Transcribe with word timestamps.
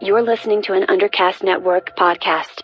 You're 0.00 0.22
listening 0.22 0.62
to 0.62 0.74
an 0.74 0.84
Undercast 0.84 1.42
Network 1.42 1.96
podcast. 1.96 2.62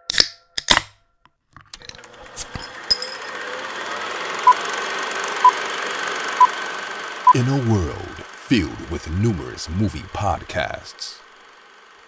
In 7.34 7.49
a 7.49 7.73
world 7.73 7.97
filled 7.97 8.89
with 8.89 9.11
numerous 9.18 9.68
movie 9.68 10.07
podcasts, 10.12 11.18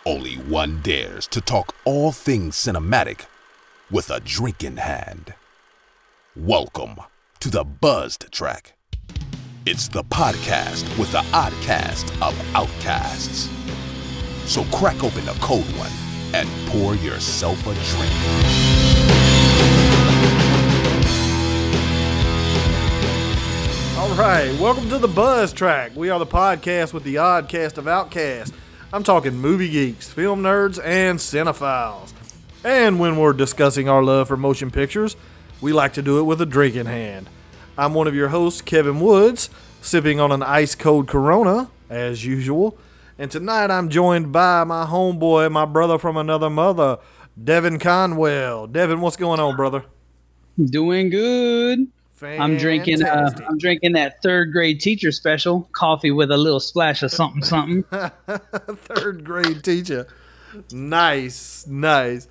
only 0.04 0.34
one 0.34 0.80
dares 0.82 1.26
to 1.26 1.40
talk 1.40 1.74
all 1.84 2.12
things 2.12 2.54
cinematic 2.54 3.26
with 3.90 4.10
a 4.10 4.20
drink 4.20 4.62
in 4.62 4.76
hand. 4.76 5.34
Welcome 6.36 7.00
to 7.40 7.50
the 7.50 7.64
Buzzed 7.64 8.30
Track. 8.30 8.74
It's 9.66 9.88
the 9.88 10.04
podcast 10.04 10.96
with 10.96 11.10
the 11.10 11.22
oddcast 11.32 12.12
of 12.22 12.54
outcasts. 12.54 13.55
So 14.46 14.64
crack 14.66 15.02
open 15.02 15.28
a 15.28 15.34
cold 15.40 15.66
one 15.76 15.90
and 16.32 16.48
pour 16.68 16.94
yourself 16.94 17.60
a 17.62 17.74
drink. 17.74 18.12
All 23.98 24.14
right, 24.14 24.56
welcome 24.60 24.88
to 24.90 24.98
the 24.98 25.08
Buzz 25.08 25.52
Track. 25.52 25.96
We 25.96 26.10
are 26.10 26.20
the 26.20 26.26
podcast 26.26 26.92
with 26.92 27.02
the 27.02 27.16
oddcast 27.16 27.76
of 27.76 27.88
Outcast. 27.88 28.54
I'm 28.92 29.02
talking 29.02 29.34
movie 29.34 29.68
geeks, 29.68 30.08
film 30.08 30.42
nerds, 30.42 30.80
and 30.82 31.18
cinephiles. 31.18 32.12
And 32.62 33.00
when 33.00 33.16
we're 33.16 33.32
discussing 33.32 33.88
our 33.88 34.02
love 34.02 34.28
for 34.28 34.36
motion 34.36 34.70
pictures, 34.70 35.16
we 35.60 35.72
like 35.72 35.94
to 35.94 36.02
do 36.02 36.20
it 36.20 36.22
with 36.22 36.40
a 36.40 36.46
drink 36.46 36.76
in 36.76 36.86
hand. 36.86 37.28
I'm 37.76 37.94
one 37.94 38.06
of 38.06 38.14
your 38.14 38.28
hosts, 38.28 38.62
Kevin 38.62 39.00
Woods, 39.00 39.50
sipping 39.82 40.20
on 40.20 40.30
an 40.30 40.44
ice 40.44 40.76
cold 40.76 41.08
Corona, 41.08 41.68
as 41.90 42.24
usual. 42.24 42.78
And 43.18 43.30
tonight 43.30 43.70
I'm 43.70 43.88
joined 43.88 44.30
by 44.30 44.64
my 44.64 44.84
homeboy, 44.84 45.50
my 45.50 45.64
brother 45.64 45.98
from 45.98 46.18
another 46.18 46.50
mother, 46.50 46.98
Devin 47.42 47.78
Conwell. 47.78 48.66
Devin, 48.66 49.00
what's 49.00 49.16
going 49.16 49.40
on, 49.40 49.56
brother? 49.56 49.84
Doing 50.62 51.08
good. 51.08 51.88
I'm 52.22 52.56
drinking. 52.56 53.02
Uh, 53.02 53.30
I'm 53.46 53.58
drinking 53.58 53.92
that 53.92 54.22
third 54.22 54.52
grade 54.52 54.80
teacher 54.80 55.12
special 55.12 55.68
coffee 55.72 56.10
with 56.10 56.30
a 56.30 56.36
little 56.36 56.60
splash 56.60 57.02
of 57.02 57.10
something, 57.10 57.42
something. 57.42 57.82
third 58.76 59.24
grade 59.24 59.62
teacher. 59.62 60.06
Nice, 60.72 61.66
nice. 61.66 62.28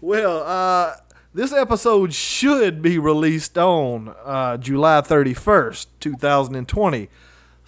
Well, 0.00 0.42
uh, 0.42 0.96
this 1.32 1.52
episode 1.52 2.12
should 2.12 2.82
be 2.82 2.98
released 2.98 3.56
on 3.56 4.14
uh, 4.24 4.58
July 4.58 5.00
31st, 5.00 5.86
2020. 6.00 7.08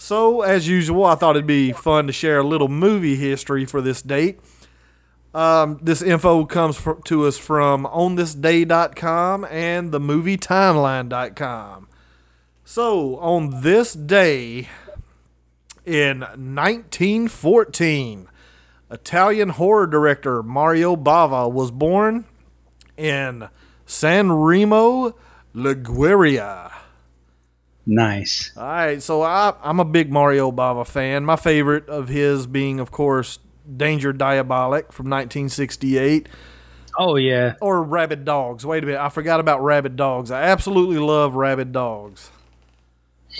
So, 0.00 0.42
as 0.42 0.68
usual, 0.68 1.04
I 1.04 1.16
thought 1.16 1.34
it'd 1.34 1.44
be 1.44 1.72
fun 1.72 2.06
to 2.06 2.12
share 2.12 2.38
a 2.38 2.44
little 2.44 2.68
movie 2.68 3.16
history 3.16 3.64
for 3.64 3.80
this 3.80 4.00
date. 4.00 4.38
Um, 5.34 5.80
this 5.82 6.02
info 6.02 6.44
comes 6.44 6.80
to 7.06 7.26
us 7.26 7.36
from 7.36 7.84
onthisday.com 7.84 9.44
and 9.50 9.90
themovietimeline.com. 9.90 11.88
So, 12.64 13.16
on 13.16 13.62
this 13.62 13.92
day, 13.92 14.68
in 15.84 16.20
1914, 16.20 18.28
Italian 18.92 19.48
horror 19.48 19.88
director 19.88 20.44
Mario 20.44 20.94
Bava 20.94 21.50
was 21.50 21.72
born 21.72 22.24
in 22.96 23.48
San 23.84 24.30
Remo, 24.30 25.16
Liguria. 25.52 26.70
Nice. 27.90 28.52
All 28.54 28.64
right, 28.64 29.02
so 29.02 29.22
I, 29.22 29.54
I'm 29.62 29.80
a 29.80 29.84
big 29.84 30.12
Mario 30.12 30.52
Bava 30.52 30.86
fan. 30.86 31.24
My 31.24 31.36
favorite 31.36 31.88
of 31.88 32.08
his 32.08 32.46
being, 32.46 32.80
of 32.80 32.90
course, 32.90 33.38
Danger 33.76 34.12
Diabolik 34.12 34.92
from 34.92 35.06
1968 35.08 36.28
Oh 36.98 37.16
yeah. 37.16 37.54
or 37.60 37.82
Rabid 37.82 38.24
Dogs. 38.26 38.66
Wait 38.66 38.82
a 38.82 38.86
minute, 38.86 39.00
I 39.00 39.08
forgot 39.08 39.40
about 39.40 39.62
Rabid 39.62 39.96
Dogs. 39.96 40.30
I 40.30 40.42
absolutely 40.42 40.98
love 40.98 41.34
Rabid 41.34 41.72
Dogs. 41.72 42.30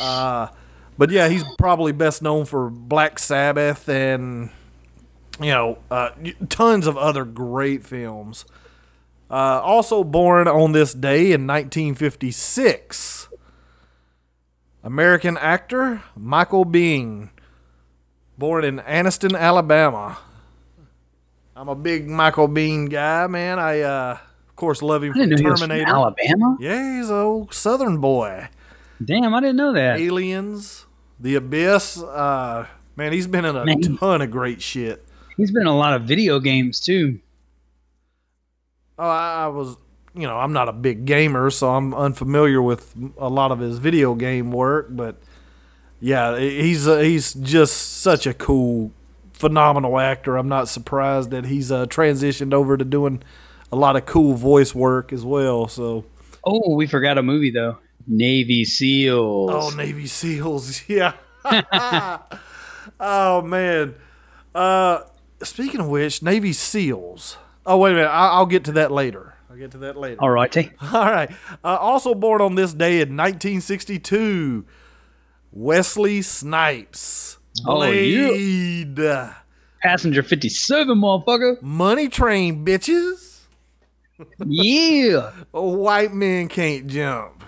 Uh, 0.01 0.49
but 0.97 1.11
yeah, 1.11 1.29
he's 1.29 1.45
probably 1.59 1.93
best 1.93 2.23
known 2.23 2.45
for 2.47 2.71
Black 2.71 3.19
Sabbath 3.19 3.89
and 3.89 4.51
you 5.41 5.51
know 5.51 5.79
uh, 5.91 6.11
tons 6.49 6.87
of 6.87 6.97
other 6.97 7.25
great 7.25 7.85
films. 7.85 8.45
Uh, 9.31 9.61
also 9.63 10.05
born 10.05 10.49
on 10.49 10.73
this 10.73 10.95
day 10.95 11.33
in 11.33 11.47
1956, 11.47 13.28
American 14.93 15.37
actor 15.37 16.03
Michael 16.17 16.65
Biehn, 16.65 17.29
born 18.39 18.65
in 18.65 18.79
Anniston, 18.79 19.39
Alabama. 19.39 20.17
I'm 21.55 21.69
a 21.69 21.75
big 21.75 22.09
Michael 22.09 22.49
Biehn 22.49 22.89
guy, 22.89 23.27
man. 23.27 23.59
I, 23.59 23.81
uh, 23.83 24.19
of 24.49 24.57
course, 24.57 24.81
love 24.81 25.05
him 25.05 25.13
I 25.13 25.19
didn't 25.19 25.31
know 25.33 25.37
he 25.37 25.45
was 25.51 25.61
from 25.61 25.69
Terminator. 25.69 25.91
Alabama. 25.95 26.57
Yeah, 26.59 26.97
he's 27.01 27.11
a 27.11 27.17
old 27.17 27.53
Southern 27.53 27.99
boy. 28.01 28.49
Damn, 29.05 29.35
I 29.35 29.41
didn't 29.41 29.57
know 29.57 29.75
that. 29.75 30.01
Aliens, 30.01 30.87
The 31.21 31.35
Abyss. 31.35 31.99
Uh, 32.03 32.67
man, 32.97 33.13
he's 33.13 33.27
been 33.27 33.45
in 33.45 33.57
a 33.57 33.67
Man. 33.67 33.99
ton 33.99 34.23
of 34.23 34.31
great 34.31 34.63
shit. 34.63 35.07
He's 35.37 35.51
been 35.51 35.63
in 35.63 35.69
a 35.69 35.77
lot 35.77 35.93
of 35.93 36.05
video 36.05 36.41
games 36.41 36.81
too. 36.81 37.21
Oh, 38.99 39.07
I, 39.07 39.45
I 39.45 39.47
was, 39.49 39.77
you 40.15 40.27
know, 40.27 40.37
I'm 40.39 40.53
not 40.53 40.69
a 40.69 40.73
big 40.73 41.05
gamer, 41.05 41.51
so 41.51 41.71
I'm 41.71 41.95
unfamiliar 41.95 42.61
with 42.63 42.95
a 43.19 43.29
lot 43.29 43.51
of 43.53 43.59
his 43.61 43.79
video 43.79 44.15
game 44.15 44.51
work. 44.51 44.89
But 44.91 45.17
yeah, 46.01 46.39
he's 46.39 46.87
uh, 46.89 46.99
he's 46.99 47.35
just 47.35 48.01
such 48.03 48.27
a 48.27 48.35
cool, 48.35 48.93
phenomenal 49.33 49.99
actor. 49.99 50.37
I'm 50.37 50.49
not 50.49 50.69
surprised 50.69 51.31
that 51.31 51.45
he's 51.47 51.71
uh, 51.73 51.87
transitioned 51.87 52.53
over 52.55 52.77
to 52.77 52.85
doing 52.85 53.23
a 53.71 53.77
lot 53.77 53.97
of 53.97 54.07
cool 54.07 54.35
voice 54.35 54.75
work 54.75 55.13
as 55.13 55.25
well. 55.25 55.69
So. 55.69 56.05
Oh, 56.45 56.75
we 56.75 56.87
forgot 56.87 57.19
a 57.19 57.23
movie 57.23 57.51
though. 57.51 57.79
Navy 58.07 58.65
SEALs. 58.65 59.51
Oh, 59.53 59.77
Navy 59.77 60.07
SEALs. 60.07 60.83
Yeah. 60.89 61.13
oh 63.01 63.43
man. 63.43 63.95
Uh, 64.55 65.01
speaking 65.43 65.81
of 65.81 65.89
which, 65.89 66.23
Navy 66.23 66.53
SEALs. 66.53 67.37
Oh 67.67 67.77
wait 67.79 67.93
a 67.93 67.95
minute. 67.97 68.09
I- 68.09 68.31
I'll 68.31 68.47
get 68.47 68.65
to 68.65 68.73
that 68.73 68.91
later. 68.91 69.35
I'll 69.51 69.57
get 69.57 69.71
to 69.73 69.79
that 69.79 69.97
later. 69.97 70.21
All 70.21 70.31
righty. 70.31 70.71
All 70.81 71.05
right. 71.11 71.31
Uh, 71.65 71.77
also 71.77 72.15
born 72.15 72.41
on 72.41 72.55
this 72.55 72.73
day 72.75 72.97
in 73.01 73.17
1962, 73.17 74.65
Wesley 75.53 76.23
Snipes. 76.23 77.39
Oh, 77.67 77.77
Blade. 77.77 78.99
Passenger 79.83 80.23
57, 80.23 80.99
motherfucker. 80.99 81.63
Money 81.63 82.09
Train, 82.09 82.65
bitches. 82.65 83.41
Yeah. 84.45 85.33
A 85.55 85.63
white 85.63 86.13
man 86.13 86.49
can't 86.49 86.87
jump. 86.87 87.45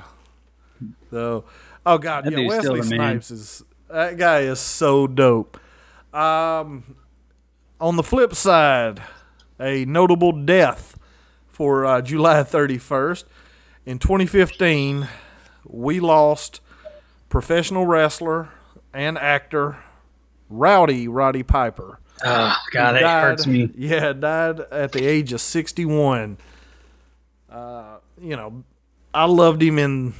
So, 1.10 1.44
oh 1.84 1.98
god, 1.98 2.24
That 2.24 2.32
yeah, 2.32 2.46
Wesley. 2.46 2.82
Snipes 2.82 3.30
is 3.30 3.62
that 3.88 4.16
guy 4.16 4.40
is 4.40 4.60
so 4.60 5.06
dope. 5.06 5.58
Um, 6.14 6.96
on 7.80 7.96
the 7.96 8.02
flip 8.02 8.34
side, 8.34 9.02
a 9.58 9.84
notable 9.84 10.32
death 10.32 10.89
for 11.60 11.84
uh, 11.84 12.00
July 12.00 12.36
31st 12.42 13.24
in 13.84 13.98
2015, 13.98 15.06
we 15.66 16.00
lost 16.00 16.62
professional 17.28 17.84
wrestler 17.84 18.48
and 18.94 19.18
actor 19.18 19.76
Rowdy 20.48 21.06
Roddy 21.06 21.42
Piper. 21.42 22.00
Oh 22.24 22.56
God, 22.72 22.92
Died- 22.94 23.02
hurts 23.02 23.46
me. 23.46 23.70
Yeah, 23.76 24.14
died 24.14 24.60
at 24.72 24.92
the 24.92 25.04
age 25.04 25.34
of 25.34 25.42
61. 25.42 26.38
Uh, 27.50 27.98
you 28.18 28.36
know, 28.36 28.64
I 29.12 29.26
loved 29.26 29.62
him 29.62 29.78
in 29.78 30.14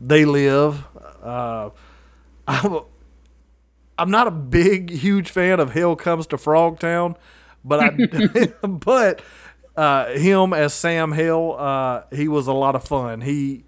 They 0.00 0.24
Live. 0.24 0.82
Uh, 1.22 1.68
I'm, 2.48 2.80
I'm 3.98 4.10
not 4.10 4.26
a 4.26 4.30
big, 4.30 4.88
huge 4.88 5.28
fan 5.28 5.60
of 5.60 5.72
Hell 5.74 5.96
Comes 5.96 6.26
to 6.28 6.38
Frogtown, 6.38 7.16
but 7.62 7.80
I, 7.80 8.46
but 8.66 9.20
uh, 9.76 10.06
him 10.10 10.52
as 10.52 10.72
Sam 10.74 11.12
Hill, 11.12 11.56
uh, 11.58 12.02
he 12.12 12.28
was 12.28 12.46
a 12.46 12.52
lot 12.52 12.74
of 12.74 12.84
fun. 12.84 13.20
He 13.20 13.64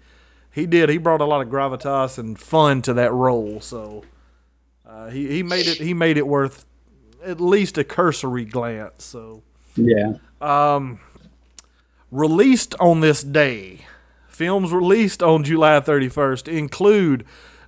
he 0.51 0.65
did. 0.65 0.89
He 0.89 0.97
brought 0.97 1.21
a 1.21 1.25
lot 1.25 1.41
of 1.41 1.47
gravitas 1.47 2.17
and 2.17 2.39
fun 2.39 2.81
to 2.83 2.93
that 2.95 3.11
role. 3.13 3.61
So 3.61 4.03
uh, 4.85 5.09
he 5.09 5.27
he 5.27 5.43
made 5.43 5.67
it. 5.67 5.77
He 5.77 5.93
made 5.93 6.17
it 6.17 6.27
worth 6.27 6.65
at 7.23 7.39
least 7.39 7.77
a 7.77 7.83
cursory 7.83 8.45
glance. 8.45 9.03
So 9.03 9.43
Yeah. 9.75 10.13
Um, 10.41 10.99
released 12.11 12.75
on 12.79 13.01
this 13.01 13.21
day, 13.23 13.81
films 14.27 14.71
released 14.71 15.21
on 15.21 15.43
July 15.43 15.79
31st 15.79 16.47
include 16.47 17.25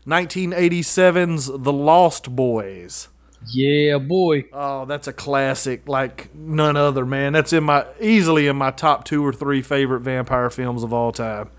1987's 0.07 1.45
The 1.47 1.73
Lost 1.73 2.35
Boys. 2.35 3.09
Yeah, 3.47 3.97
boy. 3.97 4.45
Oh, 4.53 4.85
that's 4.85 5.07
a 5.07 5.13
classic 5.13 5.87
like 5.87 6.33
none 6.35 6.77
other, 6.77 7.05
man. 7.05 7.33
That's 7.33 7.53
in 7.53 7.63
my 7.63 7.85
easily 7.99 8.47
in 8.47 8.55
my 8.55 8.71
top 8.71 9.03
two 9.03 9.25
or 9.25 9.33
three 9.33 9.61
favorite 9.61 10.01
vampire 10.01 10.49
films 10.49 10.83
of 10.83 10.93
all 10.93 11.11
time. 11.11 11.49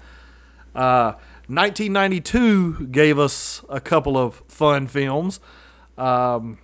Uh, 0.74 1.12
1992 1.48 2.86
gave 2.86 3.18
us 3.18 3.64
a 3.68 3.80
couple 3.80 4.16
of 4.16 4.42
fun 4.48 4.86
films. 4.86 5.40
Um, 5.98 6.58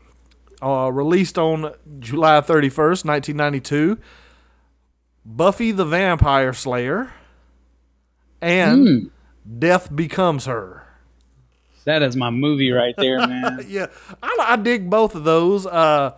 uh, 0.63 0.91
released 0.93 1.39
on 1.39 1.75
July 1.99 2.41
31st, 2.41 3.05
1992. 3.05 3.99
Buffy 5.25 5.73
the 5.73 5.85
Vampire 5.85 6.53
Slayer 6.53 7.13
and 8.41 9.11
Death 9.59 9.95
Becomes 9.95 10.47
Her. 10.47 10.88
That 11.85 12.03
is 12.03 12.17
my 12.17 12.31
movie 12.31 12.71
right 12.71 12.95
there, 12.97 13.19
man. 13.27 13.65
Yeah, 13.69 13.87
I, 14.23 14.37
I 14.41 14.57
dig 14.57 14.91
both 14.91 15.15
of 15.15 15.25
those. 15.25 15.67
Uh, 15.67 16.15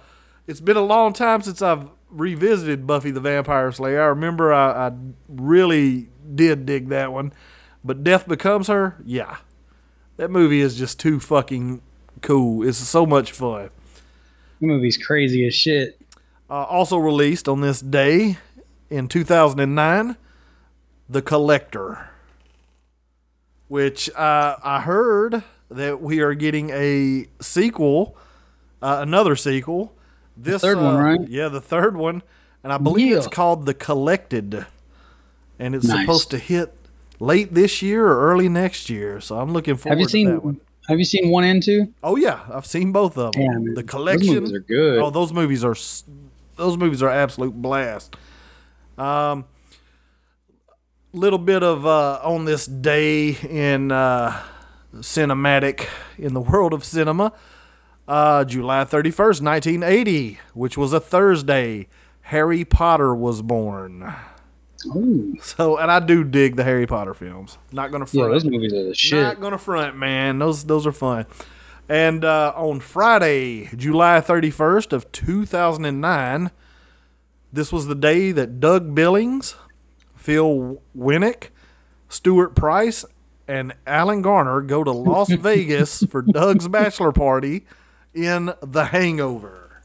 it's 0.46 0.60
been 0.60 0.76
a 0.76 0.82
long 0.84 1.12
time 1.12 1.42
since 1.42 1.62
I've 1.62 1.88
revisited 2.10 2.86
Buffy 2.86 3.10
the 3.10 3.20
Vampire 3.20 3.70
Slayer. 3.72 4.02
I 4.02 4.06
remember 4.06 4.52
I, 4.52 4.88
I 4.88 4.92
really 5.28 6.08
did 6.34 6.66
dig 6.66 6.88
that 6.88 7.12
one, 7.12 7.32
but 7.84 8.02
Death 8.02 8.26
Becomes 8.26 8.66
Her, 8.68 8.96
yeah, 9.04 9.38
that 10.16 10.30
movie 10.30 10.60
is 10.60 10.76
just 10.76 10.98
too 10.98 11.20
fucking 11.20 11.82
cool. 12.20 12.66
It's 12.66 12.78
so 12.78 13.06
much 13.06 13.32
fun. 13.32 13.70
the 14.60 14.66
movie's 14.66 14.98
crazy 14.98 15.46
as 15.46 15.54
shit. 15.54 16.00
Uh, 16.48 16.64
also 16.64 16.98
released 16.98 17.48
on 17.48 17.60
this 17.60 17.80
day 17.80 18.36
in 18.90 19.06
2009, 19.06 20.16
The 21.08 21.22
Collector, 21.22 22.09
which 23.70 24.10
uh, 24.16 24.56
I 24.64 24.80
heard 24.80 25.44
that 25.70 26.02
we 26.02 26.18
are 26.18 26.34
getting 26.34 26.70
a 26.70 27.26
sequel, 27.40 28.16
uh, 28.82 28.98
another 29.00 29.36
sequel. 29.36 29.94
This 30.36 30.60
third 30.60 30.78
one, 30.78 30.96
uh, 30.96 31.00
right? 31.02 31.28
Yeah, 31.28 31.46
the 31.48 31.60
third 31.60 31.96
one, 31.96 32.24
and 32.64 32.72
I 32.72 32.78
believe 32.78 33.16
it's 33.16 33.28
called 33.28 33.66
The 33.66 33.74
Collected, 33.74 34.66
and 35.60 35.76
it's 35.76 35.86
Nice. 35.86 36.00
supposed 36.00 36.30
to 36.32 36.38
hit 36.38 36.74
late 37.20 37.54
this 37.54 37.80
year 37.80 38.06
or 38.08 38.28
early 38.32 38.48
next 38.48 38.90
year. 38.90 39.20
So 39.20 39.38
I'm 39.38 39.52
looking 39.52 39.76
forward 39.76 39.94
Have 39.94 40.00
you 40.00 40.06
to 40.06 40.10
seen? 40.10 40.26
that 40.30 40.44
one. 40.44 40.60
Have 40.88 40.98
you 40.98 41.04
seen 41.04 41.30
one 41.30 41.44
and 41.44 41.62
two? 41.62 41.92
Oh 42.02 42.16
yeah, 42.16 42.40
I've 42.52 42.66
seen 42.66 42.90
both 42.90 43.16
of 43.16 43.32
them. 43.34 43.40
Yeah, 43.42 43.48
man. 43.50 43.64
the 43.74 43.82
Those 43.82 43.84
collection. 43.90 44.34
movies 44.34 44.52
are 44.52 44.60
good. 44.60 44.98
Oh, 45.00 45.10
those 45.10 45.32
movies 45.32 45.62
are 45.62 45.76
those 46.56 46.76
movies 46.76 47.02
are 47.04 47.08
absolute 47.10 47.54
blast. 47.54 48.16
Um, 48.98 49.44
little 51.12 51.38
bit 51.38 51.62
of 51.62 51.86
uh, 51.86 52.20
on 52.22 52.44
this 52.44 52.66
day 52.66 53.30
in 53.30 53.92
uh, 53.92 54.40
cinematic 54.96 55.88
in 56.18 56.34
the 56.34 56.40
world 56.40 56.72
of 56.72 56.84
cinema. 56.84 57.32
Uh, 58.06 58.44
July 58.44 58.84
thirty 58.84 59.10
first, 59.10 59.42
nineteen 59.42 59.82
eighty, 59.82 60.38
which 60.54 60.76
was 60.76 60.92
a 60.92 61.00
Thursday. 61.00 61.88
Harry 62.22 62.64
Potter 62.64 63.14
was 63.14 63.42
born. 63.42 64.14
Ooh. 64.94 65.36
So, 65.42 65.76
and 65.76 65.90
I 65.90 66.00
do 66.00 66.24
dig 66.24 66.56
the 66.56 66.64
Harry 66.64 66.86
Potter 66.86 67.12
films. 67.12 67.58
Not 67.72 67.90
gonna 67.90 68.06
front. 68.06 68.28
Yeah, 68.28 68.32
those 68.32 68.44
movies 68.44 68.72
are 68.72 68.84
the 68.84 68.94
shit. 68.94 69.22
Not 69.22 69.40
gonna 69.40 69.58
front, 69.58 69.96
man. 69.96 70.38
Those 70.38 70.64
those 70.64 70.86
are 70.86 70.92
fun. 70.92 71.26
And 71.88 72.24
uh, 72.24 72.52
on 72.56 72.80
Friday, 72.80 73.68
July 73.76 74.20
thirty 74.20 74.50
first 74.50 74.92
of 74.92 75.10
two 75.12 75.44
thousand 75.44 75.84
and 75.84 76.00
nine, 76.00 76.50
this 77.52 77.72
was 77.72 77.86
the 77.86 77.94
day 77.94 78.32
that 78.32 78.60
Doug 78.60 78.94
Billings, 78.94 79.56
Phil 80.20 80.82
Winnick, 80.96 81.48
Stuart 82.10 82.54
Price, 82.54 83.06
and 83.48 83.74
Alan 83.86 84.20
Garner 84.20 84.60
go 84.60 84.84
to 84.84 84.90
Las 84.92 85.30
Vegas 85.32 86.04
for 86.04 86.20
Doug's 86.20 86.68
bachelor 86.68 87.10
party 87.10 87.64
in 88.12 88.52
The 88.62 88.86
Hangover. 88.86 89.82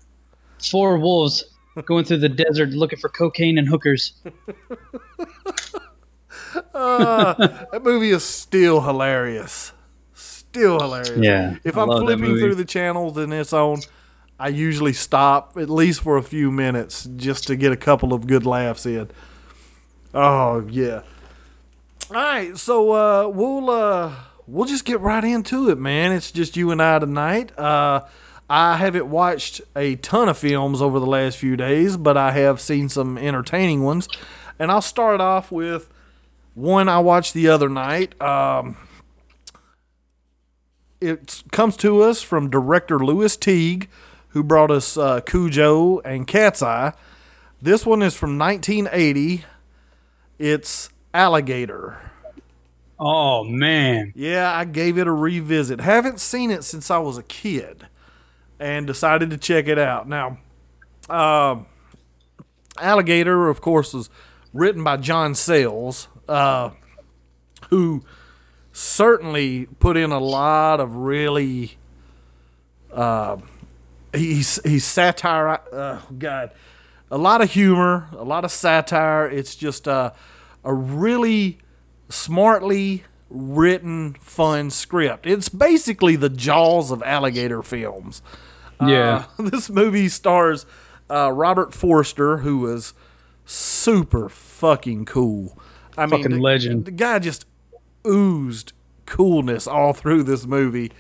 Four 0.60 0.98
wolves 1.00 1.46
going 1.86 2.04
through 2.06 2.18
the 2.18 2.30
desert 2.30 2.70
looking 2.70 3.00
for 3.00 3.10
cocaine 3.10 3.58
and 3.58 3.68
hookers. 3.68 4.14
Uh, 6.74 7.34
that 7.72 7.84
movie 7.84 8.12
is 8.12 8.24
still 8.24 8.82
hilarious. 8.82 9.74
Still 10.14 10.80
hilarious. 10.80 11.18
Yeah, 11.18 11.58
If 11.66 11.78
I 11.78 11.82
I'm 11.84 11.88
flipping 11.90 12.38
through 12.38 12.56
the 12.56 12.64
channels 12.66 13.18
and 13.18 13.34
it's 13.34 13.52
on, 13.52 13.80
I 14.40 14.50
usually 14.50 14.94
stop 14.94 15.58
at 15.58 15.70
least 15.70 16.02
for 16.02 16.18
a 16.18 16.24
few 16.24 16.52
minutes 16.52 17.10
just 17.18 17.48
to 17.48 17.56
get 17.58 17.72
a 17.74 17.78
couple 17.78 18.14
of 18.14 18.28
good 18.28 18.46
laughs 18.46 18.86
in. 18.86 19.10
Oh 20.16 20.66
yeah. 20.70 21.02
All 22.10 22.16
right, 22.16 22.58
so 22.58 22.92
uh, 22.94 23.28
we'll 23.28 23.70
uh, 23.70 24.14
we'll 24.48 24.66
just 24.66 24.86
get 24.86 25.02
right 25.02 25.24
into 25.24 25.70
it, 25.70 25.78
man. 25.78 26.14
It's 26.14 26.32
just 26.32 26.56
you 26.56 26.72
and 26.72 26.82
I 26.82 27.00
tonight. 27.00 27.58
Uh, 27.60 28.06
I 28.50 28.78
haven't 28.78 29.08
watched 29.08 29.60
a 29.76 29.98
ton 29.98 30.30
of 30.30 30.38
films 30.38 30.82
over 30.82 31.00
the 31.00 31.06
last 31.06 31.38
few 31.38 31.58
days, 31.58 31.98
but 31.98 32.16
I 32.16 32.32
have 32.32 32.62
seen 32.62 32.88
some 32.88 33.18
entertaining 33.18 33.84
ones, 33.84 34.08
and 34.58 34.72
I'll 34.72 34.82
start 34.82 35.20
off 35.20 35.52
with 35.52 35.90
one 36.54 36.88
I 36.88 37.00
watched 37.00 37.34
the 37.34 37.50
other 37.50 37.68
night. 37.68 38.20
Um, 38.22 38.78
it 41.02 41.44
comes 41.52 41.76
to 41.78 42.04
us 42.04 42.22
from 42.22 42.50
director 42.50 43.00
Lewis 43.00 43.36
Teague, 43.36 43.90
who 44.30 44.44
brought 44.44 44.72
us 44.72 44.96
uh, 44.96 45.20
Cujo 45.22 46.00
and 46.00 46.26
Cat's 46.26 46.64
Eye. 46.64 46.94
This 47.62 47.86
one 47.86 48.02
is 48.02 48.16
from 48.16 48.38
1980. 48.38 49.44
It's 50.38 50.90
Alligator. 51.14 52.12
Oh 52.98 53.44
man, 53.44 54.14
Yeah, 54.16 54.54
I 54.54 54.64
gave 54.64 54.98
it 54.98 55.06
a 55.06 55.12
revisit. 55.12 55.82
Haven't 55.82 56.20
seen 56.20 56.50
it 56.50 56.64
since 56.64 56.90
I 56.90 56.98
was 56.98 57.18
a 57.18 57.24
kid 57.24 57.88
and 58.58 58.88
decided 58.88 59.30
to 59.32 59.38
check 59.38 59.68
it 59.68 59.78
out. 59.78 60.08
Now, 60.08 60.38
um, 61.10 61.66
Alligator, 62.80 63.50
of 63.50 63.60
course, 63.60 63.94
was 63.94 64.10
written 64.54 64.82
by 64.84 64.96
John 64.98 65.36
Sayles, 65.36 66.08
uh, 66.30 66.72
who 67.70 68.04
certainly 68.72 69.68
put 69.80 69.98
in 69.98 70.12
a 70.12 70.20
lot 70.20 70.80
of 70.80 70.96
really. 70.96 71.78
Uh, 72.94 73.38
he's 74.14 74.60
he's 74.64 74.86
satire. 74.86 75.60
Uh, 75.72 76.00
God, 76.18 76.52
a 77.12 77.18
lot 77.18 77.42
of 77.42 77.52
humor, 77.52 78.08
a 78.14 78.24
lot 78.24 78.46
of 78.46 78.52
satire. 78.52 79.28
It's 79.28 79.56
just 79.56 79.88
uh, 79.88 80.12
a 80.64 80.74
really 80.74 81.60
smartly 82.10 83.04
written, 83.30 84.16
fun 84.20 84.70
script. 84.70 85.26
It's 85.26 85.50
basically 85.50 86.16
the 86.16 86.30
Jaws 86.30 86.92
of 86.92 87.02
alligator 87.04 87.62
films. 87.62 88.22
yeah, 88.82 89.26
Uh, 89.38 89.44
this 89.50 89.70
movie 89.70 90.10
stars 90.10 90.66
uh, 91.10 91.32
Robert 91.32 91.74
Forster, 91.74 92.38
who 92.38 92.60
was 92.60 92.94
super 93.46 94.30
fucking 94.30 95.06
cool. 95.06 95.58
I 95.98 96.06
mean, 96.06 96.24
Fucking 96.24 96.38
the, 96.38 96.42
legend. 96.42 96.86
The 96.86 96.92
guy 96.92 97.20
just 97.20 97.46
oozed 98.06 98.74
coolness 99.06 99.68
all 99.68 99.94
through 99.94 100.24
this 100.24 100.46
movie. 100.46 100.92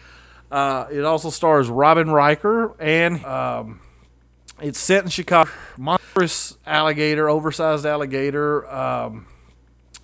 Uh, 0.52 0.86
it 0.92 1.04
also 1.04 1.30
stars 1.32 1.70
Robin 1.70 2.10
Riker, 2.10 2.76
and 2.80 3.24
um, 3.26 3.82
it's 4.62 4.80
set 4.80 5.04
in 5.04 5.10
Chicago. 5.10 5.52
Monstrous 5.78 6.58
alligator, 6.66 7.30
oversized 7.30 7.86
alligator. 7.86 8.72
Um, 8.74 9.28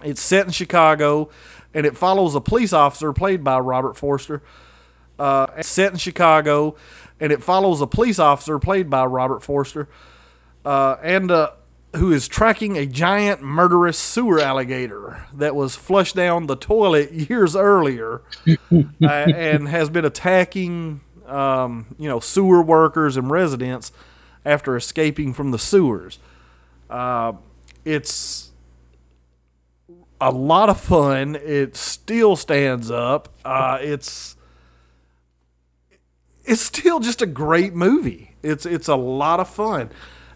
it's 0.04 0.22
set 0.22 0.46
in 0.46 0.52
Chicago, 0.52 1.30
and 1.74 1.86
it 1.86 1.96
follows 1.96 2.36
a 2.36 2.42
police 2.42 2.74
officer 2.74 3.14
played 3.14 3.44
by 3.44 3.60
Robert 3.60 3.98
Forster. 3.98 4.42
Uh, 5.18 5.48
it's 5.58 5.70
set 5.70 5.92
in 5.92 5.98
Chicago, 5.98 6.76
and 7.20 7.32
it 7.32 7.44
follows 7.44 7.82
a 7.82 7.88
police 7.88 8.20
officer 8.20 8.60
played 8.60 8.90
by 8.90 9.06
Robert 9.06 9.42
Forster, 9.42 9.88
uh, 10.66 10.98
and 11.02 11.32
uh, 11.32 11.52
who 11.96 12.12
is 12.12 12.28
tracking 12.28 12.78
a 12.78 12.86
giant 12.86 13.42
murderous 13.42 13.98
sewer 13.98 14.40
alligator 14.40 15.28
that 15.34 15.56
was 15.56 15.76
flushed 15.76 16.16
down 16.16 16.48
the 16.48 16.56
toilet 16.56 17.12
years 17.12 17.56
earlier, 17.56 18.22
uh, 18.72 19.08
and 19.08 19.68
has 19.70 19.90
been 19.90 20.06
attacking, 20.06 21.02
um, 21.28 21.96
you 21.98 22.10
know, 22.10 22.20
sewer 22.20 22.62
workers 22.62 23.16
and 23.16 23.30
residents 23.30 23.92
after 24.46 24.76
escaping 24.76 25.34
from 25.34 25.52
the 25.52 25.60
sewers. 25.60 26.20
Uh, 26.90 27.34
it's 27.86 28.52
a 30.20 30.32
lot 30.32 30.70
of 30.70 30.80
fun. 30.80 31.36
It 31.36 31.76
still 31.76 32.36
stands 32.36 32.92
up. 32.92 33.30
Uh, 33.44 33.80
it's 33.82 34.36
it's 36.44 36.62
still 36.62 37.00
just 37.00 37.22
a 37.22 37.26
great 37.26 37.74
movie. 37.74 38.32
It's 38.44 38.66
it's 38.66 38.88
a 38.88 38.96
lot 38.96 39.40
of 39.40 39.50
fun, 39.50 39.90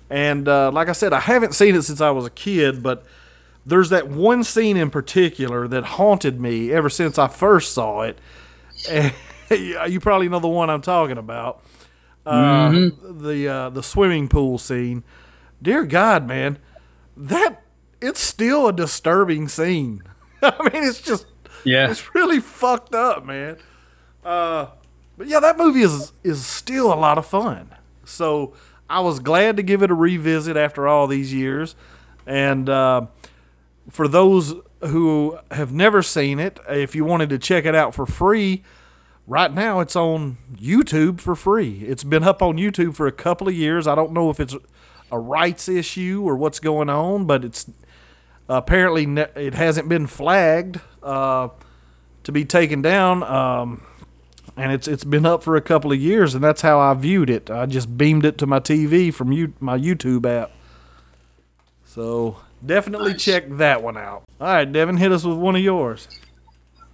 and 0.09 0.47
uh, 0.47 0.71
like 0.71 0.89
I 0.89 0.93
said, 0.93 1.13
I 1.13 1.19
haven't 1.19 1.53
seen 1.53 1.75
it 1.75 1.83
since 1.83 2.01
I 2.01 2.12
was 2.12 2.25
a 2.25 2.29
kid, 2.29 2.81
but 2.83 3.05
there's 3.65 3.89
that 3.89 4.07
one 4.07 4.43
scene 4.43 4.77
in 4.77 4.89
particular 4.89 5.67
that 5.67 5.83
haunted 5.83 6.39
me 6.39 6.71
ever 6.71 6.89
since 6.89 7.17
I 7.17 7.27
first 7.27 7.74
saw 7.74 8.01
it. 8.01 8.19
And 8.89 9.13
you 9.50 10.00
probably 10.00 10.29
know 10.29 10.39
the 10.39 10.47
one 10.47 10.69
I'm 10.69 10.81
talking 10.81 11.17
about. 11.17 11.62
Uh, 12.25 12.89
The 13.03 13.48
uh, 13.48 13.70
the 13.70 13.84
swimming 13.84 14.27
pool 14.27 14.58
scene. 14.58 15.03
Dear 15.62 15.86
God, 15.86 16.27
man, 16.27 16.58
that 17.15 17.63
it's 18.01 18.20
still 18.20 18.67
a 18.67 18.74
disturbing 18.74 19.48
scene. 19.48 20.03
I 20.41 20.70
mean, 20.72 20.84
it's 20.84 21.01
just 21.01 21.27
yeah. 21.63 21.89
it's 21.89 22.13
really 22.15 22.39
fucked 22.39 22.96
up, 22.96 23.25
man. 23.25 23.58
Uh, 24.24 24.67
but 25.17 25.27
yeah, 25.27 25.39
that 25.39 25.58
movie 25.58 25.82
is 25.82 26.13
is 26.24 26.46
still 26.46 26.91
a 26.91 26.96
lot 26.96 27.17
of 27.17 27.25
fun. 27.25 27.70
So 28.03 28.53
I 28.89 29.00
was 29.00 29.20
glad 29.20 29.58
to 29.58 29.63
give 29.63 29.82
it 29.82 29.91
a 29.91 29.96
revisit 29.96 30.58
after 30.58 30.88
all 30.88 31.08
these 31.08 31.34
years. 31.34 31.75
And 32.27 32.70
uh, 32.70 33.08
for 33.89 34.08
those 34.08 34.55
who 34.82 35.38
have 35.51 35.72
never 35.72 36.01
seen 36.01 36.39
it, 36.39 36.60
if 36.70 36.96
you 36.96 37.05
wanted 37.05 37.29
to 37.29 37.38
check 37.39 37.65
it 37.65 37.75
out 37.75 37.96
for 37.96 38.05
free, 38.05 38.63
right 39.27 39.53
now 39.53 39.79
it's 39.79 39.96
on 39.96 40.38
YouTube 40.55 41.20
for 41.20 41.36
free. 41.36 41.79
It's 41.82 42.03
been 42.03 42.24
up 42.24 42.41
on 42.41 42.58
YouTube 42.58 42.96
for 42.96 43.08
a 43.08 43.12
couple 43.12 43.48
of 43.48 43.53
years. 43.55 43.88
I 43.88 43.96
don't 43.96 44.12
know 44.13 44.29
if 44.29 44.39
it's 44.39 44.55
a 45.12 45.20
rights 45.20 45.67
issue 45.70 46.24
or 46.25 46.36
what's 46.36 46.60
going 46.60 46.89
on, 46.89 47.25
but 47.25 47.44
it's 47.46 47.70
apparently 48.50 49.05
ne- 49.05 49.27
it 49.36 49.53
hasn't 49.53 49.88
been 49.89 50.08
flagged 50.08 50.79
uh, 51.03 51.50
to 52.24 52.32
be 52.32 52.46
taken 52.46 52.82
down. 52.82 53.24
Um, 53.24 53.84
and 54.58 54.72
it's 54.72 54.88
it's 54.88 55.03
been 55.03 55.25
up 55.25 55.44
for 55.44 55.55
a 55.55 55.62
couple 55.62 55.91
of 55.91 56.00
years, 56.00 56.34
and 56.34 56.44
that's 56.44 56.62
how 56.62 56.79
I 56.79 56.94
viewed 56.94 57.29
it. 57.29 57.50
I 57.51 57.65
just 57.65 57.98
beamed 57.98 58.25
it 58.25 58.38
to 58.38 58.48
my 58.48 58.60
TV 58.60 59.13
from 59.13 59.32
you, 59.32 59.53
my 59.60 59.77
YouTube 59.77 60.25
app. 60.25 60.51
So 61.86 62.38
definitely 62.65 63.12
Nice. 63.13 63.24
check 63.24 63.46
that 63.58 63.84
one 63.84 63.98
out. 63.98 64.24
All 64.39 64.48
right, 64.48 64.72
Devin, 64.72 64.98
hit 64.98 65.12
us 65.12 65.24
with 65.25 65.38
one 65.38 65.55
of 65.55 65.62
yours. 65.62 66.08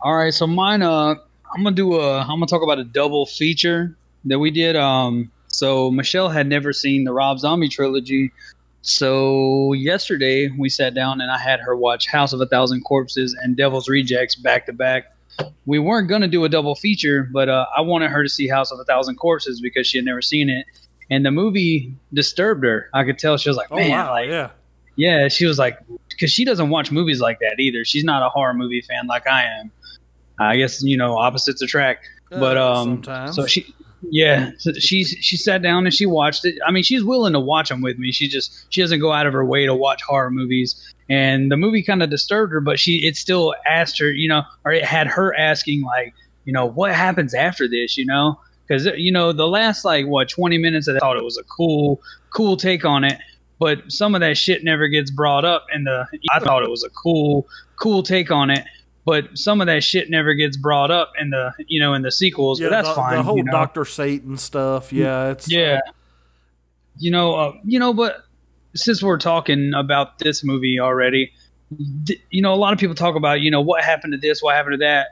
All 0.02 0.16
right, 0.16 0.34
so 0.34 0.48
mine. 0.48 0.82
Uh, 0.82 1.16
I'm 1.54 1.64
gonna 1.64 1.76
do 1.76 1.96
a. 1.96 2.20
I'm 2.20 2.28
gonna 2.28 2.48
talk 2.48 2.64
about 2.64 2.80
a 2.80 2.84
double 2.84 3.26
feature 3.26 3.96
that 4.26 4.40
we 4.40 4.52
did. 4.52 4.76
Um, 4.76 5.32
so 5.48 5.92
Michelle 5.92 6.30
had 6.30 6.48
never 6.48 6.72
seen 6.74 7.04
the 7.04 7.14
Rob 7.14 7.40
Zombie 7.40 7.68
trilogy. 7.70 8.32
So 8.84 9.74
yesterday 9.74 10.50
we 10.58 10.70
sat 10.70 10.94
down 10.94 11.22
and 11.22 11.30
I 11.30 11.38
had 11.38 11.60
her 11.60 11.76
watch 11.76 12.08
House 12.08 12.34
of 12.34 12.42
a 12.42 12.48
Thousand 12.48 12.82
Corpses 12.82 13.34
and 13.42 13.56
Devil's 13.56 13.88
Rejects 13.88 14.36
back 14.36 14.66
to 14.66 14.74
back. 14.74 15.16
We 15.66 15.78
weren't 15.78 16.08
gonna 16.10 16.28
do 16.28 16.44
a 16.46 16.50
double 16.50 16.76
feature, 16.76 17.30
but 17.32 17.50
uh, 17.50 17.66
I 17.76 17.82
wanted 17.82 18.10
her 18.12 18.24
to 18.24 18.30
see 18.30 18.48
House 18.48 18.72
of 18.72 18.80
a 18.80 18.84
Thousand 18.84 19.18
Corpses 19.18 19.62
because 19.62 19.88
she 19.88 19.98
had 19.98 20.06
never 20.06 20.22
seen 20.22 20.50
it, 20.50 20.66
and 21.10 21.26
the 21.26 21.32
movie 21.32 21.94
disturbed 22.14 22.64
her. 22.64 22.90
I 22.94 23.04
could 23.04 23.20
tell 23.20 23.38
she 23.38 23.50
was 23.50 23.58
like, 23.58 23.68
Oh 23.72 23.76
"Man, 23.76 23.92
wow, 23.92 24.12
like, 24.12 24.30
yeah. 24.30 24.50
yeah, 24.96 25.28
she 25.28 25.46
was 25.46 25.58
like, 25.60 25.78
because 26.10 26.32
she 26.32 26.44
doesn't 26.46 26.70
watch 26.70 26.92
movies 26.92 27.22
like 27.22 27.40
that 27.40 27.60
either. 27.60 27.86
She's 27.86 28.04
not 28.04 28.24
a 28.24 28.30
horror 28.30 28.54
movie 28.54 28.82
fan 28.82 29.08
like 29.08 29.28
I 29.28 29.44
am. 29.44 29.72
I 30.50 30.58
guess 30.58 30.84
you 30.84 30.98
know 30.98 31.18
opposites 31.18 31.62
attract. 31.62 32.08
But 32.30 32.58
Uh, 32.58 32.74
um, 32.74 32.88
sometimes. 33.04 33.36
so 33.36 33.46
she, 33.46 33.76
yeah, 34.10 34.52
so 34.58 34.72
she 34.74 35.04
she 35.04 35.38
sat 35.38 35.62
down 35.62 35.86
and 35.86 35.94
she 35.94 36.06
watched 36.06 36.46
it. 36.46 36.56
I 36.66 36.72
mean, 36.72 36.84
she's 36.84 37.04
willing 37.04 37.34
to 37.34 37.40
watch 37.40 37.70
them 37.70 37.82
with 37.82 37.98
me. 37.98 38.12
She 38.12 38.28
just 38.28 38.66
she 38.70 38.82
doesn't 38.82 39.00
go 39.00 39.12
out 39.12 39.26
of 39.28 39.34
her 39.34 39.46
way 39.46 39.66
to 39.66 39.76
watch 39.76 40.02
horror 40.02 40.32
movies. 40.32 40.94
And 41.10 41.52
the 41.52 41.58
movie 41.58 41.84
kind 41.84 42.02
of 42.02 42.10
disturbed 42.10 42.54
her, 42.54 42.62
but 42.62 42.80
she 42.80 43.06
it 43.06 43.18
still 43.18 43.54
asked 43.68 44.00
her, 44.00 44.12
you 44.12 44.30
know, 44.30 44.44
or 44.64 44.72
it 44.72 44.86
had 44.86 45.08
her 45.08 45.38
asking 45.38 45.82
like, 45.82 46.14
you 46.46 46.54
know, 46.54 46.66
what 46.66 46.94
happens 46.94 47.34
after 47.34 47.68
this, 47.68 47.98
you 47.98 48.06
know? 48.06 48.40
Because 48.66 48.86
you 48.96 49.12
know 49.12 49.34
the 49.34 49.48
last 49.48 49.84
like 49.84 50.08
what 50.08 50.30
twenty 50.30 50.58
minutes, 50.58 50.88
I 50.88 50.98
thought 51.00 51.18
it 51.18 51.24
was 51.24 51.38
a 51.38 51.44
cool 51.44 52.02
cool 52.34 52.56
take 52.56 52.86
on 52.86 53.04
it 53.04 53.20
but 53.62 53.80
some 53.92 54.16
of 54.16 54.22
that 54.22 54.38
shit 54.38 54.64
never 54.64 54.88
gets 54.88 55.12
brought 55.12 55.46
up 55.46 55.68
and 55.72 55.86
the 55.86 56.08
I 56.34 56.40
thought 56.40 56.64
it 56.64 56.70
was 56.70 56.84
a 56.84 56.90
cool 56.90 57.48
cool 57.80 58.02
take 58.02 58.32
on 58.32 58.50
it 58.50 58.66
but 59.06 59.38
some 59.38 59.62
of 59.62 59.68
that 59.68 59.84
shit 59.84 60.10
never 60.10 60.34
gets 60.34 60.58
brought 60.58 60.92
up 60.92 61.14
in 61.20 61.30
the 61.30 61.52
you 61.68 61.80
know 61.80 61.94
in 61.94 62.02
the 62.02 62.12
sequels 62.12 62.60
yeah, 62.60 62.68
but 62.68 62.72
that's 62.72 62.90
the, 62.90 62.96
fine 62.96 63.18
The 63.18 63.24
whole 63.24 63.38
you 63.38 63.44
know? 63.44 63.52
Doctor 63.52 63.86
Satan 63.86 64.38
stuff. 64.38 64.92
Yeah, 64.94 65.30
it's 65.30 65.52
yeah 65.52 65.80
you 66.98 67.10
know 67.12 67.34
uh, 67.36 67.54
you 67.64 67.80
know 67.80 67.94
but 67.94 68.26
since 68.76 69.02
we're 69.02 69.18
talking 69.18 69.74
about 69.74 70.20
this 70.20 70.44
movie 70.44 70.80
already 70.80 71.32
th- 72.06 72.22
you 72.30 72.42
know 72.42 72.54
a 72.54 72.56
lot 72.56 72.74
of 72.74 72.80
people 72.80 72.96
talk 72.96 73.16
about 73.16 73.42
you 73.42 73.50
know 73.50 73.62
what 73.62 73.84
happened 73.84 74.12
to 74.14 74.20
this 74.20 74.42
what 74.42 74.56
happened 74.56 74.74
to 74.74 74.78
that 74.78 75.08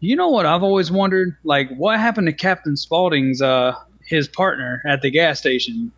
you 0.00 0.14
know 0.14 0.28
what 0.28 0.44
i've 0.44 0.62
always 0.62 0.92
wondered 0.92 1.34
like 1.42 1.68
what 1.76 1.98
happened 1.98 2.26
to 2.26 2.32
captain 2.32 2.76
spaulding's 2.76 3.40
uh 3.40 3.74
his 4.04 4.28
partner 4.28 4.82
at 4.86 5.00
the 5.00 5.10
gas 5.10 5.38
station 5.38 5.90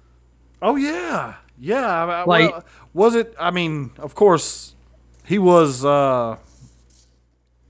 Oh 0.63 0.77
yeah, 0.77 1.35
yeah. 1.59 2.25
Like- 2.27 2.51
well, 2.51 2.65
was 2.95 3.15
it? 3.15 3.35
I 3.39 3.51
mean, 3.51 3.91
of 3.99 4.15
course, 4.15 4.75
he 5.25 5.39
was. 5.39 5.85
uh 5.85 6.37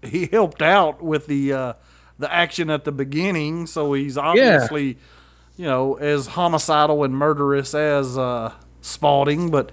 He 0.07 0.27
helped 0.27 0.63
out 0.63 1.03
with 1.03 1.27
the 1.27 1.53
uh 1.53 1.73
the 2.19 2.33
action 2.33 2.71
at 2.71 2.85
the 2.85 2.93
beginning, 2.93 3.67
so 3.67 3.93
he's 3.93 4.17
obviously, 4.17 4.97
you 5.57 5.65
know, 5.67 5.95
as 5.95 6.29
homicidal 6.29 7.05
and 7.05 7.15
murderous 7.15 7.75
as 7.75 8.17
uh 8.17 8.53
Spaulding. 8.81 9.51
But 9.51 9.73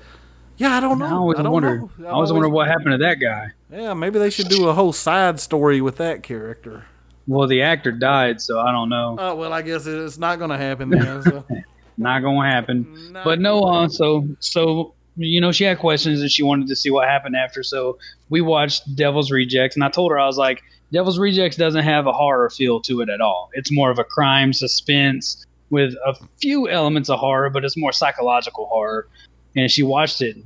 yeah, 0.57 0.75
I 0.75 0.79
don't 0.79 0.99
know. 0.99 1.05
I 1.05 1.11
always 1.11 1.39
I 1.39 1.43
don't 1.43 1.51
wondered. 1.53 1.81
know. 1.99 2.07
I 2.07 2.11
always 2.11 2.31
wondered 2.31 2.49
what 2.49 2.67
happened 2.67 2.91
to 2.91 2.97
that 2.97 3.15
guy. 3.15 3.51
Yeah, 3.71 3.93
maybe 3.93 4.19
they 4.19 4.29
should 4.29 4.49
do 4.49 4.67
a 4.67 4.73
whole 4.73 4.93
side 4.93 5.39
story 5.39 5.81
with 5.81 5.97
that 5.97 6.23
character. 6.23 6.85
Well, 7.27 7.47
the 7.47 7.61
actor 7.61 7.91
died, 7.91 8.41
so 8.41 8.59
I 8.59 8.71
don't 8.71 8.89
know. 8.89 9.15
Oh 9.19 9.35
well, 9.35 9.53
I 9.53 9.61
guess 9.61 9.85
it's 9.85 10.17
not 10.17 10.39
going 10.39 10.49
to 10.49 10.57
happen 10.57 10.89
then. 10.89 11.21
So. 11.23 11.45
Not 11.97 12.21
gonna 12.23 12.49
happen. 12.49 13.11
Not 13.11 13.23
But 13.23 13.39
no, 13.39 13.61
uh, 13.61 13.87
so 13.87 14.27
so 14.39 14.95
you 15.15 15.39
know, 15.41 15.51
she 15.51 15.63
had 15.63 15.77
questions 15.79 16.21
and 16.21 16.31
she 16.31 16.43
wanted 16.43 16.67
to 16.67 16.75
see 16.75 16.89
what 16.91 17.07
happened 17.07 17.35
after. 17.35 17.61
So 17.63 17.97
we 18.29 18.41
watched 18.41 18.95
Devil's 18.95 19.31
Rejects, 19.31 19.75
and 19.75 19.83
I 19.83 19.89
told 19.89 20.11
her 20.11 20.19
I 20.19 20.25
was 20.25 20.37
like, 20.37 20.61
Devil's 20.91 21.19
Rejects 21.19 21.55
doesn't 21.57 21.83
have 21.83 22.07
a 22.07 22.11
horror 22.11 22.49
feel 22.49 22.79
to 22.81 23.01
it 23.01 23.09
at 23.09 23.21
all. 23.21 23.49
It's 23.53 23.71
more 23.71 23.89
of 23.91 23.99
a 23.99 24.03
crime 24.03 24.53
suspense 24.53 25.45
with 25.69 25.93
a 26.05 26.15
few 26.41 26.69
elements 26.69 27.09
of 27.09 27.19
horror, 27.19 27.49
but 27.49 27.63
it's 27.65 27.75
more 27.77 27.91
psychological 27.91 28.67
horror. 28.67 29.07
And 29.55 29.69
she 29.71 29.83
watched 29.83 30.21
it. 30.21 30.37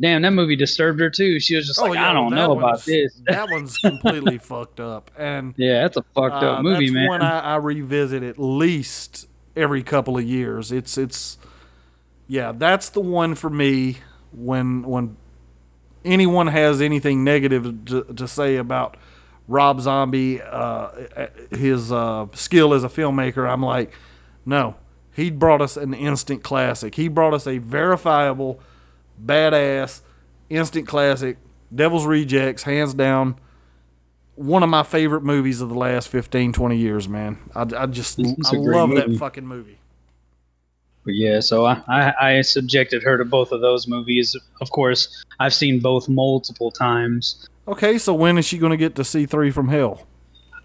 Damn, 0.00 0.22
that 0.22 0.30
movie 0.32 0.56
disturbed 0.56 0.98
her 1.00 1.10
too. 1.10 1.38
She 1.38 1.54
was 1.54 1.66
just 1.66 1.78
like, 1.80 1.98
I 1.98 2.12
don't 2.12 2.32
Oh, 2.32 2.36
know 2.36 2.58
about 2.58 2.82
this. 2.84 3.20
that 3.26 3.48
one's 3.50 3.76
completely 3.78 4.38
fucked 4.38 4.80
up, 4.80 5.10
and 5.18 5.52
Yeah, 5.58 5.82
that's 5.82 5.98
a 5.98 6.02
fucked 6.14 6.42
up 6.42 6.58
Uh, 6.60 6.62
movie, 6.62 6.86
that's 6.86 6.94
man. 6.94 7.08
one 7.08 7.22
I, 7.22 7.40
I 7.40 7.56
revisit 7.56 8.22
at 8.22 8.38
least 8.38 9.28
every 9.54 9.82
couple 9.82 10.16
of 10.16 10.24
years. 10.24 10.72
It's 10.72 10.96
it's 10.96 11.36
yeah, 12.26 12.52
that's 12.52 12.88
the 12.88 13.00
one 13.02 13.34
for 13.34 13.50
me 13.50 13.98
when 14.32 14.82
when 14.82 15.16
anyone 16.04 16.48
has 16.48 16.80
anything 16.80 17.24
negative 17.24 17.84
to, 17.86 18.04
to 18.04 18.28
say 18.28 18.56
about 18.56 18.96
Rob 19.48 19.80
Zombie, 19.80 20.40
uh, 20.40 20.90
his 21.50 21.92
uh, 21.92 22.26
skill 22.32 22.74
as 22.74 22.84
a 22.84 22.88
filmmaker, 22.88 23.48
I'm 23.48 23.62
like, 23.62 23.92
no, 24.46 24.76
he 25.12 25.30
brought 25.30 25.60
us 25.60 25.76
an 25.76 25.94
instant 25.94 26.42
classic. 26.42 26.94
He 26.94 27.08
brought 27.08 27.34
us 27.34 27.46
a 27.46 27.58
verifiable, 27.58 28.60
badass, 29.24 30.00
instant 30.48 30.86
classic. 30.86 31.38
Devil's 31.74 32.06
Rejects, 32.06 32.64
hands 32.64 32.94
down 32.94 33.36
one 34.34 34.62
of 34.62 34.68
my 34.68 34.82
favorite 34.82 35.22
movies 35.22 35.60
of 35.60 35.68
the 35.68 35.74
last 35.74 36.08
15, 36.08 36.52
20 36.52 36.76
years, 36.76 37.08
man. 37.08 37.38
I, 37.54 37.66
I 37.76 37.86
just 37.86 38.18
I 38.18 38.56
love 38.56 38.90
that 38.90 39.16
fucking 39.18 39.46
movie. 39.46 39.78
But 41.04 41.14
yeah, 41.14 41.40
so 41.40 41.64
I, 41.66 41.82
I, 41.88 42.12
I 42.36 42.40
subjected 42.42 43.02
her 43.02 43.18
to 43.18 43.24
both 43.24 43.50
of 43.52 43.60
those 43.60 43.88
movies. 43.88 44.36
Of 44.60 44.70
course, 44.70 45.24
I've 45.40 45.52
seen 45.54 45.80
both 45.80 46.08
multiple 46.08 46.70
times. 46.70 47.48
Okay, 47.66 47.98
so 47.98 48.14
when 48.14 48.38
is 48.38 48.44
she 48.44 48.58
going 48.58 48.70
to 48.70 48.76
get 48.76 48.94
to 48.96 49.04
see 49.04 49.26
Three 49.26 49.50
from 49.50 49.68
Hell? 49.68 50.06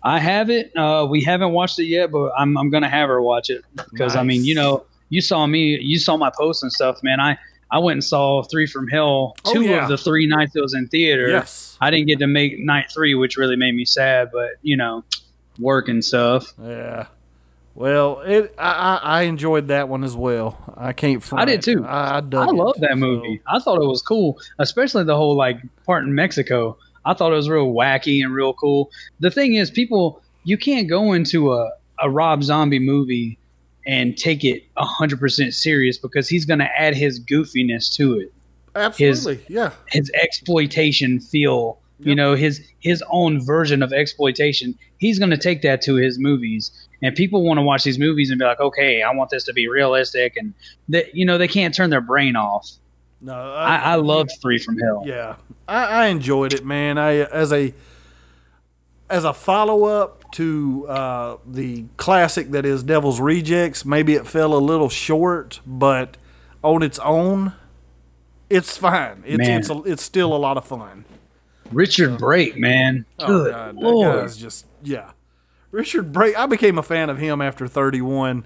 I 0.03 0.19
have 0.19 0.49
it. 0.49 0.71
Uh, 0.77 1.07
we 1.09 1.23
haven't 1.23 1.51
watched 1.53 1.79
it 1.79 1.85
yet, 1.85 2.11
but 2.11 2.31
I'm 2.37 2.55
I'm 2.57 2.69
gonna 2.69 2.87
have 2.89 3.09
her 3.09 3.21
watch 3.21 3.49
it 3.49 3.63
because 3.91 4.15
I 4.15 4.23
mean, 4.23 4.45
you 4.45 4.55
know, 4.55 4.85
you 5.09 5.21
saw 5.21 5.45
me, 5.47 5.77
you 5.81 5.99
saw 5.99 6.15
my 6.17 6.31
posts 6.37 6.63
and 6.63 6.71
stuff, 6.71 7.01
man. 7.03 7.19
I 7.19 7.37
I 7.71 7.79
went 7.79 7.93
and 7.97 8.03
saw 8.03 8.43
Three 8.43 8.67
from 8.67 8.87
Hell, 8.87 9.35
Oh, 9.43 9.53
two 9.53 9.63
yeah. 9.63 9.83
of 9.83 9.89
the 9.89 9.97
three 9.97 10.27
nights 10.27 10.55
it 10.55 10.61
was 10.61 10.75
in 10.75 10.87
theater. 10.87 11.27
Yes. 11.29 11.77
I 11.81 11.89
didn't 11.91 12.07
get 12.07 12.19
to 12.19 12.27
make 12.27 12.59
night 12.59 12.89
three, 12.93 13.15
which 13.15 13.35
really 13.37 13.55
made 13.57 13.75
me 13.75 13.85
sad. 13.85 14.29
But 14.31 14.51
you 14.61 14.77
know, 14.77 15.03
work 15.59 15.89
and 15.89 16.05
stuff. 16.05 16.53
Yeah. 16.63 17.07
Well, 17.77 18.21
it 18.21 18.55
I, 18.57 18.99
I 19.03 19.21
enjoyed 19.23 19.67
that 19.67 19.87
one 19.87 20.03
as 20.03 20.15
well. 20.15 20.57
I 20.75 20.93
can't. 20.93 21.21
Front. 21.21 21.43
I 21.43 21.45
did 21.45 21.61
too. 21.61 21.85
I, 21.85 22.15
I, 22.15 22.17
I 22.17 22.45
love 22.45 22.79
that 22.79 22.89
so- 22.93 22.95
movie. 22.95 23.39
I 23.45 23.59
thought 23.59 23.79
it 23.79 23.85
was 23.85 24.01
cool, 24.01 24.39
especially 24.57 25.03
the 25.03 25.15
whole 25.15 25.35
like 25.35 25.57
part 25.85 26.03
in 26.03 26.15
Mexico. 26.15 26.75
I 27.05 27.13
thought 27.13 27.31
it 27.31 27.35
was 27.35 27.49
real 27.49 27.71
wacky 27.71 28.23
and 28.23 28.33
real 28.33 28.53
cool. 28.55 28.89
The 29.19 29.29
thing 29.29 29.53
is, 29.53 29.69
people, 29.69 30.23
you 30.43 30.57
can't 30.57 30.89
go 30.89 31.13
into 31.13 31.53
a, 31.53 31.71
a 32.01 32.09
Rob 32.09 32.43
Zombie 32.43 32.79
movie 32.79 33.37
and 33.85 34.17
take 34.17 34.43
it 34.43 34.63
hundred 34.75 35.19
percent 35.19 35.53
serious 35.53 35.99
because 35.99 36.27
he's 36.27 36.45
going 36.45 36.59
to 36.59 36.81
add 36.81 36.95
his 36.95 37.23
goofiness 37.23 37.93
to 37.95 38.19
it, 38.19 38.33
Absolutely. 38.75 39.45
yeah. 39.53 39.69
his 39.85 40.09
exploitation 40.15 41.19
feel. 41.19 41.77
You 41.99 42.13
know, 42.13 42.35
his 42.35 42.61
his 42.79 43.03
own 43.09 43.43
version 43.43 43.81
of 43.81 43.91
exploitation. 43.91 44.77
He's 44.99 45.17
going 45.17 45.31
to 45.31 45.37
take 45.37 45.63
that 45.63 45.81
to 45.81 45.95
his 45.95 46.19
movies, 46.19 46.86
and 47.01 47.15
people 47.15 47.43
want 47.43 47.57
to 47.57 47.61
watch 47.61 47.83
these 47.83 47.99
movies 47.99 48.29
and 48.29 48.39
be 48.39 48.45
like, 48.45 48.59
okay, 48.59 49.01
I 49.01 49.13
want 49.13 49.29
this 49.29 49.43
to 49.45 49.53
be 49.53 49.67
realistic, 49.67 50.35
and 50.37 50.53
that 50.89 51.15
you 51.15 51.25
know 51.25 51.37
they 51.37 51.47
can't 51.47 51.73
turn 51.73 51.89
their 51.89 52.01
brain 52.01 52.35
off. 52.35 52.69
No, 53.21 53.33
I, 53.33 53.77
I 53.77 53.95
love 53.95 54.29
Three 54.41 54.59
from 54.59 54.77
Hell. 54.77 55.03
Yeah, 55.05 55.35
I, 55.67 55.85
I 55.85 56.05
enjoyed 56.07 56.53
it, 56.53 56.65
man. 56.65 56.97
I 56.97 57.21
as 57.21 57.51
a 57.51 57.73
as 59.09 59.23
a 59.23 59.33
follow 59.33 59.85
up 59.85 60.31
to 60.33 60.85
uh, 60.87 61.37
the 61.45 61.85
classic 61.97 62.51
that 62.51 62.65
is 62.65 62.83
Devil's 62.83 63.19
Rejects. 63.19 63.85
Maybe 63.85 64.13
it 64.13 64.27
fell 64.27 64.53
a 64.53 64.59
little 64.59 64.89
short, 64.89 65.61
but 65.65 66.17
on 66.63 66.83
its 66.83 66.99
own, 66.99 67.53
it's 68.49 68.77
fine. 68.77 69.23
It's 69.25 69.37
Man. 69.37 69.59
it's 69.59 69.69
a, 69.69 69.81
it's 69.83 70.03
still 70.03 70.35
a 70.35 70.37
lot 70.37 70.57
of 70.57 70.65
fun. 70.65 71.05
Richard 71.71 72.17
Brake, 72.17 72.57
man. 72.57 73.05
Oh 73.19 73.27
Good 73.27 73.51
God, 73.51 73.75
that 73.75 73.81
lord. 73.81 74.33
just 74.33 74.65
yeah. 74.83 75.11
Richard 75.71 76.11
Brake. 76.13 76.37
I 76.37 76.45
became 76.45 76.77
a 76.77 76.83
fan 76.83 77.09
of 77.09 77.17
him 77.17 77.41
after 77.41 77.67
Thirty 77.67 78.01
One. 78.01 78.45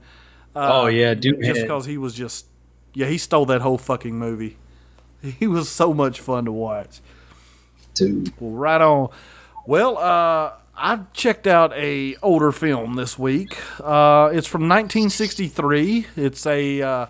oh 0.56 0.88
yeah, 0.88 1.13
dude. 1.13 1.42
just 1.44 1.62
because 1.62 1.86
he 1.86 1.98
was 1.98 2.13
just 2.13 2.46
yeah 2.94 3.08
he 3.08 3.18
stole 3.18 3.46
that 3.48 3.62
whole 3.62 3.78
fucking 3.78 4.18
movie. 4.18 4.58
He 5.40 5.46
was 5.46 5.70
so 5.70 5.94
much 5.94 6.20
fun 6.20 6.46
to 6.46 6.51
watch. 6.51 7.00
dude. 7.94 8.34
Well, 8.40 8.51
right 8.51 8.82
on. 8.82 9.10
Well, 9.68 10.00
uh, 10.00 10.54
I 10.75 11.00
checked 11.13 11.46
out 11.46 11.72
a 11.74 12.16
older 12.24 12.51
film 12.51 12.96
this 12.96 13.20
week. 13.20 13.56
Uh, 13.80 14.32
it's 14.34 14.48
from 14.48 14.62
1963. 14.68 16.08
It's 16.16 16.48
a 16.48 16.82
uh, 16.82 17.06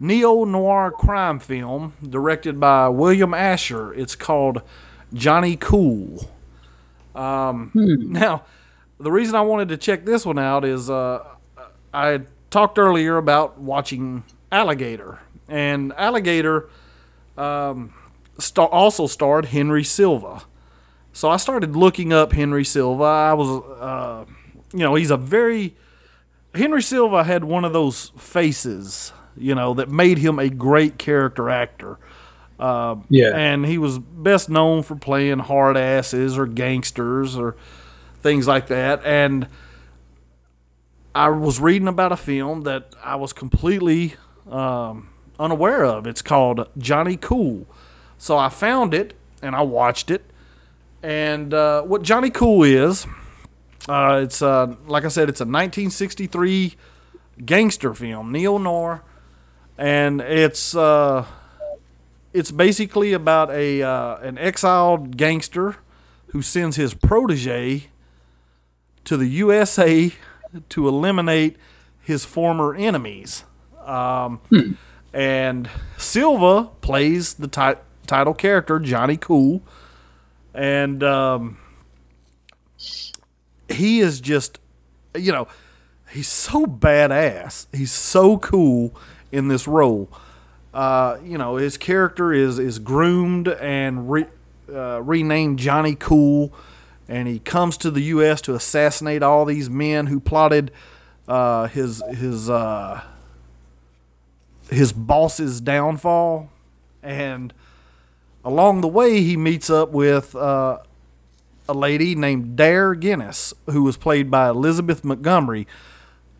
neo 0.00 0.44
noir 0.44 0.90
crime 0.90 1.38
film 1.38 1.92
directed 2.02 2.58
by 2.58 2.88
William 2.88 3.34
Asher. 3.34 3.92
It's 3.92 4.16
called 4.16 4.62
Johnny 5.12 5.56
Cool. 5.56 6.30
Um, 7.14 7.70
Now, 7.74 8.44
the 9.02 9.12
reason 9.12 9.34
I 9.34 9.42
wanted 9.42 9.68
to 9.70 9.76
check 9.76 10.04
this 10.04 10.24
one 10.24 10.38
out 10.38 10.64
is 10.64 10.88
uh, 10.90 11.24
I 11.92 12.22
talked 12.50 12.78
earlier 12.78 13.16
about 13.16 13.58
watching 13.58 14.24
Alligator, 14.50 15.20
and 15.48 15.92
Alligator 15.96 16.68
um, 17.36 17.92
star- 18.38 18.68
also 18.68 19.06
starred 19.06 19.46
Henry 19.46 19.84
Silva. 19.84 20.42
So 21.12 21.28
I 21.28 21.36
started 21.36 21.76
looking 21.76 22.12
up 22.12 22.32
Henry 22.32 22.64
Silva. 22.64 23.04
I 23.04 23.34
was, 23.34 23.48
uh, 23.80 24.24
you 24.72 24.78
know, 24.80 24.94
he's 24.94 25.10
a 25.10 25.16
very 25.16 25.74
Henry 26.54 26.82
Silva 26.82 27.24
had 27.24 27.44
one 27.44 27.64
of 27.64 27.72
those 27.72 28.12
faces, 28.16 29.12
you 29.36 29.54
know, 29.54 29.74
that 29.74 29.88
made 29.90 30.18
him 30.18 30.38
a 30.38 30.48
great 30.50 30.98
character 30.98 31.48
actor. 31.50 31.98
Uh, 32.58 32.96
Yeah. 33.08 33.32
and 33.34 33.64
he 33.66 33.76
was 33.78 33.98
best 33.98 34.48
known 34.48 34.82
for 34.82 34.94
playing 34.94 35.40
hard 35.40 35.76
asses 35.76 36.38
or 36.38 36.46
gangsters 36.46 37.36
or 37.36 37.56
things 38.22 38.46
like 38.46 38.68
that. 38.68 39.04
And 39.04 39.48
I 41.14 41.28
was 41.28 41.60
reading 41.60 41.88
about 41.88 42.12
a 42.12 42.16
film 42.16 42.62
that 42.62 42.94
I 43.04 43.16
was 43.16 43.32
completely 43.32 44.14
um, 44.50 45.10
unaware 45.38 45.84
of. 45.84 46.06
It's 46.06 46.22
called 46.22 46.68
Johnny 46.78 47.16
Cool. 47.16 47.66
So 48.16 48.38
I 48.38 48.48
found 48.48 48.94
it 48.94 49.14
and 49.42 49.54
I 49.54 49.62
watched 49.62 50.10
it. 50.10 50.24
And 51.02 51.52
uh, 51.52 51.82
what 51.82 52.02
Johnny 52.02 52.30
Cool 52.30 52.62
is, 52.62 53.06
uh, 53.88 54.20
it's 54.22 54.40
uh, 54.40 54.76
like 54.86 55.04
I 55.04 55.08
said, 55.08 55.28
it's 55.28 55.40
a 55.40 55.44
1963 55.44 56.76
gangster 57.44 57.92
film, 57.92 58.30
neo 58.30 58.56
noir, 58.58 59.02
and 59.76 60.20
it's 60.20 60.76
uh, 60.76 61.26
it's 62.32 62.52
basically 62.52 63.12
about 63.12 63.50
a 63.50 63.82
uh, 63.82 64.16
an 64.18 64.38
exiled 64.38 65.16
gangster 65.16 65.76
who 66.28 66.40
sends 66.40 66.76
his 66.76 66.94
protege 66.94 67.88
to 69.04 69.16
the 69.16 69.26
USA 69.26 70.12
to 70.68 70.88
eliminate 70.88 71.56
his 72.00 72.24
former 72.24 72.74
enemies. 72.74 73.44
Um, 73.84 74.40
And 75.14 75.68
Silva 75.98 76.70
plays 76.80 77.34
the 77.34 77.46
ti- 77.48 77.80
title 78.06 78.32
character 78.32 78.78
Johnny 78.78 79.18
Cool, 79.18 79.60
and 80.54 81.02
um, 81.02 81.58
he 83.68 84.00
is 84.00 84.20
just, 84.20 84.58
you 85.16 85.32
know, 85.32 85.48
he's 86.10 86.28
so 86.28 86.66
badass. 86.66 87.66
He's 87.72 87.92
so 87.92 88.38
cool 88.38 88.94
in 89.30 89.48
this 89.48 89.66
role. 89.68 90.08
Uh, 90.72 91.18
you 91.22 91.36
know, 91.36 91.56
his 91.56 91.76
character 91.76 92.32
is 92.32 92.58
is 92.58 92.78
groomed 92.78 93.48
and 93.48 94.10
re, 94.10 94.24
uh, 94.72 95.02
renamed 95.02 95.58
Johnny 95.58 95.94
Cool, 95.94 96.54
and 97.08 97.28
he 97.28 97.38
comes 97.38 97.76
to 97.78 97.90
the 97.90 98.02
U.S. 98.02 98.40
to 98.42 98.54
assassinate 98.54 99.22
all 99.22 99.44
these 99.44 99.68
men 99.68 100.06
who 100.06 100.20
plotted 100.20 100.70
uh, 101.28 101.68
his 101.68 102.02
his 102.10 102.48
uh, 102.50 103.02
his 104.70 104.92
boss's 104.92 105.60
downfall, 105.60 106.50
and 107.02 107.52
along 108.44 108.80
the 108.80 108.88
way 108.88 109.22
he 109.22 109.36
meets 109.36 109.70
up 109.70 109.90
with 109.90 110.34
uh, 110.34 110.78
a 111.68 111.74
lady 111.74 112.14
named 112.14 112.56
Dare 112.56 112.94
Guinness, 112.94 113.54
who 113.66 113.82
was 113.82 113.96
played 113.96 114.30
by 114.30 114.48
Elizabeth 114.48 115.04
Montgomery, 115.04 115.66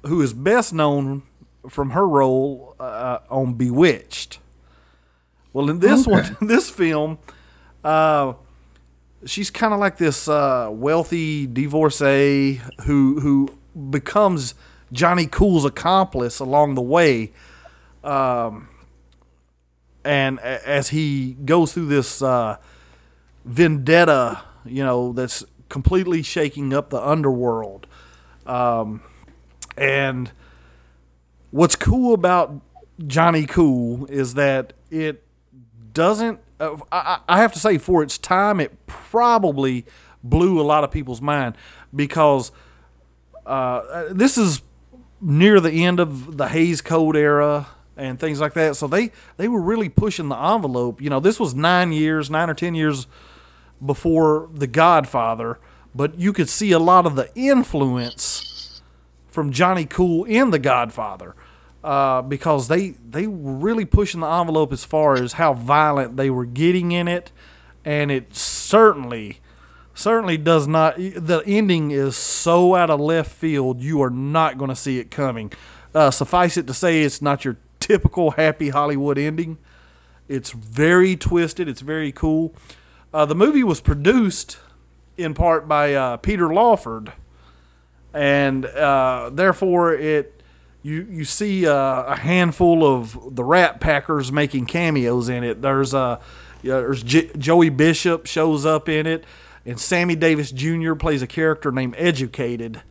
who 0.05 0.21
is 0.21 0.33
best 0.33 0.73
known 0.73 1.23
from 1.69 1.91
her 1.91 2.07
role 2.07 2.75
uh, 2.81 3.19
on 3.31 3.55
Bewitched. 3.55 4.39
Well, 5.53 5.71
in 5.71 5.81
this 5.81 6.07
one, 6.07 6.37
this 6.41 6.71
film, 6.71 7.19
uh, 7.85 8.35
she's 9.25 9.51
kind 9.51 9.73
of 9.73 9.81
like 9.81 9.97
this 9.99 10.29
uh, 10.29 10.69
wealthy 10.73 11.47
divorcee 11.47 12.61
who 12.85 13.21
who 13.21 13.49
becomes 13.91 14.55
Johnny 14.93 15.27
Cool's 15.27 15.65
accomplice 15.65 16.39
along 16.39 16.75
the 16.75 16.83
way. 16.83 17.33
Um, 18.05 18.69
and 20.05 20.39
a- 20.41 20.69
as 20.69 20.89
he 20.89 21.35
goes 21.45 21.73
through 21.73 21.87
this 21.87 22.21
uh, 22.23 22.57
vendetta, 23.45 24.43
you 24.65 24.85
know, 24.85 25.13
that's 25.13 25.45
completely 25.69 26.23
shaking 26.23 26.75
up 26.75 26.91
the 26.91 27.01
underworld. 27.01 27.87
Um, 28.47 29.03
and 29.77 30.31
what's 31.51 31.77
cool 31.77 32.13
about 32.15 32.61
Johnny 33.07 33.47
Cool 33.47 34.07
is 34.07 34.35
that 34.35 34.73
it 34.91 35.25
doesn't. 35.93 36.41
Uh, 36.63 36.77
I, 36.93 37.19
I 37.29 37.41
have 37.41 37.53
to 37.55 37.59
say, 37.59 37.79
for 37.79 38.03
its 38.03 38.19
time, 38.19 38.61
it 38.61 38.87
probably 38.87 39.85
blew 40.23 40.61
a 40.61 40.63
lot 40.63 40.85
of 40.85 40.93
people's 40.93 41.21
mind 41.21 41.57
because 41.95 42.53
uh, 43.45 44.05
this 44.11 44.39
is 44.39 44.63
near 45.21 45.59
the 45.61 45.85
end 45.85 45.99
of 45.99 46.37
the 46.37 46.49
Hays 46.49 46.81
Code 46.81 47.17
era 47.17 47.67
and 47.97 48.19
things 48.19 48.41
like 48.41 48.55
that. 48.55 48.77
So 48.77 48.87
they 48.87 49.11
they 49.37 49.49
were 49.49 49.61
really 49.61 49.89
pushing 49.89 50.29
the 50.29 50.37
envelope. 50.37 51.01
You 51.03 51.11
know, 51.11 51.21
this 51.21 51.41
was 51.41 51.55
nine 51.55 51.93
years, 51.93 52.31
nine 52.31 52.49
or 52.49 52.55
ten 52.55 52.75
years 52.75 53.07
before 53.85 54.49
The 54.55 54.69
Godfather, 54.69 55.59
but 55.95 56.19
you 56.19 56.33
could 56.33 56.49
see 56.49 56.71
a 56.71 56.79
lot 56.79 57.07
of 57.07 57.17
the 57.17 57.29
influence 57.35 58.81
from 59.27 59.51
Johnny 59.51 59.85
Cool 59.85 60.25
in 60.25 60.51
The 60.51 60.61
Godfather. 60.61 61.35
Uh, 61.83 62.23
because 62.23 62.69
they 62.69 62.91
they 63.11 63.27
were 63.27 63.55
really 63.55 63.85
pushing 63.85 64.21
the 64.21 64.27
envelope 64.29 64.73
as 64.73 64.85
far 64.85 65.15
as 65.15 65.33
how 65.33 65.53
violent 65.53 66.17
they 66.17 66.31
were 66.31 66.45
getting 66.45 66.93
in 66.93 67.09
it, 67.09 67.33
and 67.85 68.11
it 68.11 68.37
certainly 68.37 69.41
certainly 69.95 70.37
does 70.37 70.67
not. 70.67 70.97
The 70.97 71.43
ending 71.47 71.91
is 71.91 72.17
so 72.17 72.75
out 72.75 72.91
of 72.91 73.01
left 73.01 73.31
field, 73.33 73.81
you 73.81 74.03
are 74.03 74.11
not 74.11 74.59
going 74.59 74.69
to 74.69 74.77
see 74.77 74.99
it 74.99 75.11
coming. 75.11 75.53
Uh, 75.95 76.11
suffice 76.11 76.57
it 76.57 76.67
to 76.67 76.75
say, 76.75 77.03
it's 77.03 77.21
not 77.21 77.45
your 77.45 77.59
typical 77.81 78.33
happy 78.33 78.71
Hollywood 78.71 79.19
ending. 79.19 79.59
It's 80.29 80.53
very 80.53 81.17
twisted. 81.17 81.69
It's 81.69 81.83
very 81.83 82.13
cool. 82.13 82.55
Uh, 83.13 83.27
the 83.27 83.35
movie 83.35 83.65
was 83.65 83.81
produced 83.81 84.59
in 85.19 85.35
part 85.35 85.69
by 85.69 85.95
uh, 85.95 86.17
Peter 86.19 86.53
Lawford, 86.53 87.13
and 88.15 88.65
uh, 88.65 89.31
therefore 89.31 89.93
it 89.95 90.42
you 90.83 91.07
you 91.11 91.25
see 91.25 91.67
uh, 91.67 92.03
a 92.05 92.17
handful 92.17 92.85
of 92.85 93.35
the 93.37 93.45
Rat 93.45 93.81
Packers 93.81 94.33
making 94.33 94.67
cameos 94.67 95.29
in 95.29 95.45
it. 95.45 95.63
There's 95.63 95.95
uh, 95.95 96.21
yeah, 96.63 96.77
there's 96.81 97.03
J- 97.03 97.31
Joey 97.39 97.69
Bishop 97.71 98.27
shows 98.27 98.67
up 98.67 98.89
in 98.89 99.07
it, 99.07 99.25
and 99.65 99.79
Sammy 99.81 100.17
Davis 100.17 100.51
Jr. 100.51 100.95
plays 100.95 101.23
a 101.23 101.27
character 101.27 101.71
named 101.73 101.95
Educated. 101.99 102.83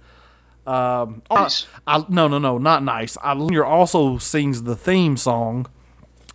Um, 0.67 1.23
Nice. 1.31 1.65
I, 1.87 2.05
no, 2.07 2.27
no, 2.27 2.37
no, 2.37 2.57
not 2.59 2.83
nice. 2.83 3.17
I 3.23 3.33
Jr. 3.35 3.63
also 3.65 4.17
sings 4.19 4.63
the 4.63 4.75
theme 4.75 5.17
song. 5.17 5.65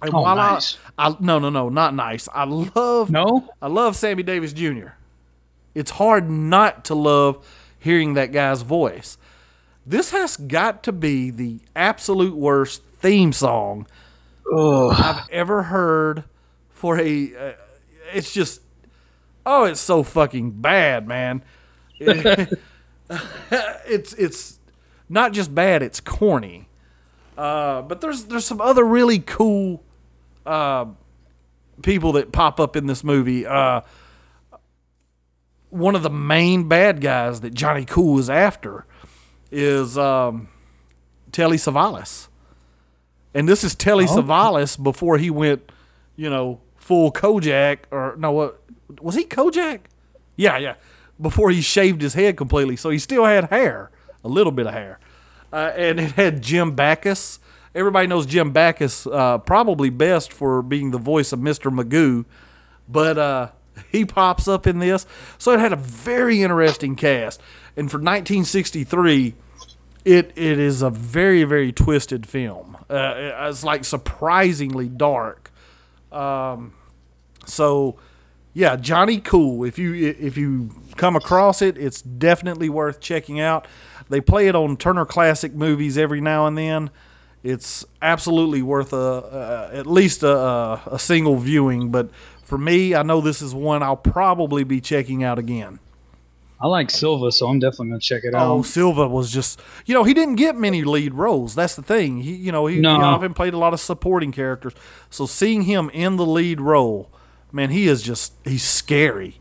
And 0.02 0.12
Oh, 0.12 0.22
while 0.22 0.38
I- 0.38 0.54
nice. 0.54 0.76
I, 0.98 1.16
no, 1.20 1.38
no, 1.38 1.48
no, 1.48 1.68
not 1.68 1.94
nice. 1.94 2.28
I 2.34 2.44
love 2.44 3.10
No? 3.10 3.48
I 3.62 3.68
love 3.68 3.94
Sammy 3.96 4.22
Davis 4.24 4.52
Jr. 4.52 4.88
It's 5.74 5.92
hard 5.92 6.28
not 6.28 6.84
to 6.86 6.94
love 6.94 7.46
hearing 7.78 8.14
that 8.14 8.32
guy's 8.32 8.62
voice. 8.62 9.16
This 9.86 10.10
has 10.10 10.36
got 10.36 10.82
to 10.82 10.92
be 10.92 11.30
the 11.30 11.60
absolute 11.76 12.34
worst 12.34 12.82
theme 12.98 13.32
song 13.32 13.86
I've 14.92 15.28
ever 15.30 15.64
heard 15.64 16.24
for 16.70 16.98
a. 16.98 17.36
Uh, 17.36 17.52
it's 18.12 18.32
just, 18.32 18.62
oh, 19.44 19.64
it's 19.64 19.80
so 19.80 20.02
fucking 20.02 20.52
bad, 20.52 21.06
man. 21.06 21.44
it's 22.00 22.52
it's 24.14 24.58
not 25.08 25.32
just 25.32 25.54
bad; 25.54 25.82
it's 25.82 26.00
corny. 26.00 26.68
Uh, 27.38 27.82
but 27.82 28.00
there's 28.00 28.24
there's 28.24 28.44
some 28.44 28.60
other 28.60 28.84
really 28.84 29.20
cool 29.20 29.84
uh, 30.44 30.86
people 31.82 32.12
that 32.12 32.32
pop 32.32 32.58
up 32.58 32.74
in 32.74 32.86
this 32.86 33.04
movie. 33.04 33.46
Uh, 33.46 33.82
one 35.70 35.94
of 35.94 36.02
the 36.02 36.10
main 36.10 36.68
bad 36.68 37.00
guys 37.00 37.42
that 37.42 37.54
Johnny 37.54 37.84
Cool 37.84 38.18
is 38.18 38.30
after 38.30 38.86
is 39.50 39.96
um, 39.96 40.48
Telly 41.32 41.56
Savalas. 41.56 42.28
And 43.34 43.48
this 43.48 43.64
is 43.64 43.74
Telly 43.74 44.06
Savalas 44.06 44.82
before 44.82 45.18
he 45.18 45.30
went, 45.30 45.70
you 46.16 46.30
know, 46.30 46.60
full 46.74 47.12
Kojak 47.12 47.80
or 47.90 48.14
no, 48.18 48.32
what 48.32 48.60
was 49.00 49.14
he 49.14 49.24
Kojak? 49.24 49.80
Yeah, 50.36 50.56
yeah. 50.58 50.74
Before 51.20 51.50
he 51.50 51.60
shaved 51.60 52.02
his 52.02 52.14
head 52.14 52.36
completely, 52.36 52.76
so 52.76 52.90
he 52.90 52.98
still 52.98 53.24
had 53.24 53.46
hair, 53.46 53.90
a 54.22 54.28
little 54.28 54.52
bit 54.52 54.66
of 54.66 54.74
hair, 54.74 54.98
uh, 55.52 55.72
and 55.74 55.98
it 55.98 56.12
had 56.12 56.42
Jim 56.42 56.74
Backus. 56.74 57.38
Everybody 57.74 58.06
knows 58.06 58.26
Jim 58.26 58.52
Backus 58.52 59.06
uh, 59.06 59.38
probably 59.38 59.90
best 59.90 60.32
for 60.32 60.62
being 60.62 60.90
the 60.90 60.98
voice 60.98 61.32
of 61.32 61.40
Mr. 61.40 61.74
Magoo, 61.74 62.24
but 62.88 63.18
uh, 63.18 63.50
he 63.90 64.04
pops 64.04 64.48
up 64.48 64.66
in 64.66 64.78
this. 64.78 65.06
So 65.38 65.52
it 65.52 65.60
had 65.60 65.72
a 65.72 65.76
very 65.76 66.42
interesting 66.42 66.96
cast. 66.96 67.40
And 67.76 67.90
for 67.90 67.98
1963, 67.98 69.34
it 70.04 70.32
it 70.36 70.58
is 70.58 70.82
a 70.82 70.90
very 70.90 71.44
very 71.44 71.72
twisted 71.72 72.26
film. 72.26 72.76
Uh, 72.88 73.14
it's 73.48 73.64
like 73.64 73.84
surprisingly 73.84 74.88
dark. 74.88 75.50
Um, 76.12 76.74
so 77.44 77.98
yeah, 78.54 78.76
Johnny 78.76 79.18
Cool. 79.18 79.64
If 79.64 79.78
you 79.78 79.94
if 79.94 80.36
you 80.36 80.70
come 80.96 81.16
across 81.16 81.60
it, 81.60 81.76
it's 81.76 82.00
definitely 82.00 82.68
worth 82.68 83.00
checking 83.00 83.38
out. 83.40 83.66
They 84.08 84.20
play 84.20 84.46
it 84.48 84.54
on 84.54 84.76
Turner 84.76 85.04
Classic 85.04 85.52
Movies 85.52 85.98
every 85.98 86.20
now 86.20 86.46
and 86.46 86.56
then. 86.56 86.90
It's 87.42 87.84
absolutely 88.00 88.62
worth 88.62 88.92
a, 88.92 88.96
uh, 88.96 89.70
at 89.72 89.86
least 89.86 90.22
a, 90.22 90.36
a, 90.36 90.82
a 90.92 90.98
single 90.98 91.36
viewing. 91.36 91.90
But 91.90 92.10
for 92.46 92.56
me, 92.56 92.94
I 92.94 93.02
know 93.02 93.20
this 93.20 93.42
is 93.42 93.54
one 93.54 93.82
I'll 93.82 93.96
probably 93.96 94.64
be 94.64 94.80
checking 94.80 95.22
out 95.22 95.38
again. 95.38 95.78
I 96.58 96.68
like 96.68 96.90
Silva, 96.90 97.30
so 97.32 97.48
I'm 97.48 97.58
definitely 97.58 97.88
gonna 97.88 98.00
check 98.00 98.22
it 98.24 98.34
out. 98.34 98.48
Oh, 98.50 98.62
Silva 98.62 99.06
was 99.06 99.30
just, 99.30 99.60
you 99.84 99.92
know, 99.92 100.04
he 100.04 100.14
didn't 100.14 100.36
get 100.36 100.56
many 100.56 100.84
lead 100.84 101.12
roles. 101.12 101.54
That's 101.54 101.76
the 101.76 101.82
thing. 101.82 102.22
He, 102.22 102.34
you 102.34 102.50
know, 102.50 102.66
he, 102.66 102.80
No. 102.80 102.94
often 102.94 103.34
played 103.34 103.52
a 103.52 103.58
lot 103.58 103.74
of 103.74 103.80
supporting 103.80 104.32
characters. 104.32 104.72
So 105.10 105.26
seeing 105.26 105.62
him 105.62 105.90
in 105.92 106.16
the 106.16 106.24
lead 106.24 106.58
role, 106.62 107.10
man, 107.52 107.68
he 107.68 107.88
is 107.88 108.00
just, 108.00 108.32
he's 108.44 108.64
scary. 108.64 109.38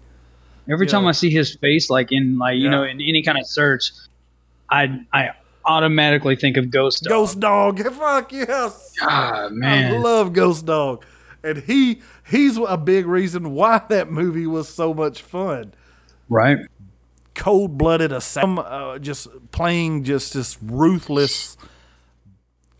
Every 0.69 0.87
Yeah. 0.87 0.91
time 0.91 1.07
I 1.07 1.13
see 1.13 1.29
his 1.29 1.55
face, 1.55 1.89
like 1.89 2.11
in 2.11 2.37
like 2.37 2.57
you 2.57 2.65
Yeah. 2.65 2.71
know 2.71 2.83
in 2.83 2.99
any 2.99 3.23
kind 3.23 3.37
of 3.37 3.45
search, 3.47 3.91
I 4.69 4.99
I 5.13 5.29
automatically 5.63 6.35
think 6.35 6.57
of 6.57 6.69
Ghost 6.69 7.03
Dog. 7.03 7.09
Ghost 7.09 7.39
Dog, 7.39 7.79
fuck 7.93 8.31
yes. 8.33 8.91
Ah 9.01 9.45
I 9.45 9.49
man, 9.51 10.01
love 10.01 10.33
Ghost 10.33 10.65
Dog, 10.65 11.05
and 11.43 11.59
he 11.59 12.01
he's 12.29 12.57
a 12.57 12.77
big 12.77 13.05
reason 13.05 13.53
why 13.53 13.81
that 13.89 14.11
movie 14.11 14.47
was 14.47 14.67
so 14.67 14.93
much 14.93 15.21
fun. 15.21 15.73
right? 16.29 16.59
Cold 17.33 17.77
blooded 17.77 18.11
assassin, 18.11 18.59
uh, 18.59 18.97
just 18.97 19.27
playing 19.51 20.03
just 20.03 20.33
this 20.33 20.57
ruthless, 20.61 21.57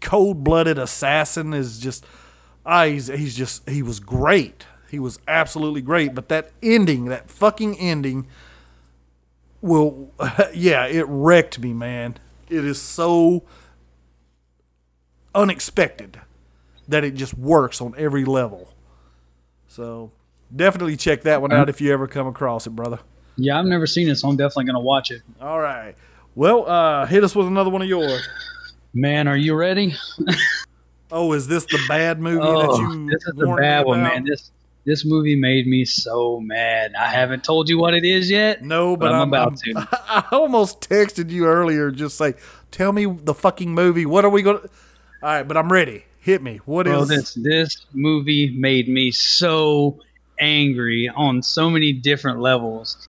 cold 0.02 0.44
blooded 0.44 0.78
assassin 0.78 1.54
is 1.54 1.80
just, 1.80 2.06
ah, 2.66 2.86
he's 2.86 3.08
he's 3.08 3.36
just 3.36 3.68
he 3.70 3.82
was 3.82 4.00
great. 4.00 4.66
He 4.90 5.00
was 5.00 5.20
absolutely 5.28 5.82
great. 5.82 6.16
But 6.16 6.30
that 6.30 6.52
ending, 6.64 7.06
that 7.06 7.30
fucking 7.30 7.78
ending, 7.78 8.28
will, 9.62 10.12
yeah, 10.54 10.86
it 10.86 11.06
wrecked 11.10 11.60
me, 11.60 11.74
man. 11.74 12.16
It 12.50 12.64
is 12.64 12.82
so 12.82 13.44
unexpected 15.34 16.22
that 16.88 17.04
it 17.04 17.16
just 17.16 17.34
works 17.34 17.82
on 17.82 17.94
every 17.98 18.24
level. 18.24 18.75
So 19.76 20.12
definitely 20.56 20.96
check 20.96 21.24
that 21.24 21.42
one 21.42 21.52
out 21.52 21.68
if 21.68 21.82
you 21.82 21.92
ever 21.92 22.08
come 22.08 22.28
across 22.28 22.66
it, 22.66 22.70
brother. 22.70 23.00
Yeah, 23.36 23.60
I've 23.60 23.66
never 23.66 23.86
seen 23.86 24.08
it, 24.08 24.16
so 24.16 24.30
I'm 24.30 24.38
definitely 24.38 24.66
gonna 24.66 24.80
watch 24.80 25.12
it. 25.12 25.22
All 25.42 25.60
right. 25.60 25.96
Well, 26.34 26.66
uh, 26.70 27.06
hit 27.06 27.26
us 27.26 27.36
with 27.36 27.48
another 27.48 27.70
one 27.70 27.82
of 27.82 27.90
yours. 27.90 28.26
Man, 28.94 29.28
are 29.28 29.36
you 29.36 29.54
ready? 29.54 29.94
Oh, 31.12 31.34
is 31.34 31.48
this 31.48 31.66
the 31.66 31.80
bad 31.90 32.22
movie 32.22 32.38
that 32.38 32.46
Oh, 32.48 32.80
you? 32.94 33.06
this 33.10 33.22
is 33.26 33.34
the 33.36 33.54
bad 33.60 33.86
one, 33.86 34.02
man. 34.04 34.24
This 34.24 34.52
this 34.86 35.04
movie 35.04 35.36
made 35.36 35.68
me 35.68 35.84
so 35.84 36.40
mad. 36.40 36.94
I 36.98 37.08
haven't 37.08 37.44
told 37.44 37.68
you 37.68 37.78
what 37.78 37.94
it 37.94 38.06
is 38.06 38.30
yet. 38.32 38.64
No, 38.64 38.96
but, 38.96 39.08
But 39.08 39.16
I'm 39.16 39.22
I'm, 39.24 39.28
about 39.28 39.48
I'm- 39.48 39.58
to. 39.58 39.88
I 40.10 40.24
almost 40.32 40.80
texted 40.82 41.30
you 41.32 41.46
earlier, 41.48 41.92
just 41.92 42.18
say, 42.18 42.36
"Tell 42.72 42.94
me 42.94 43.06
the 43.08 43.34
fucking 43.34 43.74
movie. 43.74 44.06
What 44.06 44.24
are 44.24 44.30
we 44.30 44.42
going?" 44.42 44.60
to 44.60 44.64
All 44.64 44.70
right, 45.24 45.44
but 45.44 45.58
I'm 45.58 45.70
ready. 45.72 46.06
Hit 46.26 46.42
me. 46.42 46.60
What 46.66 46.88
is? 46.88 46.92
Bro, 46.92 47.06
this 47.06 47.34
this 47.36 47.86
movie 47.94 48.50
made 48.58 48.90
me 48.90 49.12
so 49.12 50.00
angry 50.40 51.08
on 51.08 51.44
so 51.44 51.70
many 51.70 51.94
different 51.94 52.40
levels. 52.40 53.08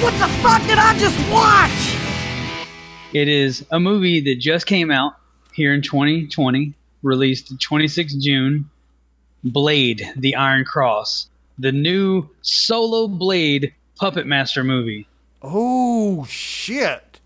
What 0.00 0.12
the 0.18 0.28
fuck 0.42 0.60
did 0.66 0.76
I 0.76 0.94
just 0.98 1.18
watch? 1.32 1.96
It 3.14 3.28
is 3.28 3.64
a 3.70 3.80
movie 3.80 4.20
that 4.20 4.40
just 4.40 4.66
came 4.66 4.90
out 4.90 5.14
here 5.54 5.72
in 5.72 5.80
2020, 5.80 6.74
released 7.02 7.58
26 7.58 8.12
June. 8.16 8.68
Blade: 9.42 10.06
The 10.14 10.34
Iron 10.36 10.66
Cross, 10.66 11.28
the 11.58 11.72
new 11.72 12.28
solo 12.42 13.08
Blade 13.08 13.72
Puppet 13.96 14.26
Master 14.26 14.62
movie. 14.62 15.08
Oh 15.40 16.26
shit! 16.26 17.20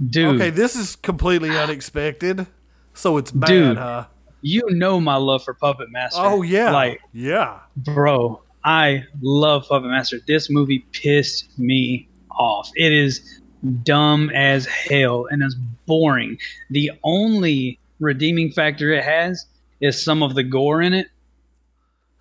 Dude, 0.00 0.36
Okay, 0.36 0.50
this 0.50 0.76
is 0.76 0.94
completely 0.94 1.50
unexpected. 1.50 2.46
So 2.94 3.16
it's 3.16 3.32
bad, 3.32 3.48
Dude. 3.48 3.78
huh? 3.78 4.04
You 4.42 4.62
know 4.70 5.00
my 5.00 5.16
love 5.16 5.44
for 5.44 5.54
Puppet 5.54 5.90
Master. 5.90 6.20
Oh 6.22 6.42
yeah, 6.42 6.70
like 6.72 7.00
yeah. 7.12 7.60
bro, 7.76 8.42
I 8.64 9.04
love 9.20 9.66
Puppet 9.68 9.88
Master. 9.90 10.18
This 10.26 10.50
movie 10.50 10.84
pissed 10.92 11.56
me 11.58 12.08
off. 12.30 12.70
It 12.74 12.92
is 12.92 13.40
dumb 13.84 14.30
as 14.30 14.66
hell 14.66 15.26
and 15.30 15.42
it's 15.42 15.54
boring. 15.86 16.38
The 16.70 16.90
only 17.04 17.78
redeeming 18.00 18.50
factor 18.50 18.92
it 18.92 19.04
has 19.04 19.46
is 19.80 20.02
some 20.02 20.22
of 20.22 20.34
the 20.34 20.42
gore 20.42 20.82
in 20.82 20.92
it. 20.92 21.06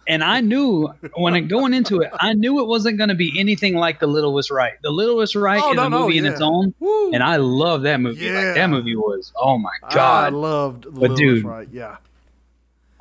And 0.07 0.23
I 0.23 0.41
knew 0.41 0.89
when 1.15 1.35
it, 1.35 1.41
going 1.41 1.73
into 1.73 2.01
it, 2.01 2.09
I 2.19 2.33
knew 2.33 2.59
it 2.59 2.65
wasn't 2.67 2.97
going 2.97 3.09
to 3.09 3.15
be 3.15 3.39
anything 3.39 3.75
like 3.75 3.99
The 3.99 4.07
Littlest 4.07 4.49
Reich. 4.51 4.81
The 4.81 4.89
Littlest 4.89 5.35
Reich 5.35 5.61
Oh, 5.63 5.69
is 5.71 5.75
no, 5.75 5.85
a 5.85 5.89
no, 5.89 5.99
movie 6.01 6.17
in 6.17 6.25
yeah. 6.25 6.31
its 6.31 6.41
own, 6.41 6.73
Woo. 6.79 7.11
and 7.13 7.21
I 7.23 7.35
love 7.37 7.83
that 7.83 8.01
movie. 8.01 8.25
Yeah. 8.25 8.33
Like, 8.47 8.55
that 8.55 8.69
movie 8.69 8.95
was, 8.95 9.31
oh 9.37 9.57
my 9.59 9.71
god, 9.91 10.33
I 10.33 10.35
loved 10.35 10.83
the 10.85 10.91
But 10.91 11.01
Littlest 11.11 11.17
dude. 11.19 11.45
right? 11.45 11.67
Yeah. 11.71 11.97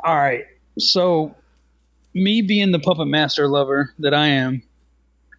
All 0.05 0.17
right. 0.17 0.47
So, 0.79 1.35
me 2.15 2.43
being 2.43 2.73
the 2.73 2.79
puppet 2.79 3.07
master 3.07 3.49
lover 3.49 3.95
that 3.99 4.15
I 4.15 4.29
am, 4.29 4.63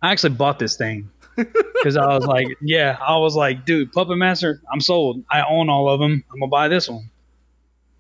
I 0.02 0.12
actually 0.12 0.34
bought 0.34 0.60
this 0.60 0.78
thing 0.78 1.10
because 1.36 1.98
I 1.98 2.08
was 2.08 2.26
like, 2.26 2.48
yeah, 2.62 2.98
I 3.06 3.18
was 3.18 3.36
like, 3.36 3.66
dude, 3.66 3.92
puppet 3.92 4.18
master, 4.18 4.62
I'm 4.72 4.82
sold. 4.82 5.24
I 5.30 5.44
own 5.44 5.70
all 5.70 5.90
of 5.90 6.00
them. 6.00 6.24
I'm 6.32 6.40
gonna 6.40 6.50
buy 6.50 6.68
this 6.68 6.90
one, 6.90 7.10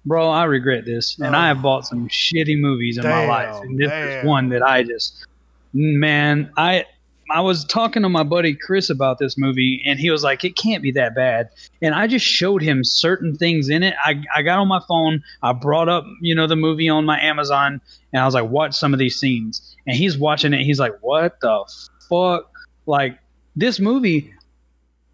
bro. 0.05 0.29
I 0.29 0.45
regret 0.45 0.85
this, 0.85 1.17
and 1.19 1.35
I 1.35 1.47
have 1.47 1.59
oh. 1.59 1.63
bought 1.63 1.87
some 1.87 2.07
shitty 2.09 2.59
movies 2.59 2.97
in 2.97 3.03
my 3.03 3.27
life, 3.27 3.61
and 3.63 3.77
this 3.77 3.89
damn. 3.89 4.07
is 4.07 4.25
one 4.25 4.49
that 4.49 4.61
I 4.63 4.83
just, 4.83 5.25
man, 5.73 6.51
I. 6.57 6.85
I 7.33 7.39
was 7.39 7.63
talking 7.63 8.03
to 8.03 8.09
my 8.09 8.23
buddy 8.23 8.53
Chris 8.53 8.89
about 8.89 9.17
this 9.17 9.37
movie, 9.37 9.81
and 9.85 9.99
he 9.99 10.09
was 10.09 10.23
like, 10.23 10.43
"It 10.43 10.55
can't 10.57 10.83
be 10.83 10.91
that 10.91 11.15
bad." 11.15 11.49
And 11.81 11.95
I 11.95 12.07
just 12.07 12.25
showed 12.25 12.61
him 12.61 12.83
certain 12.83 13.35
things 13.35 13.69
in 13.69 13.83
it. 13.83 13.95
I, 14.03 14.21
I 14.35 14.41
got 14.41 14.59
on 14.59 14.67
my 14.67 14.81
phone, 14.87 15.23
I 15.41 15.53
brought 15.53 15.87
up, 15.87 16.05
you 16.19 16.35
know, 16.35 16.45
the 16.45 16.57
movie 16.57 16.89
on 16.89 17.05
my 17.05 17.19
Amazon, 17.21 17.79
and 18.11 18.21
I 18.21 18.25
was 18.25 18.33
like, 18.33 18.49
"Watch 18.49 18.75
some 18.75 18.93
of 18.93 18.99
these 18.99 19.17
scenes." 19.17 19.75
And 19.87 19.95
he's 19.95 20.17
watching 20.17 20.53
it. 20.53 20.63
He's 20.63 20.79
like, 20.79 20.93
"What 21.01 21.39
the 21.41 21.63
fuck?" 22.09 22.51
Like 22.85 23.17
this 23.55 23.79
movie. 23.79 24.33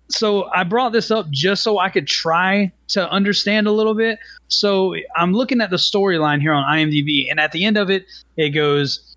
So 0.10 0.46
I 0.46 0.64
brought 0.64 0.94
this 0.94 1.12
up 1.12 1.30
just 1.30 1.64
so 1.64 1.80
I 1.80 1.90
could 1.90 2.08
try 2.08 2.72
to 2.90 3.12
understand 3.12 3.68
a 3.68 3.72
little 3.72 3.94
bit. 3.94 4.20
So 4.48 4.96
I'm 5.16 5.34
looking 5.34 5.60
at 5.60 5.70
the 5.70 5.76
storyline 5.76 6.42
here 6.42 6.54
on 6.54 6.64
IMDb, 6.64 7.30
and 7.30 7.40
at 7.40 7.52
the 7.52 7.66
end 7.66 7.78
of 7.78 7.90
it, 7.92 8.06
it 8.38 8.50
goes, 8.50 9.16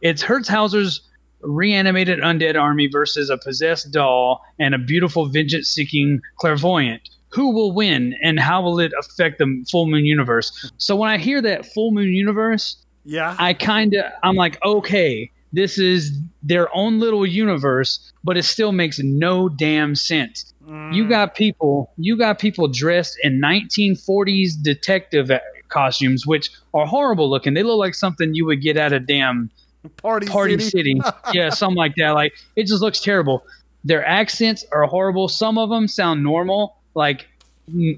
"It's 0.00 0.22
Hertzhauser's 0.22 1.07
reanimated 1.42 2.18
undead 2.20 2.60
army 2.60 2.86
versus 2.86 3.30
a 3.30 3.38
possessed 3.38 3.92
doll 3.92 4.42
and 4.58 4.74
a 4.74 4.78
beautiful 4.78 5.26
vengeance-seeking 5.26 6.20
clairvoyant." 6.36 7.08
Who 7.30 7.50
will 7.52 7.72
win, 7.72 8.14
and 8.22 8.40
how 8.40 8.62
will 8.62 8.80
it 8.80 8.92
affect 8.98 9.38
the 9.38 9.64
full 9.70 9.86
moon 9.86 10.06
universe? 10.06 10.70
So 10.78 10.96
when 10.96 11.10
I 11.10 11.18
hear 11.18 11.42
that 11.42 11.66
full 11.66 11.90
moon 11.92 12.14
universe, 12.14 12.76
Yeah. 13.04 13.36
I 13.38 13.52
kind 13.54 13.94
of 13.94 14.04
I'm 14.22 14.34
like, 14.34 14.58
okay, 14.64 15.30
this 15.52 15.78
is 15.78 16.12
their 16.42 16.74
own 16.74 17.00
little 17.00 17.26
universe, 17.26 18.12
but 18.24 18.36
it 18.36 18.44
still 18.44 18.72
makes 18.72 18.98
no 18.98 19.48
damn 19.48 19.94
sense. 19.94 20.52
You 20.92 21.04
Mm. 21.04 21.08
got 21.08 21.34
people, 21.34 21.90
you 21.96 22.16
got 22.16 22.38
people 22.38 22.68
dressed 22.68 23.16
in 23.22 23.40
1940s 23.40 24.54
detective 24.54 25.30
costumes, 25.68 26.26
which 26.26 26.50
are 26.74 26.86
horrible 26.86 27.28
looking. 27.30 27.54
They 27.54 27.62
look 27.62 27.78
like 27.78 27.94
something 27.94 28.34
you 28.34 28.44
would 28.46 28.60
get 28.62 28.76
at 28.76 28.92
a 28.92 29.00
damn 29.00 29.50
Party, 29.96 30.26
Party 30.26 30.58
City. 30.58 31.00
City. 31.00 31.00
yeah, 31.32 31.50
something 31.50 31.76
like 31.76 31.94
that. 31.96 32.10
Like 32.10 32.34
it 32.56 32.66
just 32.66 32.82
looks 32.82 33.00
terrible. 33.00 33.44
Their 33.84 34.04
accents 34.04 34.64
are 34.72 34.84
horrible. 34.84 35.28
Some 35.28 35.56
of 35.58 35.70
them 35.70 35.86
sound 35.88 36.22
normal, 36.22 36.76
like 36.94 37.26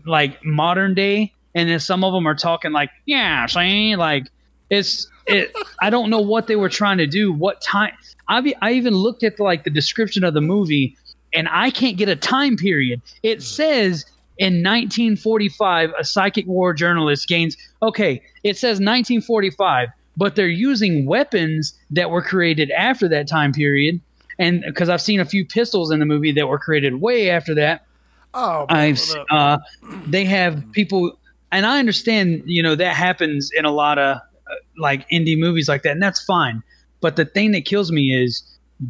like 0.07 0.45
modern 0.45 0.95
day, 0.95 1.33
and 1.55 1.69
then 1.69 1.81
some 1.81 2.05
of 2.05 2.13
them 2.13 2.27
are 2.27 2.35
talking 2.35 2.73
like, 2.73 2.91
yeah, 3.07 3.47
see, 3.47 3.97
like 3.97 4.27
it's 4.69 5.09
it. 5.27 5.53
I 5.81 5.91
don't 5.91 6.11
know 6.11 6.21
what 6.21 6.47
they 6.47 6.57
were 6.57 6.69
trying 6.69 6.99
to 6.99 7.07
do. 7.07 7.33
What 7.33 7.61
time? 7.61 7.93
I 8.29 8.55
I 8.63 8.73
even 8.73 8.95
looked 8.95 9.23
at 9.23 9.41
like 9.41 9.65
the 9.65 9.71
description 9.71 10.23
of 10.23 10.35
the 10.35 10.41
movie, 10.41 10.97
and 11.33 11.49
I 11.51 11.71
can't 11.71 11.97
get 11.97 12.09
a 12.09 12.17
time 12.17 12.57
period. 12.57 13.01
It 13.23 13.37
hmm. 13.37 13.43
says. 13.43 14.05
In 14.39 14.63
1945, 14.63 15.93
a 15.99 16.03
psychic 16.03 16.47
war 16.47 16.73
journalist 16.73 17.29
gains. 17.29 17.59
Okay, 17.83 18.23
it 18.43 18.57
says 18.57 18.77
1945, 18.77 19.91
but 20.21 20.37
they're 20.37 20.47
using 20.47 21.07
weapons 21.07 21.73
that 21.91 22.11
were 22.11 22.21
created 22.21 22.71
after 22.73 23.09
that 23.09 23.27
time 23.27 23.53
period. 23.53 23.99
And 24.39 24.63
because 24.67 24.91
I've 24.91 25.01
seen 25.01 25.19
a 25.19 25.25
few 25.25 25.47
pistols 25.47 25.91
in 25.91 25.99
the 25.99 26.05
movie 26.05 26.31
that 26.33 26.47
were 26.47 26.59
created 26.59 27.01
way 27.01 27.31
after 27.31 27.55
that, 27.55 27.87
Oh, 28.35 28.67
I've 28.69 29.01
uh, 29.31 29.59
they 30.07 30.25
have 30.25 30.63
people, 30.73 31.19
and 31.51 31.67
I 31.67 31.79
understand, 31.79 32.43
you 32.45 32.63
know, 32.63 32.75
that 32.77 32.95
happens 32.95 33.51
in 33.53 33.65
a 33.65 33.73
lot 33.73 33.99
of 33.99 34.19
uh, 34.19 34.55
like 34.79 35.09
indie 35.09 35.39
movies 35.39 35.69
like 35.69 35.83
that, 35.83 35.93
and 35.93 36.03
that's 36.03 36.23
fine. 36.23 36.63
But 37.01 37.17
the 37.17 37.25
thing 37.25 37.53
that 37.53 37.65
kills 37.65 37.91
me 37.91 38.15
is 38.15 38.43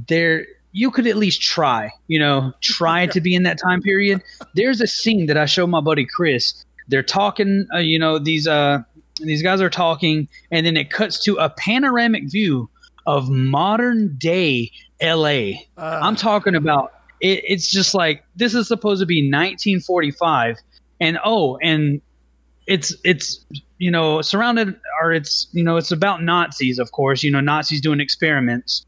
there 0.09 0.45
you 0.73 0.91
could 0.91 1.07
at 1.07 1.17
least 1.17 1.41
try, 1.41 1.91
you 2.09 2.19
know, 2.19 2.53
try 2.61 3.07
to 3.07 3.21
be 3.21 3.35
in 3.35 3.45
that 3.45 3.59
time 3.59 3.81
period. 3.81 4.23
There's 4.55 4.81
a 4.81 4.87
scene 4.87 5.27
that 5.27 5.37
I 5.37 5.47
showed 5.47 5.69
my 5.69 5.81
buddy 5.81 6.07
Chris. 6.07 6.65
They're 6.89 7.03
talking, 7.03 7.67
uh, 7.73 7.79
you 7.79 7.99
know, 7.99 8.19
these 8.19 8.47
uh 8.47 8.83
these 9.29 9.43
guys 9.43 9.61
are 9.61 9.71
talking 9.71 10.29
and 10.51 10.67
then 10.67 10.77
it 10.77 10.91
cuts 10.91 11.23
to 11.25 11.37
a 11.37 11.51
panoramic 11.51 12.31
view 12.31 12.69
of 13.07 13.29
modern 13.29 14.15
day 14.19 14.71
LA. 15.03 15.53
Uh. 15.77 16.01
I'm 16.03 16.17
talking 16.17 16.55
about 16.55 16.93
it, 17.21 17.43
it's 17.47 17.71
just 17.71 17.95
like 17.95 18.25
this 18.37 18.55
is 18.55 18.69
supposed 18.69 19.01
to 19.01 19.07
be 19.07 19.23
1945 19.23 20.57
and 21.01 21.19
oh 21.25 21.59
and 21.63 22.01
it's 22.67 22.95
it's 23.05 23.45
you 23.79 23.91
know 23.91 24.23
surrounded 24.23 24.79
or 25.03 25.13
it's 25.13 25.49
you 25.53 25.63
know 25.65 25.77
it's 25.77 25.91
about 25.91 26.23
Nazis 26.23 26.79
of 26.79 26.93
course 26.93 27.23
you 27.23 27.31
know 27.31 27.41
Nazis 27.41 27.81
doing 27.81 28.01
experiments. 28.01 28.87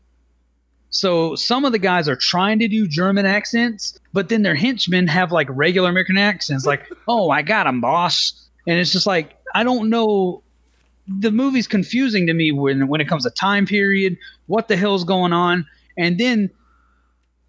So 0.90 1.34
some 1.36 1.64
of 1.64 1.72
the 1.72 1.78
guys 1.78 2.06
are 2.06 2.16
trying 2.16 2.58
to 2.58 2.68
do 2.68 2.86
German 2.86 3.26
accents 3.26 3.98
but 4.12 4.28
then 4.28 4.42
their 4.42 4.54
henchmen 4.54 5.06
have 5.08 5.32
like 5.32 5.48
regular 5.50 5.88
American 5.88 6.18
accents 6.18 6.66
like 6.66 6.86
oh 7.08 7.30
I 7.30 7.42
got 7.42 7.66
him 7.66 7.80
boss. 7.80 8.38
And 8.64 8.78
it's 8.78 8.92
just 8.92 9.08
like 9.08 9.36
I 9.54 9.64
don't 9.64 9.88
know 9.88 10.42
the 11.08 11.30
movie's 11.30 11.66
confusing 11.66 12.26
to 12.28 12.34
me 12.34 12.52
when 12.52 12.88
when 12.88 13.00
it 13.00 13.08
comes 13.08 13.24
to 13.24 13.30
time 13.30 13.66
period 13.66 14.16
what 14.46 14.68
the 14.68 14.76
hell's 14.76 15.04
going 15.04 15.32
on 15.32 15.66
and 15.96 16.18
then 16.18 16.50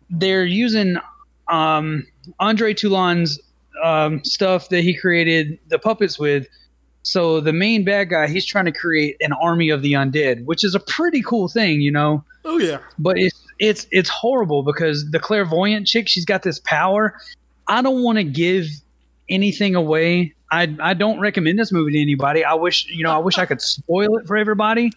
they're 0.09 0.45
using 0.45 0.97
um, 1.47 2.05
Andre 2.39 2.73
Toulon's 2.73 3.39
um, 3.83 4.23
stuff 4.23 4.69
that 4.69 4.81
he 4.81 4.93
created 4.95 5.59
the 5.67 5.79
puppets 5.79 6.19
with. 6.19 6.47
So 7.03 7.41
the 7.41 7.51
main 7.51 7.83
bad 7.83 8.09
guy, 8.09 8.27
he's 8.27 8.45
trying 8.45 8.65
to 8.65 8.71
create 8.71 9.17
an 9.19 9.33
army 9.33 9.69
of 9.69 9.81
the 9.81 9.93
undead, 9.93 10.45
which 10.45 10.63
is 10.63 10.73
a 10.73 10.79
pretty 10.79 11.21
cool 11.21 11.47
thing, 11.47 11.81
you 11.81 11.91
know. 11.91 12.23
Oh 12.45 12.59
yeah. 12.59 12.79
But 12.97 13.17
it's 13.17 13.41
it's 13.59 13.87
it's 13.91 14.09
horrible 14.09 14.63
because 14.63 15.11
the 15.11 15.19
clairvoyant 15.19 15.87
chick, 15.87 16.07
she's 16.07 16.25
got 16.25 16.43
this 16.43 16.59
power. 16.59 17.17
I 17.67 17.81
don't 17.81 18.03
want 18.03 18.17
to 18.19 18.23
give 18.23 18.67
anything 19.29 19.75
away. 19.75 20.33
I 20.53 20.75
I 20.79 20.93
don't 20.93 21.19
recommend 21.19 21.57
this 21.57 21.71
movie 21.71 21.93
to 21.93 22.01
anybody. 22.01 22.43
I 22.45 22.53
wish 22.53 22.85
you 22.89 23.03
know 23.03 23.11
I 23.11 23.17
wish 23.17 23.37
I 23.37 23.45
could 23.45 23.61
spoil 23.61 24.17
it 24.17 24.27
for 24.27 24.37
everybody, 24.37 24.91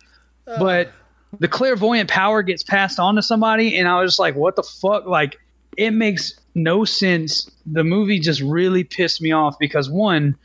uh. 0.47 0.59
but 0.59 0.93
the 1.39 1.49
clairvoyant 1.49 2.09
power 2.09 2.43
gets 2.43 2.63
passed 2.63 2.99
on 2.99 3.17
to 3.17 3.23
somebody, 3.23 3.77
and 3.77 3.89
I 3.89 4.01
was 4.01 4.13
just 4.13 4.19
like, 4.19 4.37
what 4.37 4.57
the 4.57 4.63
fuck? 4.63 5.07
Like, 5.07 5.39
it 5.77 5.91
makes 5.93 6.39
no 6.55 6.85
sense. 6.85 7.51
The 7.67 7.85
movie 7.85 8.21
just 8.21 8.41
really 8.41 8.85
pissed 8.85 9.21
me 9.21 9.33
off 9.33 9.59
because 9.59 9.91
one, 9.91 10.37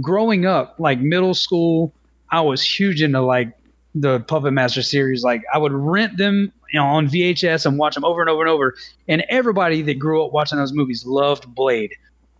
growing 0.00 0.46
up, 0.46 0.76
like 0.78 1.00
middle 1.00 1.34
school, 1.34 1.92
I 2.30 2.40
was 2.40 2.62
huge 2.62 3.02
into 3.02 3.20
like 3.20 3.52
the 3.94 4.20
Puppet 4.20 4.52
Master 4.52 4.82
series. 4.82 5.22
Like, 5.22 5.42
I 5.52 5.58
would 5.58 5.72
rent 5.72 6.16
them 6.16 6.52
you 6.72 6.80
know, 6.80 6.86
on 6.86 7.08
VHS 7.08 7.66
and 7.66 7.78
watch 7.78 7.94
them 7.94 8.04
over 8.04 8.20
and 8.20 8.28
over 8.28 8.42
and 8.42 8.50
over. 8.50 8.74
And 9.08 9.24
everybody 9.28 9.82
that 9.82 9.94
grew 9.94 10.24
up 10.24 10.32
watching 10.32 10.58
those 10.58 10.72
movies 10.72 11.06
loved 11.06 11.54
Blade. 11.54 11.94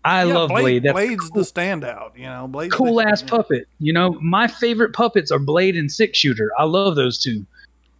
I 0.08 0.24
Yeah, 0.24 0.34
love 0.34 0.48
Blade. 0.48 0.82
That's 0.84 0.92
Blade's 0.94 1.30
the 1.30 1.40
standout. 1.40 2.16
You 2.16 2.24
know, 2.26 2.48
Blade's 2.48 2.74
cool 2.74 3.00
ass 3.00 3.22
puppet. 3.22 3.68
You 3.78 3.92
know, 3.92 4.12
my 4.22 4.46
favorite 4.46 4.92
puppets 4.94 5.30
are 5.30 5.38
Blade 5.38 5.76
and 5.76 5.90
Six 5.92 6.18
Shooter. 6.18 6.50
I 6.58 6.64
love 6.64 6.96
those 6.96 7.18
two. 7.18 7.44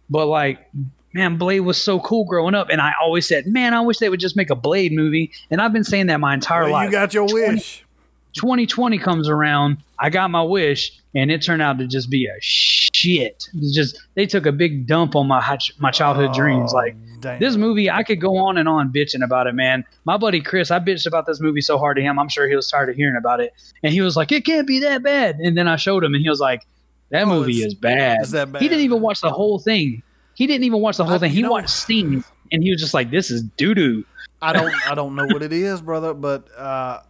But 0.09 0.25
like, 0.25 0.67
man, 1.13 1.37
Blade 1.37 1.59
was 1.59 1.79
so 1.79 1.99
cool 1.99 2.25
growing 2.25 2.55
up, 2.55 2.69
and 2.69 2.81
I 2.81 2.93
always 2.99 3.27
said, 3.27 3.45
man, 3.45 3.73
I 3.75 3.81
wish 3.81 3.99
they 3.99 4.09
would 4.09 4.19
just 4.19 4.35
make 4.35 4.49
a 4.49 4.55
Blade 4.55 4.91
movie. 4.91 5.31
And 5.51 5.61
I've 5.61 5.71
been 5.71 5.83
saying 5.83 6.07
that 6.07 6.19
my 6.19 6.33
entire 6.33 6.63
Well, 6.63 6.71
life. 6.71 6.85
you 6.85 6.91
got 6.91 7.13
your 7.13 7.27
20 7.27 7.53
wish. 7.53 7.85
2020 8.33 8.97
comes 8.99 9.27
around, 9.27 9.77
I 9.99 10.09
got 10.09 10.29
my 10.31 10.43
wish, 10.43 10.91
and 11.15 11.31
it 11.31 11.41
turned 11.43 11.61
out 11.61 11.77
to 11.79 11.87
just 11.87 12.09
be 12.09 12.25
a 12.27 12.35
shit. 12.39 13.49
It's 13.55 13.73
just 13.73 13.99
they 14.15 14.25
took 14.25 14.45
a 14.45 14.51
big 14.51 14.87
dump 14.87 15.15
on 15.15 15.27
my 15.27 15.57
my 15.79 15.91
childhood 15.91 16.33
dreams. 16.33 16.71
Like 16.73 16.95
oh, 16.95 17.08
This 17.39 17.55
movie, 17.55 17.89
I 17.89 18.03
could 18.03 18.19
go 18.21 18.37
on 18.37 18.57
and 18.57 18.67
on 18.69 18.91
bitching 18.91 19.23
about 19.23 19.47
it, 19.47 19.53
man. 19.55 19.83
My 20.05 20.17
buddy 20.17 20.41
Chris, 20.41 20.71
I 20.71 20.79
bitched 20.79 21.05
about 21.05 21.25
this 21.25 21.39
movie 21.39 21.61
so 21.61 21.77
hard 21.77 21.97
to 21.97 22.03
him. 22.03 22.17
I'm 22.19 22.29
sure 22.29 22.47
he 22.47 22.55
was 22.55 22.69
tired 22.69 22.89
of 22.89 22.95
hearing 22.95 23.15
about 23.17 23.39
it, 23.39 23.53
and 23.83 23.91
he 23.93 24.01
was 24.01 24.15
like, 24.15 24.31
"It 24.31 24.45
can't 24.45 24.65
be 24.67 24.79
that 24.79 25.03
bad." 25.03 25.35
And 25.39 25.57
then 25.57 25.67
I 25.67 25.75
showed 25.75 26.03
him, 26.03 26.13
and 26.13 26.23
he 26.23 26.29
was 26.29 26.39
like, 26.39 26.65
"That 27.09 27.23
Oh, 27.23 27.27
movie 27.27 27.61
is 27.63 27.73
bad." 27.73 28.17
it's 28.21 28.31
that 28.31 28.51
bad. 28.51 28.61
He 28.61 28.67
didn't 28.69 28.83
even 28.83 29.01
watch 29.01 29.21
the 29.21 29.31
whole 29.31 29.59
thing. 29.59 30.01
He 30.35 30.47
didn't 30.47 30.63
even 30.63 30.79
watch 30.79 30.97
the 30.97 31.03
whole 31.05 31.15
I- 31.15 31.19
thing. 31.19 31.31
He 31.31 31.41
know- 31.41 31.51
watched 31.51 31.69
scenes, 31.69 32.25
and 32.51 32.63
he 32.63 32.71
was 32.71 32.79
just 32.81 32.93
like, 32.93 33.11
"This 33.11 33.29
is 33.31 33.43
doo 33.57 33.73
doo." 33.73 34.05
I 34.41 34.53
don't 34.53 34.73
I 34.89 34.95
don't 34.95 35.15
know 35.15 35.25
what 35.25 35.41
it 35.43 35.51
is, 35.51 35.81
brother, 35.81 36.13
but 36.13 36.47
uh, 36.57 37.01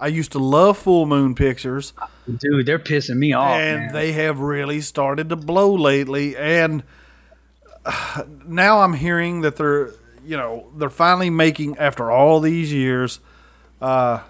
I 0.00 0.06
used 0.08 0.32
to 0.32 0.38
love 0.38 0.78
Full 0.78 1.04
Moon 1.06 1.34
Pictures, 1.34 1.92
Dude, 2.38 2.64
they're 2.64 2.78
pissing 2.78 3.16
me 3.16 3.34
off. 3.34 3.50
and 3.58 3.80
man. 3.86 3.92
they 3.92 4.12
have 4.12 4.40
really 4.40 4.80
started 4.80 5.28
to 5.28 5.36
blow 5.36 5.74
lately. 5.74 6.36
And 6.38 6.82
now 8.46 8.80
I'm 8.80 8.94
hearing 8.94 9.40
that 9.42 9.56
they're 9.56 9.90
you 10.24 10.36
know 10.36 10.66
they're 10.76 10.88
finally 10.90 11.30
making 11.30 11.76
after 11.78 12.10
all 12.10 12.40
these 12.40 12.72
years, 12.72 13.20
uh, 13.80 14.20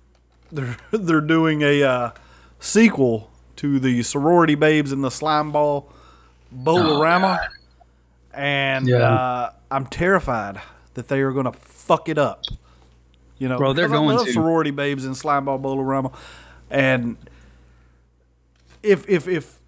they're 0.52 0.76
they're 0.90 1.20
doing 1.20 1.62
a 1.62 1.82
uh, 1.82 2.10
sequel 2.58 3.30
to 3.56 3.78
the 3.78 4.02
sorority 4.02 4.54
babes 4.54 4.92
in 4.92 5.02
the 5.02 5.10
slime 5.10 5.52
ball 5.52 5.92
Bowl-O-Rama, 6.52 7.40
and 8.34 8.88
Yeah. 8.88 8.96
uh, 8.98 9.52
I'm 9.70 9.86
terrified 9.86 10.60
that 10.94 11.08
they 11.08 11.20
are 11.20 11.30
going 11.32 11.44
to 11.44 11.52
fuck 11.52 12.08
it 12.08 12.18
up. 12.18 12.42
You 13.38 13.48
know, 13.48 13.56
Bro, 13.58 13.74
they're 13.74 13.86
because 13.86 14.00
I 14.00 14.04
going 14.04 14.16
love 14.16 14.26
to. 14.26 14.32
sorority 14.32 14.70
babes 14.72 15.04
in 15.04 15.14
slime 15.14 15.44
ball 15.44 15.58
Bowl-O-Rama, 15.58 16.10
and 16.70 17.16
if 18.82 19.08
if 19.08 19.28
if 19.28 19.59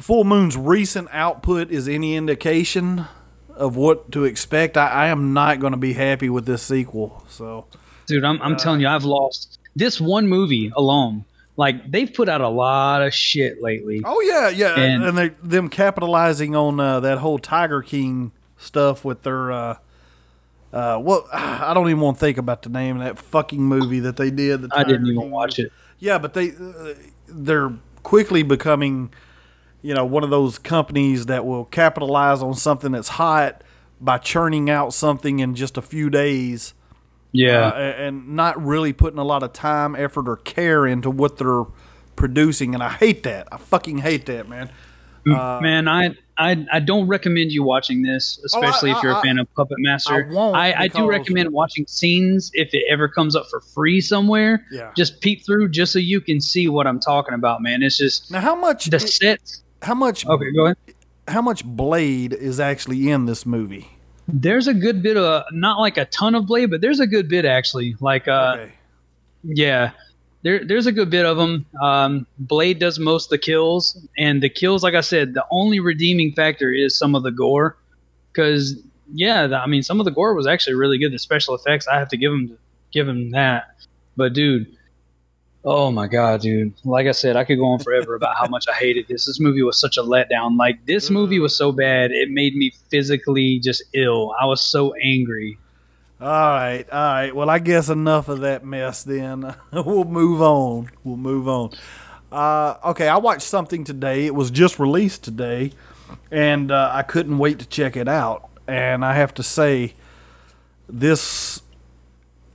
Full 0.00 0.24
Moon's 0.24 0.56
recent 0.56 1.08
output 1.12 1.70
is 1.70 1.86
any 1.88 2.16
indication 2.16 3.06
of 3.54 3.76
what 3.76 4.10
to 4.12 4.24
expect, 4.24 4.76
I, 4.76 4.88
I 4.88 5.06
am 5.08 5.32
not 5.34 5.60
going 5.60 5.72
to 5.72 5.76
be 5.78 5.92
happy 5.92 6.30
with 6.30 6.46
this 6.46 6.62
sequel. 6.62 7.24
So 7.28 7.66
dude 8.06 8.24
i'm, 8.24 8.42
I'm 8.42 8.56
telling 8.56 8.80
you 8.80 8.88
i've 8.88 9.04
lost 9.04 9.60
this 9.76 10.00
one 10.00 10.26
movie 10.26 10.72
alone 10.76 11.24
like 11.56 11.88
they've 11.88 12.12
put 12.12 12.28
out 12.28 12.40
a 12.40 12.48
lot 12.48 13.00
of 13.00 13.14
shit 13.14 13.62
lately 13.62 14.02
Oh 14.04 14.20
yeah, 14.22 14.48
yeah, 14.48 14.74
And- 14.74 15.04
and, 15.04 15.16
they 15.16 15.28
them 15.42 15.68
capitalizing 15.68 16.56
on 16.56 16.80
uh, 16.80 16.98
that 17.00 17.18
whole 17.18 17.38
Tiger 17.38 17.80
King 17.82 18.32
stuff 18.56 19.04
with 19.04 19.22
their 19.22 19.52
uh, 19.52 19.76
uh, 20.72 20.98
what 20.98 21.26
I 21.32 21.72
don't 21.74 21.88
even 21.88 22.00
want 22.00 22.16
to 22.16 22.20
think 22.20 22.38
about 22.38 22.62
the 22.62 22.70
name 22.70 22.96
of 22.96 23.04
that 23.04 23.18
fucking 23.18 23.60
movie 23.62 24.00
that 24.00 24.16
they 24.16 24.30
did. 24.30 24.62
The 24.62 24.68
i 24.72 24.82
didn't 24.82 25.06
even 25.06 25.20
King 25.22 25.30
watch 25.30 25.58
it 25.58 25.70
Yeah, 25.98 26.18
but 26.18 26.32
they 26.34 26.50
uh, 26.50 26.94
they're 27.28 27.72
quickly 28.02 28.42
becoming, 28.42 29.12
you 29.82 29.94
know, 29.94 30.04
one 30.04 30.22
of 30.24 30.30
those 30.30 30.58
companies 30.58 31.26
that 31.26 31.44
will 31.44 31.64
capitalize 31.66 32.42
on 32.42 32.54
something 32.54 32.92
that's 32.92 33.08
hot 33.08 33.62
by 34.00 34.18
churning 34.18 34.70
out 34.70 34.94
something 34.94 35.38
in 35.40 35.54
just 35.54 35.76
a 35.76 35.82
few 35.82 36.08
days 36.10 36.74
yeah 37.34 37.68
uh, 37.68 37.78
and 37.78 38.28
not 38.36 38.62
really 38.62 38.92
putting 38.92 39.18
a 39.18 39.24
lot 39.24 39.42
of 39.42 39.52
time, 39.52 39.94
effort, 39.96 40.28
or 40.28 40.36
care 40.36 40.86
into 40.86 41.10
what 41.10 41.38
they're 41.38 41.64
producing. 42.16 42.74
And 42.74 42.82
I 42.82 42.90
hate 42.90 43.22
that. 43.22 43.48
I 43.50 43.56
fucking 43.56 43.98
hate 43.98 44.26
that, 44.26 44.48
man. 44.48 44.70
man 45.24 45.86
I, 45.88 46.16
I 46.36 46.66
i 46.72 46.80
don't 46.80 47.06
recommend 47.06 47.52
you 47.52 47.62
watching 47.62 48.02
this 48.02 48.40
especially 48.44 48.90
Oh, 48.90 48.94
I- 48.94 48.96
if 48.98 49.02
you're 49.04 49.14
I- 49.14 49.18
a 49.20 49.22
fan 49.22 49.38
of 49.38 49.54
puppet 49.54 49.76
master 49.78 50.28
I 50.28 50.34
won't 50.34 50.56
I, 50.56 50.74
I 50.76 50.88
do 50.88 51.08
recommend 51.08 51.50
watching 51.52 51.86
scenes 51.86 52.50
if 52.54 52.70
it 52.74 52.82
ever 52.90 53.06
comes 53.08 53.36
up 53.36 53.46
for 53.48 53.60
free 53.60 54.00
somewhere 54.00 54.66
Yeah. 54.72 54.90
just 54.96 55.20
peek 55.20 55.44
through 55.46 55.68
just 55.68 55.92
so 55.92 56.00
you 56.00 56.20
can 56.20 56.40
see 56.40 56.66
what 56.68 56.88
i'm 56.88 56.98
talking 56.98 57.34
about 57.34 57.62
man 57.62 57.84
it's 57.84 57.98
just 57.98 58.32
Now, 58.32 58.40
how 58.40 58.56
much? 58.56 58.86
the 58.86 58.98
sets 58.98 59.62
How 59.82 59.94
much? 59.94 60.24
okay 60.26 60.50
go 60.52 60.66
ahead 60.66 60.76
How 61.28 61.42
much 61.42 61.64
Blade 61.64 62.32
is 62.32 62.58
actually 62.60 63.10
in 63.10 63.26
this 63.26 63.44
movie? 63.44 63.88
there's 64.28 64.68
a 64.68 64.74
good 64.74 65.02
bit 65.02 65.16
of 65.16 65.44
not 65.52 65.78
like 65.80 65.96
a 65.98 66.04
ton 66.06 66.34
of 66.36 66.46
blade 66.46 66.70
but 66.70 66.80
there's 66.80 67.00
a 67.00 67.06
good 67.06 67.28
bit 67.28 67.44
actually 67.44 67.96
like 68.00 68.26
uh 68.28 68.56
Okay. 68.58 68.72
Yeah, 69.44 69.90
there 70.42 70.64
there's 70.64 70.86
a 70.86 70.92
good 70.92 71.10
bit 71.10 71.26
of 71.26 71.36
them. 71.36 71.66
Um, 71.82 72.26
Blade 72.38 72.78
does 72.78 72.98
most 73.00 73.26
of 73.26 73.30
the 73.30 73.38
kills, 73.38 73.98
and 74.16 74.40
the 74.42 74.48
kills, 74.48 74.84
like 74.84 74.94
I 74.94 75.00
said, 75.00 75.34
the 75.34 75.44
only 75.50 75.80
redeeming 75.80 76.32
factor 76.32 76.72
is 76.72 76.94
some 76.96 77.16
of 77.16 77.24
the 77.24 77.32
gore. 77.32 77.76
Because 78.32 78.80
yeah, 79.12 79.48
the, 79.48 79.58
I 79.58 79.66
mean, 79.66 79.82
some 79.82 79.98
of 80.00 80.04
the 80.04 80.12
gore 80.12 80.34
was 80.34 80.46
actually 80.46 80.74
really 80.74 80.96
good. 80.98 81.12
The 81.12 81.18
special 81.18 81.56
effects, 81.56 81.88
I 81.88 81.98
have 81.98 82.08
to 82.10 82.16
give 82.16 82.30
them 82.30 82.56
give 82.92 83.06
them 83.06 83.30
that. 83.32 83.74
But 84.16 84.32
dude, 84.32 84.66
oh 85.64 85.90
my 85.90 86.06
god, 86.06 86.40
dude! 86.40 86.74
Like 86.84 87.06
I 87.06 87.12
said, 87.12 87.36
I 87.36 87.44
could 87.44 87.58
go 87.58 87.66
on 87.66 87.78
forever 87.78 88.14
about 88.14 88.36
how 88.36 88.46
much 88.46 88.66
I 88.68 88.74
hated 88.74 89.06
this. 89.08 89.26
This 89.26 89.40
movie 89.40 89.62
was 89.62 89.78
such 89.78 89.96
a 89.96 90.02
letdown. 90.02 90.56
Like 90.58 90.84
this 90.86 91.10
movie 91.10 91.38
was 91.38 91.54
so 91.54 91.72
bad, 91.72 92.10
it 92.10 92.30
made 92.30 92.54
me 92.54 92.72
physically 92.90 93.58
just 93.58 93.82
ill. 93.94 94.34
I 94.40 94.46
was 94.46 94.60
so 94.60 94.94
angry. 95.02 95.58
All 96.20 96.28
right, 96.28 96.84
all 96.90 97.12
right. 97.14 97.34
Well, 97.34 97.50
I 97.50 97.58
guess 97.58 97.88
enough 97.88 98.28
of 98.28 98.40
that 98.40 98.64
mess. 98.64 99.02
Then 99.02 99.54
we'll 99.72 100.04
move 100.04 100.40
on. 100.40 100.90
We'll 101.04 101.16
move 101.16 101.48
on. 101.48 101.70
Uh, 102.30 102.76
okay, 102.86 103.08
I 103.08 103.16
watched 103.18 103.42
something 103.42 103.84
today. 103.84 104.26
It 104.26 104.34
was 104.34 104.50
just 104.50 104.78
released 104.78 105.24
today, 105.24 105.72
and 106.30 106.70
uh, 106.70 106.90
I 106.92 107.02
couldn't 107.02 107.38
wait 107.38 107.58
to 107.58 107.66
check 107.66 107.96
it 107.96 108.08
out. 108.08 108.48
And 108.68 109.04
I 109.04 109.14
have 109.14 109.34
to 109.34 109.42
say, 109.42 109.94
this 110.88 111.61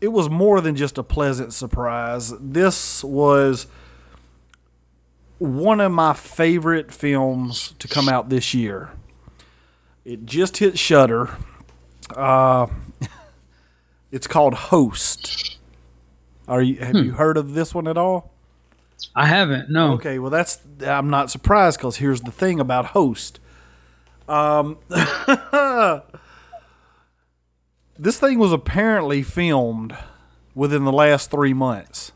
it 0.01 0.09
was 0.09 0.29
more 0.29 0.61
than 0.61 0.75
just 0.75 0.97
a 0.97 1.03
pleasant 1.03 1.53
surprise. 1.53 2.33
This 2.39 3.03
was 3.03 3.67
one 5.39 5.79
of 5.79 5.91
my 5.91 6.13
favorite 6.13 6.91
films 6.91 7.73
to 7.79 7.87
come 7.87 8.09
out 8.09 8.29
this 8.29 8.53
year. 8.53 8.91
It 10.05 10.25
just 10.25 10.57
hit 10.57 10.79
Shudder. 10.79 11.35
Uh, 12.15 12.67
it's 14.11 14.27
called 14.27 14.53
Host. 14.53 15.57
Are 16.47 16.61
you 16.61 16.77
have 16.77 16.95
you 16.95 17.11
heard 17.11 17.35
of 17.35 17.53
this 17.53 17.75
one 17.75 17.87
at 17.87 17.97
all? 17.97 18.31
I 19.13 19.25
haven't. 19.25 19.69
No. 19.69 19.93
Okay, 19.93 20.17
well 20.17 20.29
that's 20.31 20.59
I'm 20.85 21.09
not 21.09 21.29
surprised 21.29 21.77
because 21.77 21.97
here's 21.97 22.21
the 22.21 22.31
thing 22.31 22.59
about 22.59 22.85
Host. 22.87 23.39
Um, 24.29 24.77
this 27.99 28.19
thing 28.19 28.39
was 28.39 28.51
apparently 28.51 29.23
filmed 29.23 29.97
within 30.55 30.85
the 30.85 30.91
last 30.91 31.31
three 31.31 31.53
months. 31.53 32.11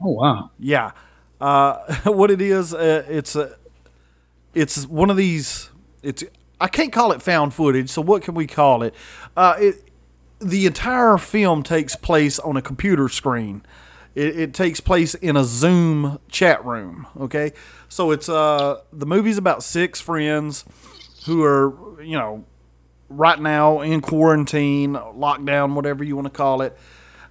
Oh 0.00 0.12
wow. 0.12 0.50
Yeah, 0.58 0.92
uh, 1.40 1.94
what 2.04 2.30
it 2.30 2.40
is, 2.40 2.74
uh, 2.74 3.04
it's 3.08 3.36
a, 3.36 3.56
it's 4.54 4.86
one 4.86 5.10
of 5.10 5.16
these. 5.16 5.70
It's 6.02 6.24
I 6.60 6.68
can't 6.68 6.92
call 6.92 7.12
it 7.12 7.22
found 7.22 7.54
footage. 7.54 7.90
So 7.90 8.02
what 8.02 8.22
can 8.22 8.34
we 8.34 8.46
call 8.46 8.82
it? 8.82 8.94
Uh, 9.36 9.56
it 9.58 9.84
the 10.40 10.66
entire 10.66 11.18
film 11.18 11.62
takes 11.62 11.96
place 11.96 12.38
on 12.38 12.56
a 12.56 12.62
computer 12.62 13.08
screen. 13.08 13.62
It, 14.14 14.38
it 14.38 14.54
takes 14.54 14.80
place 14.80 15.14
in 15.14 15.36
a 15.36 15.44
Zoom 15.44 16.18
chat 16.28 16.64
room. 16.64 17.06
Okay, 17.18 17.52
so 17.88 18.10
it's 18.10 18.28
uh 18.28 18.80
the 18.92 19.06
movie's 19.06 19.38
about 19.38 19.62
six 19.62 20.00
friends 20.00 20.64
who 21.26 21.42
are 21.44 22.02
you 22.02 22.16
know 22.16 22.44
right 23.08 23.40
now 23.40 23.80
in 23.80 24.00
quarantine, 24.00 24.94
lockdown, 24.94 25.74
whatever 25.74 26.04
you 26.04 26.16
want 26.16 26.26
to 26.26 26.32
call 26.32 26.62
it, 26.62 26.76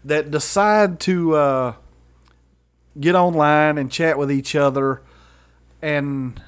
that 0.04 0.32
decide 0.32 1.00
to 1.02 1.36
uh, 1.36 1.74
get 3.00 3.16
online 3.16 3.78
and 3.78 3.92
chat 3.92 4.18
with 4.18 4.32
each 4.32 4.56
other 4.56 5.02
and 5.82 6.42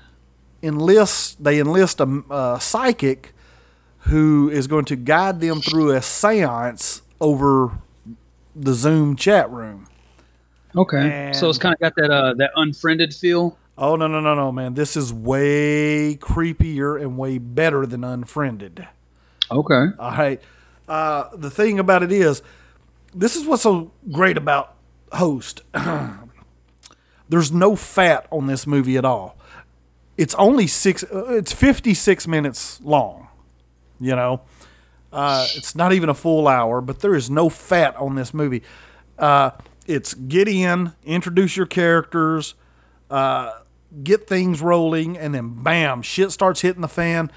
enlist. 0.63 1.43
They 1.43 1.59
enlist 1.59 1.99
a, 1.99 2.23
a 2.29 2.59
psychic 2.61 3.33
who 4.03 4.49
is 4.49 4.67
going 4.67 4.85
to 4.85 4.95
guide 4.95 5.41
them 5.41 5.61
through 5.61 5.91
a 5.91 5.99
séance 5.99 7.01
over 7.19 7.79
the 8.55 8.73
Zoom 8.73 9.15
chat 9.15 9.49
room. 9.51 9.87
Okay. 10.75 11.31
so 11.33 11.49
it's 11.49 11.57
kind 11.57 11.73
of 11.73 11.79
got 11.79 11.95
that 11.95 12.11
uh 12.11 12.33
that 12.35 12.51
unfriended 12.55 13.13
feel. 13.13 13.57
Oh 13.77 13.95
no 13.95 14.07
no 14.07 14.19
no 14.19 14.35
no 14.35 14.51
man! 14.51 14.73
This 14.73 14.97
is 14.97 15.11
way 15.13 16.15
creepier 16.15 17.01
and 17.01 17.17
way 17.17 17.37
better 17.37 17.85
than 17.85 18.03
Unfriended. 18.03 18.87
Okay. 19.51 19.85
All 19.99 20.11
right. 20.11 20.41
Uh, 20.87 21.29
the 21.35 21.49
thing 21.49 21.79
about 21.79 22.03
it 22.03 22.11
is, 22.11 22.41
this 23.13 23.35
is 23.35 23.45
what's 23.45 23.63
so 23.63 23.91
great 24.11 24.37
about 24.37 24.75
Host. 25.11 25.61
There's 27.29 27.51
no 27.51 27.75
fat 27.75 28.27
on 28.31 28.47
this 28.47 28.65
movie 28.65 28.97
at 28.97 29.05
all. 29.05 29.37
It's 30.17 30.33
only 30.35 30.67
six. 30.67 31.03
uh, 31.03 31.25
It's 31.33 31.51
56 31.53 32.27
minutes 32.27 32.79
long. 32.83 33.27
You 33.99 34.15
know, 34.15 34.41
uh, 35.11 35.45
it's 35.55 35.75
not 35.75 35.93
even 35.93 36.09
a 36.09 36.13
full 36.13 36.47
hour, 36.47 36.81
but 36.81 36.99
there 36.99 37.15
is 37.15 37.29
no 37.29 37.49
fat 37.49 37.95
on 37.97 38.15
this 38.15 38.33
movie. 38.33 38.63
Uh, 39.17 39.51
it's 39.87 40.13
get 40.13 40.47
in, 40.47 40.93
introduce 41.03 41.57
your 41.57 41.65
characters, 41.65 42.55
uh, 43.11 43.51
get 44.03 44.27
things 44.27 44.61
rolling, 44.61 45.17
and 45.17 45.35
then 45.35 45.61
bam, 45.63 46.01
shit 46.01 46.31
starts 46.31 46.61
hitting 46.61 46.81
the 46.81 46.87
fan. 46.87 47.29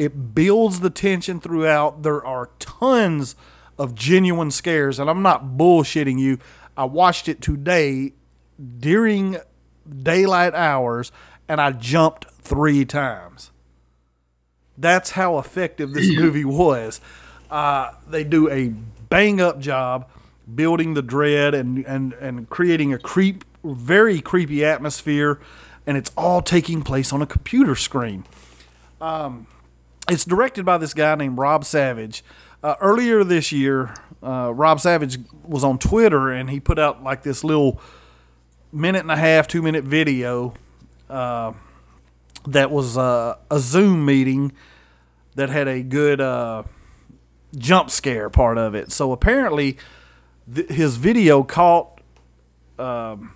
It 0.00 0.34
builds 0.34 0.80
the 0.80 0.88
tension 0.88 1.40
throughout. 1.40 2.04
There 2.04 2.24
are 2.24 2.48
tons 2.58 3.36
of 3.78 3.94
genuine 3.94 4.50
scares, 4.50 4.98
and 4.98 5.10
I'm 5.10 5.20
not 5.20 5.58
bullshitting 5.58 6.18
you. 6.18 6.38
I 6.74 6.84
watched 6.84 7.28
it 7.28 7.42
today 7.42 8.14
during 8.78 9.36
daylight 10.02 10.54
hours, 10.54 11.12
and 11.46 11.60
I 11.60 11.72
jumped 11.72 12.24
three 12.40 12.86
times. 12.86 13.50
That's 14.78 15.10
how 15.10 15.36
effective 15.36 15.92
this 15.92 16.10
movie 16.16 16.46
was. 16.46 17.02
Uh, 17.50 17.92
they 18.08 18.24
do 18.24 18.48
a 18.48 18.68
bang 19.10 19.38
up 19.38 19.60
job 19.60 20.08
building 20.54 20.94
the 20.94 21.02
dread 21.02 21.52
and, 21.52 21.84
and, 21.84 22.14
and 22.14 22.48
creating 22.48 22.94
a 22.94 22.98
creep, 22.98 23.44
very 23.62 24.22
creepy 24.22 24.64
atmosphere, 24.64 25.38
and 25.86 25.98
it's 25.98 26.10
all 26.16 26.40
taking 26.40 26.80
place 26.80 27.12
on 27.12 27.20
a 27.20 27.26
computer 27.26 27.76
screen. 27.76 28.24
Um, 28.98 29.46
it's 30.10 30.24
directed 30.24 30.64
by 30.64 30.78
this 30.78 30.94
guy 30.94 31.14
named 31.14 31.38
Rob 31.38 31.64
Savage. 31.64 32.24
Uh, 32.62 32.74
earlier 32.80 33.24
this 33.24 33.52
year, 33.52 33.94
uh, 34.22 34.52
Rob 34.54 34.80
Savage 34.80 35.18
was 35.44 35.64
on 35.64 35.78
Twitter 35.78 36.30
and 36.30 36.50
he 36.50 36.60
put 36.60 36.78
out 36.78 37.02
like 37.02 37.22
this 37.22 37.42
little 37.42 37.80
minute 38.72 39.00
and 39.00 39.10
a 39.10 39.16
half, 39.16 39.46
two 39.46 39.62
minute 39.62 39.84
video 39.84 40.54
uh, 41.08 41.52
that 42.46 42.70
was 42.70 42.98
uh, 42.98 43.36
a 43.50 43.58
Zoom 43.58 44.04
meeting 44.04 44.52
that 45.36 45.48
had 45.48 45.68
a 45.68 45.82
good 45.82 46.20
uh, 46.20 46.64
jump 47.56 47.90
scare 47.90 48.28
part 48.28 48.58
of 48.58 48.74
it. 48.74 48.92
So 48.92 49.12
apparently, 49.12 49.78
th- 50.52 50.68
his 50.68 50.96
video 50.96 51.42
caught 51.42 52.00
um, 52.78 53.32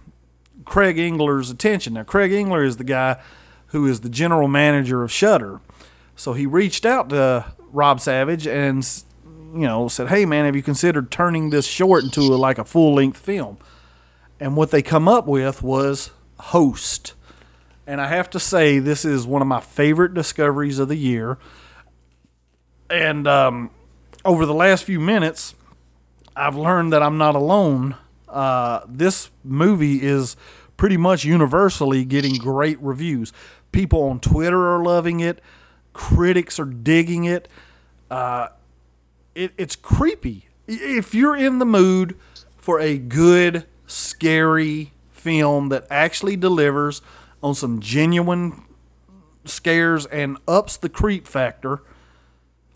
Craig 0.64 0.98
Engler's 0.98 1.50
attention. 1.50 1.94
Now, 1.94 2.02
Craig 2.02 2.32
Engler 2.32 2.64
is 2.64 2.76
the 2.76 2.84
guy 2.84 3.20
who 3.68 3.86
is 3.86 4.00
the 4.00 4.08
general 4.08 4.48
manager 4.48 5.02
of 5.02 5.10
Shudder. 5.10 5.60
So 6.16 6.32
he 6.32 6.46
reached 6.46 6.84
out 6.86 7.10
to 7.10 7.46
Rob 7.72 8.00
Savage 8.00 8.46
and 8.46 8.86
you 9.54 9.66
know 9.66 9.88
said, 9.88 10.08
"Hey 10.08 10.26
man, 10.26 10.44
have 10.44 10.56
you 10.56 10.62
considered 10.62 11.10
turning 11.10 11.50
this 11.50 11.66
short 11.66 12.04
into 12.04 12.20
a, 12.20 12.36
like 12.36 12.58
a 12.58 12.64
full 12.64 12.94
length 12.94 13.18
film?" 13.18 13.58
And 14.40 14.56
what 14.56 14.70
they 14.70 14.82
come 14.82 15.08
up 15.08 15.26
with 15.26 15.62
was 15.62 16.10
Host. 16.38 17.14
And 17.86 18.00
I 18.00 18.08
have 18.08 18.30
to 18.30 18.40
say, 18.40 18.78
this 18.78 19.04
is 19.04 19.26
one 19.26 19.42
of 19.42 19.48
my 19.48 19.60
favorite 19.60 20.14
discoveries 20.14 20.78
of 20.78 20.88
the 20.88 20.96
year. 20.96 21.38
And 22.88 23.26
um, 23.26 23.70
over 24.24 24.46
the 24.46 24.54
last 24.54 24.84
few 24.84 25.00
minutes, 25.00 25.54
I've 26.34 26.56
learned 26.56 26.92
that 26.92 27.02
I'm 27.02 27.18
not 27.18 27.34
alone. 27.34 27.96
Uh, 28.28 28.80
this 28.88 29.30
movie 29.42 30.02
is 30.02 30.36
pretty 30.76 30.96
much 30.96 31.24
universally 31.24 32.04
getting 32.04 32.36
great 32.36 32.80
reviews. 32.80 33.32
People 33.70 34.02
on 34.04 34.18
Twitter 34.18 34.74
are 34.74 34.82
loving 34.82 35.20
it. 35.20 35.40
Critics 35.94 36.60
are 36.60 36.66
digging 36.66 37.24
it. 37.24 37.48
Uh, 38.10 38.48
it 39.34 39.52
it's 39.56 39.76
creepy. 39.76 40.48
If 40.66 41.14
you're 41.14 41.36
in 41.36 41.58
the 41.58 41.64
mood 41.64 42.16
for 42.56 42.80
a 42.80 42.98
good, 42.98 43.66
scary 43.86 44.92
film 45.10 45.68
that 45.70 45.86
actually 45.90 46.36
delivers 46.36 47.00
on 47.42 47.54
some 47.54 47.80
genuine 47.80 48.62
scares 49.44 50.06
and 50.06 50.38
ups 50.46 50.76
the 50.76 50.88
creep 50.88 51.26
factor, 51.26 51.82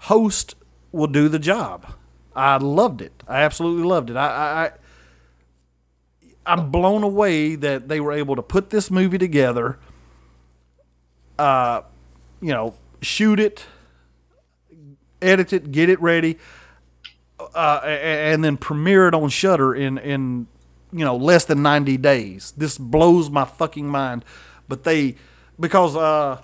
Host 0.03 0.55
will 0.93 1.07
do 1.07 1.29
the 1.29 1.39
job. 1.39 1.95
I 2.35 2.57
loved 2.59 3.03
it. 3.03 3.23
I 3.27 3.43
absolutely 3.43 3.85
loved 3.85 4.11
it. 4.11 4.17
I, 4.17 4.27
I, 4.67 4.71
I'm 6.47 6.71
blown 6.71 7.03
away 7.03 7.57
that 7.57 7.89
they 7.89 8.01
were 8.01 8.13
able 8.13 8.37
to 8.37 8.43
put 8.43 8.71
this 8.71 8.91
movie 8.91 9.19
together. 9.19 9.79
Uh, 11.39 11.83
you 12.41 12.53
know, 12.53 12.75
shoot 13.03 13.39
it, 13.41 13.65
edit 15.23 15.53
it, 15.53 15.73
get 15.73 15.89
it 15.89 16.01
ready, 16.01 16.39
uh, 17.55 17.81
and 17.85 18.43
then 18.45 18.57
premiere 18.57 19.09
it 19.09 19.15
on 19.15 19.29
Shudder 19.29 19.75
in 19.75 19.99
in 19.99 20.47
you 20.93 21.05
know 21.05 21.17
less 21.17 21.45
than 21.45 21.63
90 21.63 21.97
days. 21.99 22.53
This 22.57 22.79
blows 22.79 23.31
my 23.31 23.45
fucking 23.45 23.87
mind. 23.89 24.25
But 24.69 24.85
they 24.85 25.17
because 25.59 25.97
uh 25.97 26.43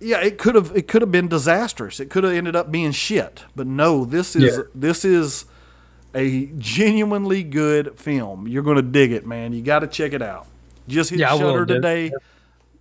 yeah, 0.00 0.20
it 0.20 0.38
could 0.38 0.54
have 0.54 0.72
it 0.74 0.86
could 0.88 1.02
have 1.02 1.10
been 1.12 1.28
disastrous. 1.28 2.00
It 2.00 2.10
could 2.10 2.24
have 2.24 2.32
ended 2.34 2.56
up 2.56 2.70
being 2.70 2.92
shit. 2.92 3.44
But 3.56 3.66
no, 3.66 4.04
this 4.04 4.36
is 4.36 4.56
Yeah. 4.56 4.62
this 4.74 5.04
is 5.04 5.46
a 6.14 6.46
genuinely 6.58 7.42
good 7.42 7.98
film. 7.98 8.46
You're 8.46 8.62
going 8.62 8.76
to 8.76 8.82
dig 8.82 9.12
it, 9.12 9.26
man. 9.26 9.52
You 9.52 9.62
got 9.62 9.80
to 9.80 9.86
check 9.88 10.12
it 10.12 10.22
out. 10.22 10.46
Just 10.86 11.10
hit 11.10 11.18
Yeah, 11.20 11.36
Shudder 11.36 11.66
today. 11.66 12.12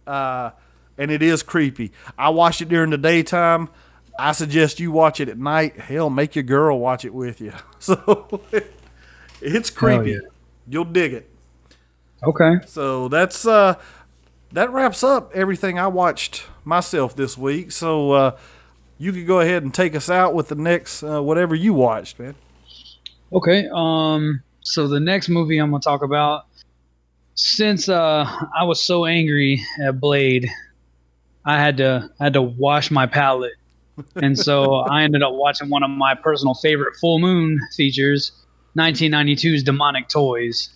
Uh 0.06 0.52
and 0.98 1.12
it 1.12 1.22
is 1.22 1.44
creepy. 1.44 1.92
I 2.18 2.30
watched 2.30 2.62
it 2.62 2.70
during 2.70 2.90
the 2.92 2.98
daytime. 2.98 3.70
I 4.18 4.32
suggest 4.32 4.80
you 4.80 4.92
watch 4.92 5.20
it 5.20 5.28
at 5.30 5.38
night. 5.38 5.80
Hell, 5.80 6.10
make 6.10 6.36
your 6.36 6.44
girl 6.44 6.80
watch 6.80 7.04
it 7.06 7.14
with 7.14 7.42
you. 7.42 7.54
So 7.80 8.42
it's 9.42 9.70
creepy. 9.70 10.12
yeah. 10.12 10.18
You'll 10.68 10.86
dig 10.86 11.14
it. 11.14 11.30
Okay. 12.24 12.60
So 12.66 13.10
that's 13.10 13.46
uh 13.46 13.76
that 14.54 14.72
wraps 14.72 15.04
up 15.04 15.32
everything 15.34 15.78
I 15.78 15.88
watched 15.88 16.46
myself 16.64 17.14
this 17.16 17.38
week. 17.38 17.72
So 17.74 18.12
uh 18.14 18.38
you 18.98 19.12
could 19.12 19.28
go 19.28 19.42
ahead 19.42 19.64
and 19.64 19.74
take 19.74 19.96
us 19.96 20.10
out 20.10 20.34
with 20.34 20.48
the 20.48 20.56
next 20.56 21.04
uh, 21.04 21.22
whatever 21.22 21.56
you 21.56 21.74
watched, 21.74 22.20
man. 22.20 22.36
Okay. 23.34 23.68
Um. 23.74 24.42
So 24.62 24.88
the 24.88 25.00
next 25.02 25.28
movie 25.28 25.58
I'm 25.58 25.72
gonna 25.72 25.82
talk 25.82 26.04
about, 26.04 26.46
since 27.36 27.90
uh 27.90 28.24
I 28.58 28.64
was 28.64 28.80
so 28.82 29.06
angry 29.06 29.62
at 29.82 30.00
Blade, 30.00 30.50
I 31.46 31.60
had 31.60 31.78
to 31.78 32.10
I 32.20 32.24
had 32.26 32.34
to 32.34 32.42
wash 32.42 32.90
my 32.92 33.06
palate, 33.06 33.54
and 34.16 34.38
so 34.38 34.76
I 34.76 35.04
ended 35.04 35.24
up 35.24 35.34
watching 35.34 35.70
one 35.70 35.84
of 35.84 35.90
my 35.90 36.16
personal 36.16 36.54
favorite 36.56 36.96
full 37.02 37.20
moon 37.20 37.60
features, 37.76 38.32
1992's 38.78 39.64
Demonic 39.64 40.08
Toys. 40.08 40.70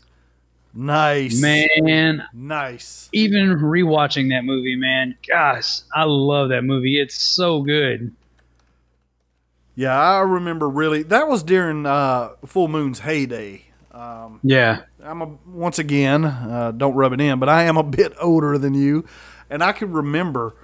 Nice. 0.74 1.42
Man, 1.42 2.24
Nice. 2.34 3.10
even 3.12 3.56
rewatching 3.58 4.30
that 4.30 4.44
movie, 4.46 4.76
man, 4.76 5.16
gosh, 5.28 5.80
I 5.96 6.04
love 6.04 6.50
that 6.50 6.64
movie. 6.64 7.00
It's 7.02 7.20
so 7.20 7.62
good. 7.64 8.14
Yeah, 9.76 9.98
I 10.00 10.20
remember 10.22 10.68
really. 10.70 11.04
That 11.04 11.28
was 11.28 11.44
during 11.44 11.86
uh, 11.86 12.30
Full 12.46 12.68
Moon's 12.68 13.00
heyday. 13.00 13.66
Um, 13.92 14.40
Yeah. 14.44 14.82
I'm 15.04 15.22
a, 15.22 15.38
once 15.48 15.80
again, 15.80 16.26
uh, 16.26 16.72
don't 16.76 16.94
rub 16.96 17.14
it 17.14 17.22
in, 17.22 17.40
but 17.40 17.48
I 17.50 17.64
am 17.64 17.78
a 17.78 17.84
bit 17.84 18.14
older 18.20 18.58
than 18.58 18.74
you, 18.74 19.06
and 19.50 19.64
I 19.64 19.72
can 19.72 19.92
remember 19.92 20.56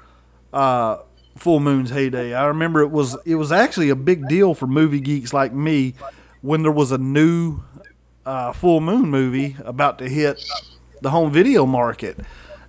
uh, 0.52 0.98
Full 1.38 1.60
Moon's 1.60 1.90
heyday. 1.90 2.34
I 2.34 2.46
remember 2.46 2.82
it 2.82 2.92
was 2.92 3.18
it 3.26 3.36
was 3.36 3.52
actually 3.52 3.90
a 3.90 3.96
big 3.96 4.28
deal 4.28 4.54
for 4.54 4.68
movie 4.68 5.00
geeks 5.00 5.34
like 5.34 5.54
me 5.54 5.96
when 6.42 6.64
there 6.64 6.72
was 6.72 6.92
a 6.92 6.98
new 6.98 7.62
uh, 8.26 8.54
Full 8.54 8.82
Moon 8.82 9.10
movie 9.10 9.56
about 9.64 9.98
to 10.00 10.10
hit 10.10 10.44
the 11.02 11.10
home 11.10 11.32
video 11.32 11.66
market, 11.66 12.20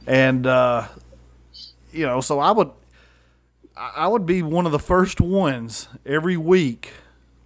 and 0.07 0.47
uh, 0.47 0.87
you 1.93 2.07
know, 2.07 2.21
so 2.21 2.39
I 2.39 2.51
would 2.51 2.71
I 3.77 4.09
would 4.09 4.27
be 4.27 4.43
one 4.43 4.67
of 4.67 4.73
the 4.73 4.79
first 4.79 5.21
ones 5.21 5.89
every 6.07 6.37
week 6.37 6.93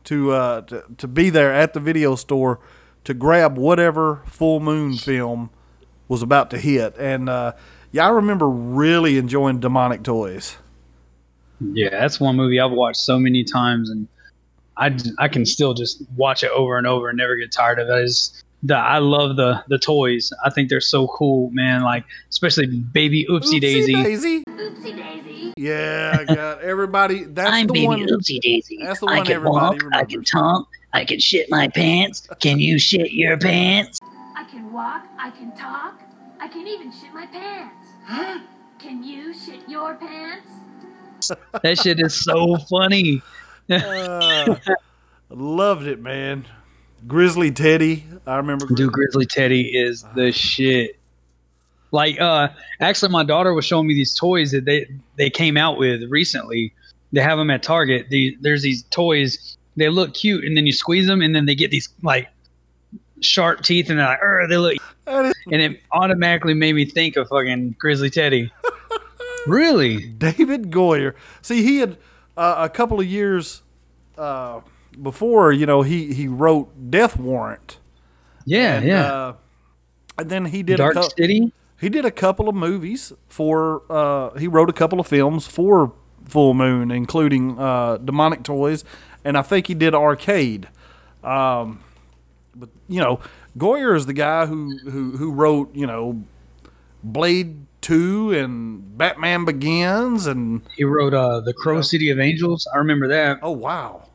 to 0.04 0.32
uh, 0.32 0.60
to, 0.62 0.84
to 0.98 1.08
be 1.08 1.30
there 1.30 1.52
at 1.52 1.74
the 1.74 1.80
video 1.80 2.14
store 2.14 2.60
to 3.04 3.14
grab 3.14 3.56
whatever 3.56 4.22
full 4.26 4.60
moon 4.60 4.96
film 4.96 5.50
was 6.08 6.22
about 6.22 6.50
to 6.50 6.58
hit. 6.58 6.94
And 6.98 7.28
uh, 7.28 7.52
yeah, 7.92 8.06
I 8.06 8.10
remember 8.10 8.48
really 8.48 9.18
enjoying 9.18 9.60
Demonic 9.60 10.02
Toys. 10.02 10.56
Yeah, 11.60 11.90
that's 11.90 12.20
one 12.20 12.36
movie 12.36 12.60
I've 12.60 12.70
watched 12.70 13.00
so 13.00 13.18
many 13.18 13.42
times, 13.42 13.90
and 13.90 14.06
I, 14.76 14.96
I 15.18 15.28
can 15.28 15.44
still 15.44 15.74
just 15.74 16.02
watch 16.16 16.42
it 16.42 16.50
over 16.52 16.78
and 16.78 16.86
over 16.86 17.08
and 17.08 17.18
never 17.18 17.36
get 17.36 17.50
tired 17.50 17.78
of 17.78 17.88
it. 17.88 18.04
Is 18.04 18.42
the 18.62 18.76
I 18.76 18.98
love 18.98 19.36
the 19.36 19.62
the 19.68 19.78
toys. 19.78 20.32
I 20.44 20.50
think 20.50 20.68
they're 20.68 20.80
so 20.80 21.08
cool, 21.08 21.50
man. 21.50 21.82
Like 21.82 22.04
especially 22.30 22.66
Baby 22.66 23.26
Oopsie, 23.28 23.60
Daisy. 23.60 23.94
Daisy. 23.94 24.44
Oopsie 24.44 24.96
daisy. 24.96 25.52
Yeah, 25.56 26.16
I 26.20 26.24
got 26.34 26.60
everybody. 26.62 27.24
That's 27.24 27.50
I'm 27.50 27.66
the 27.66 27.72
baby 27.72 27.86
one. 27.86 28.00
Oopsie 28.00 28.40
daisy. 28.40 28.78
That's 28.82 29.00
the 29.00 29.06
I 29.06 29.16
one 29.16 29.26
can 29.26 29.36
everybody 29.36 29.84
walk, 29.84 29.94
I 29.94 30.04
can 30.04 30.22
talk, 30.24 30.68
I 30.92 31.04
can 31.04 31.18
shit 31.18 31.50
my 31.50 31.68
pants. 31.68 32.28
Can 32.40 32.60
you 32.60 32.78
shit 32.78 33.12
your 33.12 33.36
pants? 33.36 33.98
I 34.36 34.44
can 34.44 34.72
walk, 34.72 35.04
I 35.18 35.30
can 35.30 35.56
talk, 35.56 36.00
I 36.40 36.48
can 36.48 36.66
even 36.66 36.92
shit 36.92 37.12
my 37.12 37.26
pants. 37.26 37.88
Huh? 38.04 38.40
Can 38.78 39.02
you 39.02 39.34
shit 39.34 39.68
your 39.68 39.94
pants? 39.94 40.48
That 41.62 41.78
shit 41.78 41.98
is 41.98 42.14
so 42.14 42.56
funny. 42.70 43.20
Uh, 43.68 44.54
loved 45.30 45.86
it, 45.86 46.00
man. 46.00 46.46
Grizzly 47.06 47.50
Teddy. 47.50 48.04
I 48.26 48.36
remember. 48.36 48.66
Dude, 48.66 48.92
Grizzly 48.92 49.26
Teddy 49.26 49.62
is 49.76 50.04
the 50.14 50.32
shit. 50.32 50.98
Like, 51.90 52.20
uh, 52.20 52.48
actually, 52.80 53.10
my 53.10 53.24
daughter 53.24 53.52
was 53.52 53.64
showing 53.64 53.88
me 53.88 53.94
these 53.94 54.14
toys 54.14 54.52
that 54.52 54.64
they 54.64 54.86
they 55.16 55.28
came 55.28 55.56
out 55.56 55.76
with 55.76 56.02
recently. 56.08 56.72
They 57.12 57.20
have 57.20 57.38
them 57.38 57.50
at 57.50 57.62
Target. 57.62 58.10
The, 58.10 58.36
there's 58.40 58.62
these 58.62 58.84
toys. 58.84 59.56
They 59.76 59.88
look 59.88 60.14
cute, 60.14 60.44
and 60.44 60.56
then 60.56 60.66
you 60.66 60.72
squeeze 60.72 61.06
them, 61.06 61.20
and 61.20 61.34
then 61.34 61.46
they 61.46 61.54
get 61.54 61.70
these 61.70 61.88
like 62.02 62.28
sharp 63.20 63.62
teeth, 63.62 63.90
and 63.90 63.98
they're 63.98 64.06
like, 64.06 64.48
they 64.48 64.56
look. 64.56 64.76
And 65.06 65.32
it 65.62 65.80
automatically 65.92 66.54
made 66.54 66.74
me 66.74 66.84
think 66.84 67.16
of 67.16 67.28
fucking 67.28 67.76
Grizzly 67.78 68.10
Teddy. 68.10 68.52
really? 69.46 70.06
David 70.06 70.70
Goyer. 70.70 71.14
See, 71.42 71.62
he 71.62 71.78
had 71.78 71.96
uh, 72.36 72.56
a 72.58 72.68
couple 72.68 73.00
of 73.00 73.06
years 73.06 73.62
uh, 74.16 74.60
before. 75.00 75.52
You 75.52 75.66
know, 75.66 75.82
he 75.82 76.12
he 76.12 76.28
wrote 76.28 76.90
Death 76.90 77.16
Warrant. 77.18 77.78
Yeah, 78.44 78.76
And, 78.76 78.86
yeah. 78.86 79.02
Uh, 79.12 79.34
and 80.18 80.30
then 80.30 80.44
he 80.46 80.62
did 80.62 80.78
Dark 80.78 80.96
a 80.96 81.00
cou- 81.00 81.08
City. 81.16 81.52
he 81.80 81.88
did 81.88 82.04
a 82.04 82.10
couple 82.10 82.48
of 82.48 82.54
movies 82.54 83.12
for 83.26 83.82
uh, 83.90 84.36
he 84.38 84.46
wrote 84.48 84.68
a 84.70 84.72
couple 84.72 85.00
of 85.00 85.06
films 85.06 85.46
for 85.46 85.92
Full 86.26 86.54
Moon, 86.54 86.90
including 86.90 87.58
uh, 87.58 87.98
Demonic 87.98 88.42
Toys, 88.42 88.84
and 89.24 89.36
I 89.38 89.42
think 89.42 89.66
he 89.68 89.74
did 89.74 89.94
Arcade. 89.94 90.68
Um, 91.24 91.80
but 92.58 92.68
you 92.88 93.00
know, 93.00 93.20
Goyer 93.56 93.96
is 93.96 94.06
the 94.06 94.12
guy 94.12 94.46
who 94.46 94.76
who 94.78 95.16
who 95.16 95.32
wrote 95.32 95.74
you 95.74 95.86
know 95.86 96.22
Blade 97.02 97.66
Two 97.80 98.32
and 98.32 98.96
Batman 98.98 99.44
Begins, 99.44 100.26
and 100.26 100.62
He 100.76 100.84
wrote 100.84 101.14
uh, 101.14 101.40
the 101.40 101.52
Crow 101.52 101.80
City 101.80 102.10
of 102.10 102.18
Angels. 102.18 102.66
I 102.72 102.78
remember 102.78 103.08
that. 103.08 103.38
oh 103.42 103.52
wow, 103.52 104.08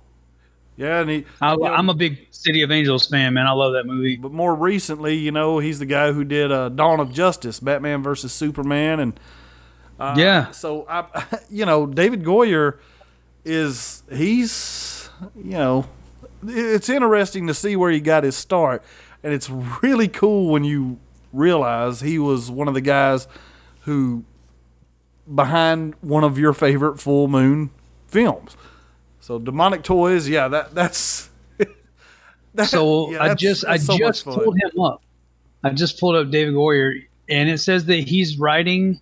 yeah, 0.75 0.99
and 1.01 1.09
he. 1.09 1.25
I, 1.41 1.53
I'm 1.53 1.89
a 1.89 1.93
big 1.93 2.27
City 2.31 2.61
of 2.61 2.71
Angels 2.71 3.07
fan, 3.07 3.33
man. 3.33 3.47
I 3.47 3.51
love 3.51 3.73
that 3.73 3.85
movie. 3.85 4.17
but 4.17 4.31
more 4.31 4.53
recently, 4.55 5.15
you 5.15 5.31
know, 5.31 5.59
he's 5.59 5.79
the 5.79 5.85
guy 5.85 6.11
who 6.11 6.23
did 6.23 6.51
uh, 6.51 6.69
Dawn 6.69 6.99
of 6.99 7.13
Justice, 7.13 7.59
Batman 7.59 8.03
versus 8.03 8.33
Superman, 8.33 8.99
and 8.99 9.19
uh, 9.99 10.15
Yeah. 10.17 10.51
So 10.51 10.85
I, 10.89 11.25
you 11.49 11.65
know, 11.65 11.85
David 11.85 12.23
Goyer 12.23 12.79
is 13.45 14.03
he's 14.11 15.09
you 15.35 15.51
know, 15.51 15.85
it's 16.47 16.89
interesting 16.89 17.47
to 17.47 17.53
see 17.53 17.75
where 17.75 17.91
he 17.91 17.99
got 17.99 18.23
his 18.23 18.35
start, 18.35 18.83
and 19.23 19.33
it's 19.33 19.49
really 19.81 20.07
cool 20.07 20.49
when 20.51 20.63
you 20.63 20.99
realize 21.31 22.01
he 22.01 22.19
was 22.19 22.49
one 22.51 22.67
of 22.67 22.73
the 22.73 22.81
guys 22.81 23.27
who 23.81 24.23
behind 25.33 25.95
one 26.01 26.23
of 26.23 26.37
your 26.37 26.53
favorite 26.53 26.99
full 26.99 27.27
moon 27.27 27.69
films. 28.07 28.55
So 29.19 29.39
demonic 29.39 29.83
toys, 29.83 30.27
yeah, 30.27 30.47
that 30.49 30.75
that's. 30.75 31.29
that- 32.55 32.67
So 32.67 33.11
yeah, 33.11 33.17
I 33.23 33.27
that's- 33.29 33.39
just 33.39 33.65
I 33.65 33.77
so 33.77 33.97
just 33.97 34.25
pulled 34.25 34.57
him 34.57 34.79
up. 34.81 35.01
I 35.63 35.69
just 35.69 35.99
pulled 35.99 36.15
up 36.15 36.29
David 36.29 36.55
Goyer, 36.55 36.91
and 37.29 37.49
it 37.49 37.59
says 37.59 37.85
that 37.85 38.05
he's 38.07 38.37
writing 38.37 38.99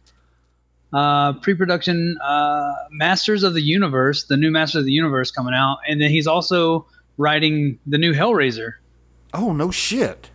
uh, 0.94 1.34
pre-production 1.34 2.18
uh, 2.24 2.74
Masters 2.92 3.42
of 3.44 3.54
the 3.56 3.62
Universe, 3.62 4.26
the 4.26 4.38
new 4.38 4.52
Masters 4.52 4.82
of 4.82 4.86
the 4.86 4.92
Universe 4.92 5.32
coming 5.32 5.54
out, 5.56 5.80
and 5.88 6.00
then 6.00 6.12
he's 6.12 6.28
also 6.28 6.86
writing 7.22 7.78
the 7.86 7.98
new 8.00 8.14
Hellraiser. 8.14 8.74
Oh 9.34 9.54
no 9.54 9.70
shit. 9.72 10.30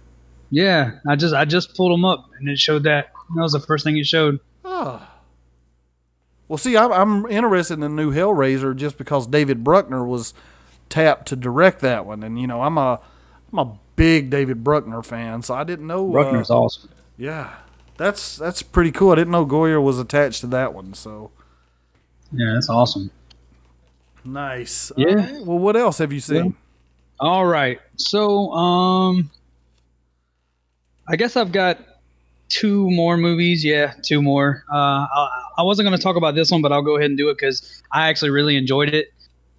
Yeah, 0.51 0.93
I 1.07 1.16
just 1.16 1.34
I 1.34 1.45
just 1.45 1.74
pulled 1.76 1.93
him 1.93 2.05
up, 2.05 2.30
and 2.39 2.49
it 2.49 2.59
showed 2.59 2.84
that. 2.84 3.12
That 3.34 3.43
was 3.43 3.53
the 3.53 3.61
first 3.61 3.84
thing 3.84 3.97
it 3.99 4.07
showed. 4.07 4.39
Oh. 4.64 5.07
Well, 6.49 6.59
see, 6.59 6.76
I'm, 6.76 6.93
I'm 6.93 7.26
interested 7.26 7.74
in 7.74 7.80
the 7.80 7.89
new 7.89 8.12
Hellraiser 8.12 8.76
just 8.76 8.97
because 8.99 9.26
David 9.26 9.64
Bruckner 9.64 10.05
was 10.07 10.32
tapped 10.89 11.26
to 11.28 11.37
direct 11.37 11.80
that 11.80 12.07
one, 12.07 12.22
and 12.22 12.41
you 12.41 12.47
know 12.47 12.62
I'm 12.62 12.78
a 12.78 13.01
I'm 13.53 13.59
a 13.59 13.78
big 13.97 14.30
David 14.30 14.62
Bruckner 14.62 15.03
fan, 15.03 15.43
so 15.43 15.55
I 15.55 15.64
didn't 15.64 15.89
know. 15.89 16.09
Bruckner's 16.11 16.51
uh, 16.51 16.61
awesome. 16.61 16.91
Yeah, 17.18 17.53
that's 17.97 18.37
that's 18.37 18.62
pretty 18.62 18.93
cool. 18.93 19.11
I 19.11 19.16
didn't 19.16 19.32
know 19.32 19.45
Goyer 19.45 19.82
was 19.82 19.99
attached 19.99 20.41
to 20.43 20.47
that 20.49 20.72
one. 20.72 20.95
So 20.95 21.32
Yeah, 22.30 22.53
that's 22.55 22.70
awesome. 22.70 23.11
nice. 24.24 24.93
Yeah. 24.97 25.14
Right, 25.14 25.45
Well, 25.45 25.59
what 25.59 25.76
else 25.76 25.99
have 25.99 26.12
you 26.12 26.20
seen? 26.20 26.55
All 27.19 27.47
right. 27.47 27.81
So, 27.97 28.51
um, 28.53 29.31
I 31.09 31.17
guess 31.17 31.37
I've 31.37 31.53
got 31.53 31.79
two 32.49 32.91
more 32.91 33.17
movies. 33.17 33.64
Yeah, 33.64 33.95
two 34.03 34.21
more. 34.21 34.64
Uh, 34.71 35.07
I, 35.12 35.43
I 35.59 35.62
wasn't 35.62 35.87
going 35.87 35.97
to 35.97 36.03
talk 36.03 36.17
about 36.17 36.35
this 36.35 36.51
one, 36.51 36.62
but 36.62 36.73
I'll 36.73 36.83
go 36.83 36.97
ahead 36.97 37.11
and 37.11 37.19
do 37.19 37.29
it 37.31 37.35
because 37.35 37.83
I 37.93 38.09
actually 38.09 38.31
really 38.31 38.57
enjoyed 38.57 38.93
it. 38.93 39.12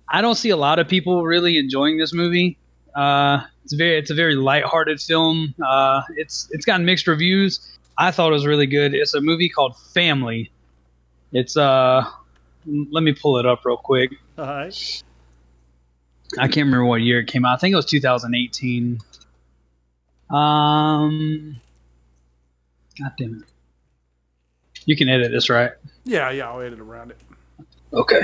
I 0.10 0.22
don't 0.22 0.36
see 0.36 0.50
a 0.50 0.58
lot 0.58 0.80
of 0.80 0.88
people 0.88 1.24
really 1.24 1.58
enjoying 1.58 1.98
this 1.98 2.14
movie. 2.14 2.58
Uh, 2.96 3.42
it's 3.64 3.74
very, 3.74 3.98
it's 3.98 4.10
a 4.10 4.16
very 4.16 4.36
lighthearted 4.36 5.02
film. 5.02 5.54
Uh, 5.66 6.02
it's, 6.16 6.48
it's 6.52 6.66
gotten 6.66 6.86
mixed 6.86 7.08
reviews. 7.08 7.78
I 7.98 8.12
thought 8.12 8.30
it 8.30 8.34
was 8.34 8.46
really 8.46 8.68
good. 8.68 8.94
It's 8.94 9.14
a 9.14 9.22
movie 9.22 9.50
called 9.50 9.76
Family. 9.94 10.52
It's 11.34 11.58
uh, 11.58 12.06
let 12.66 13.04
me 13.04 13.14
pull 13.14 13.38
it 13.38 13.46
up 13.46 13.66
real 13.66 13.78
quick. 13.78 14.12
All 14.38 14.46
right. 14.46 15.04
I 16.38 16.48
can't 16.48 16.66
remember 16.66 16.86
what 16.86 17.02
year 17.02 17.20
it 17.20 17.28
came 17.28 17.46
out. 17.46 17.54
I 17.54 17.58
think 17.58 17.74
it 17.74 17.76
was 17.78 17.86
2018. 17.86 19.00
Um, 20.30 21.62
God 23.00 23.12
damn 23.18 23.36
it. 23.44 23.44
You 24.86 24.96
can 24.96 25.10
edit 25.10 25.32
this, 25.32 25.50
right? 25.50 25.72
Yeah, 26.04 26.30
yeah, 26.32 26.50
I'll 26.50 26.62
edit 26.62 26.80
around 26.80 27.12
it. 27.12 27.18
Okay. 27.94 28.22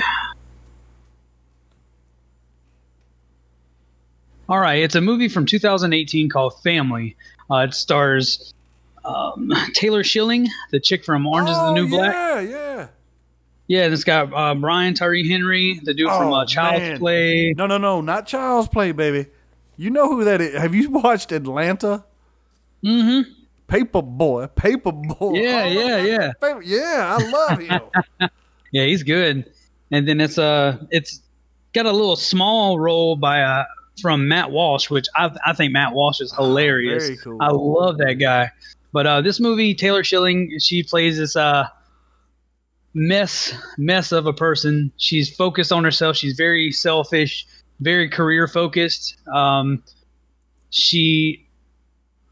All 4.50 4.60
right, 4.60 4.84
it's 4.84 4.96
a 4.96 5.02
movie 5.02 5.30
from 5.30 5.46
2018 5.46 6.30
called 6.30 6.62
Family. 6.62 7.16
Uh, 7.50 7.60
it 7.68 7.74
stars 7.74 8.54
um, 9.06 9.52
Taylor 9.74 10.04
Schilling, 10.04 10.48
the 10.72 10.80
chick 10.80 11.04
from 11.06 11.26
Orange 11.26 11.50
is 11.50 11.56
the 11.56 11.64
Oh, 11.64 11.74
New 11.74 11.88
Black. 11.90 12.14
Yeah, 12.14 12.40
yeah. 12.42 12.88
Yeah, 13.68 13.88
it's 13.88 14.04
got 14.04 14.34
uh, 14.34 14.56
Brian 14.56 14.94
Tyree 14.94 15.28
Henry, 15.28 15.80
the 15.84 15.94
dude 15.94 16.10
from 16.10 16.28
Oh, 16.28 16.34
uh, 16.34 16.46
Child's 16.46 16.80
man. 16.82 16.98
Play. 17.00 17.54
No, 17.58 17.66
no, 17.66 17.78
no, 17.78 18.02
not 18.02 18.28
Child's 18.28 18.68
Play, 18.68 18.92
baby. 18.92 19.28
You 19.78 19.90
know 19.90 20.08
who 20.10 20.24
that 20.26 20.42
is? 20.42 20.56
Have 20.60 20.76
you 20.76 20.90
watched 20.92 21.32
Atlanta? 21.32 22.04
Mm-hmm. 22.84 23.32
Paper 23.68 24.02
Boi, 24.02 24.48
Paper 24.48 24.92
Boi. 24.92 25.34
Yeah, 25.40 25.64
Oh, 25.66 25.70
yeah, 25.70 25.98
yeah. 26.04 26.32
Paper- 26.42 26.62
yeah, 26.62 27.18
I 27.20 27.30
love 27.30 27.60
him. 27.60 27.82
Yeah, 28.72 28.86
he's 28.86 29.04
good. 29.04 29.46
And 29.92 30.08
then 30.08 30.20
it's 30.20 30.40
uh 30.40 30.80
it's 30.90 31.22
got 31.74 31.86
a 31.86 31.92
little 31.92 32.16
small 32.16 32.80
role 32.80 33.16
by 33.16 33.42
uh 33.44 33.66
from 34.02 34.28
Matt 34.28 34.50
Walsh, 34.50 34.90
which 34.90 35.06
I, 35.16 35.30
I 35.46 35.54
think 35.54 35.72
Matt 35.74 35.94
Walsh 35.94 36.20
is 36.22 36.34
hilarious. 36.34 37.04
very 37.06 37.18
cool. 37.18 37.38
I 37.40 37.50
love 37.52 38.00
that 38.00 38.16
guy. 38.16 38.50
But 38.92 39.06
uh, 39.06 39.22
this 39.22 39.40
movie, 39.40 39.76
Taylor 39.76 40.04
Schilling, 40.04 40.58
she 40.60 40.82
plays 40.82 41.18
this 41.20 41.36
uh, 41.36 41.68
mess 42.94 43.54
mess 43.78 44.12
of 44.12 44.26
a 44.26 44.34
person. 44.34 44.92
She's 44.98 45.34
focused 45.36 45.72
on 45.72 45.84
herself. 45.84 46.16
She's 46.16 46.36
very 46.36 46.72
selfish, 46.72 47.46
very 47.80 48.10
career 48.10 48.48
focused. 48.48 49.18
Um, 49.34 49.84
she 50.70 51.46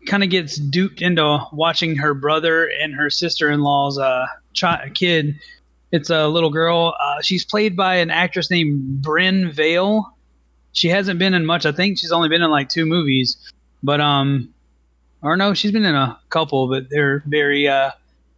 kind 0.08 0.24
of 0.24 0.30
gets 0.30 0.58
duped 0.58 1.02
into 1.02 1.40
watching 1.54 1.96
her 1.96 2.14
brother 2.14 2.70
and 2.82 2.94
her 2.96 3.10
sister-in-law's 3.10 4.00
uh, 4.00 4.26
chi- 4.60 4.92
kid. 4.96 5.40
It's 5.92 6.10
a 6.10 6.28
little 6.28 6.50
girl. 6.50 6.96
Uh, 7.00 7.22
she's 7.22 7.46
played 7.46 7.76
by 7.76 7.96
an 7.96 8.10
actress 8.10 8.50
named 8.50 9.02
Bryn 9.02 9.52
Vale. 9.52 10.16
She 10.72 10.88
hasn't 10.88 11.20
been 11.20 11.34
in 11.34 11.46
much. 11.46 11.66
I 11.66 11.72
think 11.72 12.00
she's 12.00 12.12
only 12.12 12.30
been 12.30 12.42
in 12.42 12.50
like 12.50 12.70
two 12.70 12.86
movies, 12.86 13.38
but 13.84 14.00
um, 14.00 14.54
or 15.22 15.36
no, 15.36 15.54
she's 15.54 15.72
been 15.72 15.86
in 15.86 15.96
a 15.96 16.18
couple, 16.30 16.68
but 16.68 16.90
they're 16.90 17.24
very 17.28 17.68
uh, 17.68 17.92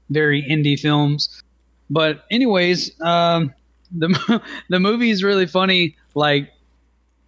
very 0.10 0.42
indie 0.44 0.80
films. 0.80 1.42
But 1.90 2.26
anyways, 2.32 3.00
um, 3.02 3.54
the 3.92 4.42
the 4.70 4.80
movie 4.80 5.10
is 5.10 5.24
really 5.24 5.46
funny. 5.46 5.96
Like 6.16 6.52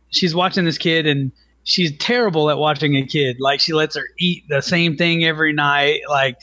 she's 0.09 0.35
watching 0.35 0.65
this 0.65 0.77
kid 0.77 1.05
and 1.07 1.31
she's 1.63 1.95
terrible 1.97 2.49
at 2.49 2.57
watching 2.57 2.95
a 2.95 3.05
kid. 3.05 3.39
Like 3.39 3.59
she 3.59 3.73
lets 3.73 3.95
her 3.95 4.07
eat 4.19 4.43
the 4.49 4.61
same 4.61 4.95
thing 4.95 5.23
every 5.25 5.53
night. 5.53 6.01
Like 6.09 6.37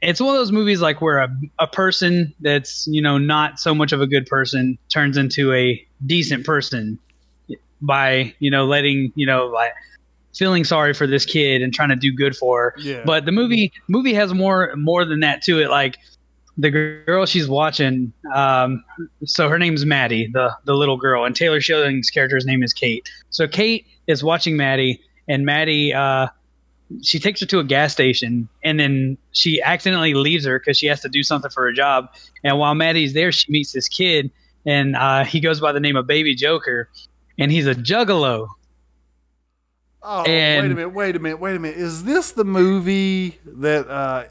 it's 0.00 0.20
one 0.20 0.34
of 0.34 0.40
those 0.40 0.52
movies 0.52 0.80
like 0.80 1.00
where 1.00 1.18
a, 1.18 1.28
a 1.58 1.66
person 1.66 2.34
that's 2.40 2.86
you 2.88 3.00
know 3.00 3.18
not 3.18 3.58
so 3.58 3.74
much 3.74 3.92
of 3.92 4.00
a 4.00 4.06
good 4.06 4.26
person 4.26 4.78
turns 4.88 5.16
into 5.16 5.52
a 5.52 5.84
decent 6.04 6.44
person 6.44 6.98
by 7.80 8.34
you 8.38 8.50
know 8.50 8.64
letting 8.66 9.12
you 9.14 9.26
know 9.26 9.46
like 9.46 9.72
feeling 10.34 10.64
sorry 10.64 10.94
for 10.94 11.06
this 11.06 11.24
kid 11.24 11.62
and 11.62 11.74
trying 11.74 11.90
to 11.90 11.96
do 11.96 12.12
good 12.12 12.34
for 12.36 12.62
her. 12.62 12.74
Yeah. 12.78 13.02
But 13.04 13.26
the 13.26 13.32
movie 13.32 13.72
movie 13.88 14.14
has 14.14 14.34
more 14.34 14.74
more 14.76 15.04
than 15.04 15.20
that 15.20 15.42
to 15.42 15.60
it. 15.60 15.70
Like 15.70 15.98
the 16.58 16.70
girl 16.70 17.24
she's 17.26 17.48
watching, 17.48 18.12
um, 18.34 18.84
so 19.24 19.48
her 19.48 19.58
name's 19.58 19.86
Maddie, 19.86 20.28
the 20.32 20.54
the 20.64 20.74
little 20.74 20.96
girl, 20.96 21.24
and 21.24 21.34
Taylor 21.34 21.60
Schilling's 21.60 22.10
character's 22.10 22.44
name 22.44 22.62
is 22.62 22.72
Kate. 22.72 23.08
So 23.30 23.48
Kate 23.48 23.86
is 24.06 24.22
watching 24.22 24.56
Maddie, 24.56 25.00
and 25.28 25.46
Maddie, 25.46 25.94
uh, 25.94 26.28
she 27.02 27.18
takes 27.18 27.40
her 27.40 27.46
to 27.46 27.58
a 27.58 27.64
gas 27.64 27.92
station, 27.92 28.48
and 28.62 28.78
then 28.78 29.16
she 29.32 29.62
accidentally 29.62 30.12
leaves 30.14 30.44
her 30.44 30.58
because 30.58 30.76
she 30.76 30.86
has 30.86 31.00
to 31.00 31.08
do 31.08 31.22
something 31.22 31.50
for 31.50 31.62
her 31.62 31.72
job. 31.72 32.08
And 32.44 32.58
while 32.58 32.74
Maddie's 32.74 33.14
there, 33.14 33.32
she 33.32 33.50
meets 33.50 33.72
this 33.72 33.88
kid, 33.88 34.30
and 34.66 34.94
uh, 34.96 35.24
he 35.24 35.40
goes 35.40 35.58
by 35.60 35.72
the 35.72 35.80
name 35.80 35.96
of 35.96 36.06
Baby 36.06 36.34
Joker, 36.34 36.90
and 37.38 37.50
he's 37.50 37.66
a 37.66 37.74
juggalo. 37.74 38.48
Oh, 40.02 40.22
And- 40.24 40.64
wait 40.64 40.72
a 40.72 40.74
minute, 40.74 40.88
wait 40.90 41.16
a 41.16 41.18
minute, 41.18 41.40
wait 41.40 41.56
a 41.56 41.58
minute. 41.58 41.78
Is 41.78 42.04
this 42.04 42.32
the 42.32 42.44
movie 42.44 43.38
that 43.46 43.88
uh, 43.88 44.24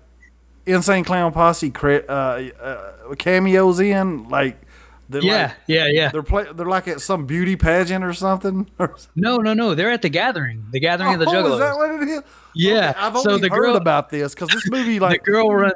Insane 0.66 1.03
Clown 1.03 1.32
Posse 1.34 1.70
cre- 1.72 2.05
uh, 2.07 2.41
uh, 2.62 3.16
cameos 3.18 3.80
in? 3.80 4.30
Like, 4.30 4.62
they're 5.09 5.22
Yeah, 5.22 5.43
like, 5.47 5.53
yeah, 5.68 5.88
yeah. 5.88 6.09
they're 6.12 6.24
play- 6.24 6.47
they're 6.53 6.66
like 6.66 6.88
at 6.88 7.01
some 7.01 7.26
beauty 7.26 7.55
pageant 7.55 8.03
or 8.03 8.14
something. 8.14 8.70
No, 9.16 9.38
no, 9.38 9.53
no. 9.53 9.76
They're 9.76 9.91
at 9.91 10.01
the 10.01 10.09
gathering. 10.09 10.66
The 10.72 10.80
gathering 10.80 11.14
of 11.16 11.20
the 11.20 11.26
oh, 11.26 11.32
juggalos. 11.32 11.53
is 11.53 11.59
that 11.59 11.76
what 11.76 11.91
it 11.91 12.07
is? 12.09 12.22
Yeah, 12.55 12.89
Okay, 12.91 12.99
I've 12.99 13.18
so 13.18 13.38
the 13.38 13.49
heard 13.49 13.59
girl- 13.59 13.76
about 13.76 14.09
this 14.09 14.34
because 14.34 14.49
this 14.49 14.70
movie, 14.70 14.99
like 15.01 15.24
the 15.24 15.32
girl 15.32 15.53
run. 15.53 15.74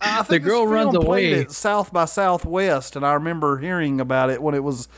I 0.00 0.16
think 0.24 0.28
the 0.28 0.38
girl 0.40 0.66
runs 0.66 0.94
away. 0.94 1.46
South 1.46 1.92
by 1.92 2.04
Southwest, 2.04 2.96
and 2.96 3.06
I 3.06 3.14
remember 3.14 3.58
hearing 3.58 4.00
about 4.00 4.28
it 4.30 4.42
when 4.42 4.54
it 4.54 4.62
was 4.62 4.88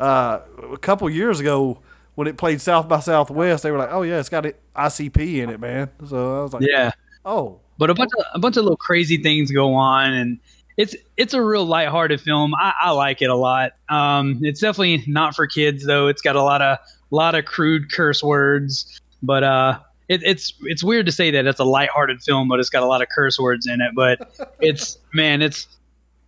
uh, 0.00 0.40
a 0.72 0.78
couple 0.78 1.08
years 1.10 1.38
ago 1.40 1.78
when 2.16 2.26
it 2.26 2.36
played 2.36 2.60
South 2.60 2.88
by 2.88 2.98
Southwest. 3.00 3.62
They 3.62 3.70
were 3.70 3.78
like, 3.78 3.90
"Oh 3.92 4.02
yeah, 4.02 4.18
it's 4.18 4.28
got 4.28 4.44
ICP 4.74 5.38
in 5.42 5.50
it, 5.50 5.60
man." 5.60 5.90
So 6.08 6.40
I 6.40 6.42
was 6.42 6.52
like, 6.52 6.62
Yeah, 6.68 6.90
"Oh, 7.24 7.60
but 7.78 7.90
a 7.90 7.94
bunch 7.94 8.10
of 8.18 8.24
a 8.34 8.38
bunch 8.38 8.56
of 8.56 8.64
little 8.64 8.76
crazy 8.76 9.22
things 9.22 9.50
go 9.50 9.74
on, 9.74 10.12
and 10.12 10.38
it's 10.76 10.94
it's 11.16 11.34
a 11.34 11.42
real 11.42 11.64
lighthearted 11.64 12.20
film. 12.20 12.54
I, 12.54 12.72
I 12.80 12.90
like 12.90 13.22
it 13.22 13.30
a 13.30 13.34
lot. 13.34 13.72
Um, 13.88 14.40
it's 14.42 14.60
definitely 14.60 15.04
not 15.06 15.34
for 15.34 15.46
kids 15.46 15.84
though. 15.84 16.06
It's 16.08 16.22
got 16.22 16.36
a 16.36 16.42
lot 16.42 16.62
of 16.62 16.78
lot 17.10 17.34
of 17.34 17.44
crude 17.44 17.92
curse 17.92 18.22
words, 18.22 19.00
but 19.22 19.42
uh, 19.42 19.78
it, 20.08 20.22
it's 20.22 20.54
it's 20.62 20.84
weird 20.84 21.06
to 21.06 21.12
say 21.12 21.30
that 21.30 21.46
it's 21.46 21.60
a 21.60 21.64
lighthearted 21.64 22.22
film, 22.22 22.48
but 22.48 22.60
it's 22.60 22.70
got 22.70 22.82
a 22.82 22.86
lot 22.86 23.02
of 23.02 23.08
curse 23.08 23.38
words 23.38 23.66
in 23.66 23.80
it. 23.80 23.92
But 23.94 24.54
it's 24.60 24.98
man, 25.12 25.42
it's 25.42 25.66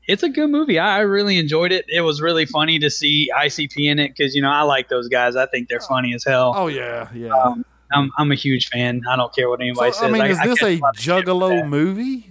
it's 0.07 0.23
a 0.23 0.29
good 0.29 0.51
movie. 0.51 0.79
I, 0.79 0.99
I 0.99 1.01
really 1.01 1.39
enjoyed 1.39 1.71
it. 1.71 1.85
It 1.89 2.01
was 2.01 2.21
really 2.21 2.47
funny 2.47 2.79
to 2.79 2.91
see 2.91 3.31
ICP 3.37 3.91
in 3.91 3.99
it 3.99 4.15
because 4.17 4.35
you 4.35 4.43
know 4.43 4.51
I 4.51 4.63
like 4.63 4.89
those 4.89 5.09
guys. 5.09 5.37
I 5.37 5.47
think 5.47 5.69
they're 5.69 5.81
funny 5.81 6.15
as 6.15 6.25
hell. 6.25 6.55
oh 6.57 6.69
yeah, 6.69 7.09
yeah." 7.15 7.31
Um, 7.35 7.65
I'm 7.93 8.11
I'm 8.18 8.32
a 8.32 8.34
huge 8.34 8.68
fan. 8.68 9.03
I 9.09 9.16
don't 9.16 9.34
care 9.34 9.49
what 9.49 9.61
anybody 9.61 9.93
so, 9.93 10.01
says. 10.01 10.09
I 10.09 10.12
mean, 10.12 10.26
is 10.26 10.39
this 10.41 10.59
catch 10.59 10.62
a 10.62 10.78
lot 10.80 10.97
of 10.97 11.03
shit 11.03 11.14
with 11.14 11.24
that. 11.24 11.32
Juggalo 11.32 11.68
movie? 11.68 12.30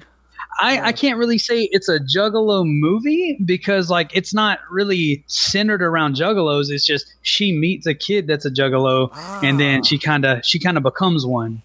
I, 0.59 0.87
I 0.87 0.91
can't 0.91 1.19
really 1.19 1.37
say 1.37 1.63
it's 1.71 1.87
a 1.87 1.99
juggalo 1.99 2.65
movie 2.65 3.37
because 3.45 3.89
like 3.89 4.09
it's 4.15 4.33
not 4.33 4.59
really 4.71 5.23
centered 5.27 5.83
around 5.83 6.15
juggalos. 6.15 6.71
It's 6.71 6.85
just 6.85 7.13
she 7.21 7.51
meets 7.51 7.85
a 7.85 7.93
kid 7.93 8.27
that's 8.27 8.45
a 8.45 8.49
juggalo 8.49 9.09
and 9.43 9.59
then 9.59 9.81
ah. 9.81 9.83
she 9.83 9.99
kind 9.99 10.25
of 10.25 10.43
she 10.45 10.59
kind 10.59 10.77
of 10.77 10.83
becomes 10.83 11.25
one. 11.25 11.61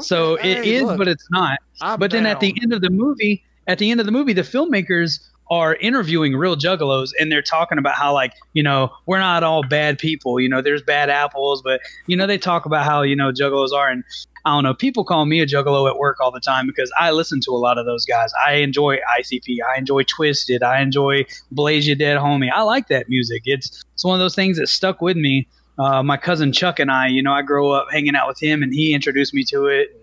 So 0.00 0.32
Okay, 0.32 0.52
it 0.52 0.64
hey, 0.64 0.74
is, 0.74 0.82
look, 0.82 0.98
but 0.98 1.08
it's 1.08 1.30
not. 1.30 1.58
I'm 1.80 1.98
but 1.98 2.10
then 2.10 2.26
at 2.26 2.40
the 2.40 2.54
end 2.62 2.74
of 2.74 2.82
the 2.82 2.90
movie, 2.90 3.42
at 3.66 3.78
the 3.78 3.90
end 3.90 4.00
of 4.00 4.06
the 4.06 4.12
movie, 4.12 4.34
the 4.34 4.42
filmmakers 4.42 5.20
are 5.50 5.76
interviewing 5.76 6.36
real 6.36 6.56
juggalos 6.56 7.10
and 7.20 7.30
they're 7.30 7.42
talking 7.42 7.78
about 7.78 7.94
how 7.94 8.12
like 8.12 8.32
you 8.52 8.62
know 8.62 8.90
we're 9.06 9.18
not 9.18 9.44
all 9.44 9.62
bad 9.62 9.98
people 9.98 10.40
you 10.40 10.48
know 10.48 10.60
there's 10.60 10.82
bad 10.82 11.08
apples 11.08 11.62
but 11.62 11.80
you 12.06 12.16
know 12.16 12.26
they 12.26 12.38
talk 12.38 12.66
about 12.66 12.84
how 12.84 13.02
you 13.02 13.14
know 13.14 13.30
juggalos 13.30 13.72
are 13.72 13.88
and 13.88 14.02
i 14.44 14.50
don't 14.50 14.64
know 14.64 14.74
people 14.74 15.04
call 15.04 15.24
me 15.24 15.40
a 15.40 15.46
juggalo 15.46 15.88
at 15.88 15.98
work 15.98 16.18
all 16.20 16.32
the 16.32 16.40
time 16.40 16.66
because 16.66 16.92
i 16.98 17.12
listen 17.12 17.40
to 17.40 17.52
a 17.52 17.58
lot 17.58 17.78
of 17.78 17.86
those 17.86 18.04
guys. 18.04 18.32
I 18.44 18.54
enjoy 18.54 18.96
icp 19.18 19.58
i 19.72 19.78
enjoy 19.78 20.02
Twiztid 20.02 20.62
i 20.62 20.80
enjoy 20.80 21.24
Blaze 21.52 21.86
Ya 21.86 21.94
Dead 21.94 22.18
Homie. 22.18 22.50
I 22.52 22.62
like 22.62 22.88
that 22.88 23.08
music. 23.08 23.42
It's 23.44 23.84
it's 23.94 24.04
one 24.04 24.14
of 24.14 24.20
those 24.20 24.34
things 24.34 24.58
that 24.58 24.66
stuck 24.68 25.00
with 25.00 25.16
me. 25.16 25.46
Uh, 25.78 26.02
my 26.02 26.16
cousin 26.16 26.52
chuck 26.52 26.80
and 26.80 26.90
i 26.90 27.06
you 27.06 27.22
know 27.22 27.32
i 27.32 27.42
grew 27.42 27.70
up 27.70 27.86
hanging 27.92 28.16
out 28.16 28.26
with 28.26 28.42
him 28.42 28.62
and 28.62 28.72
he 28.74 28.94
introduced 28.94 29.32
me 29.32 29.44
to 29.44 29.66
it. 29.66 29.96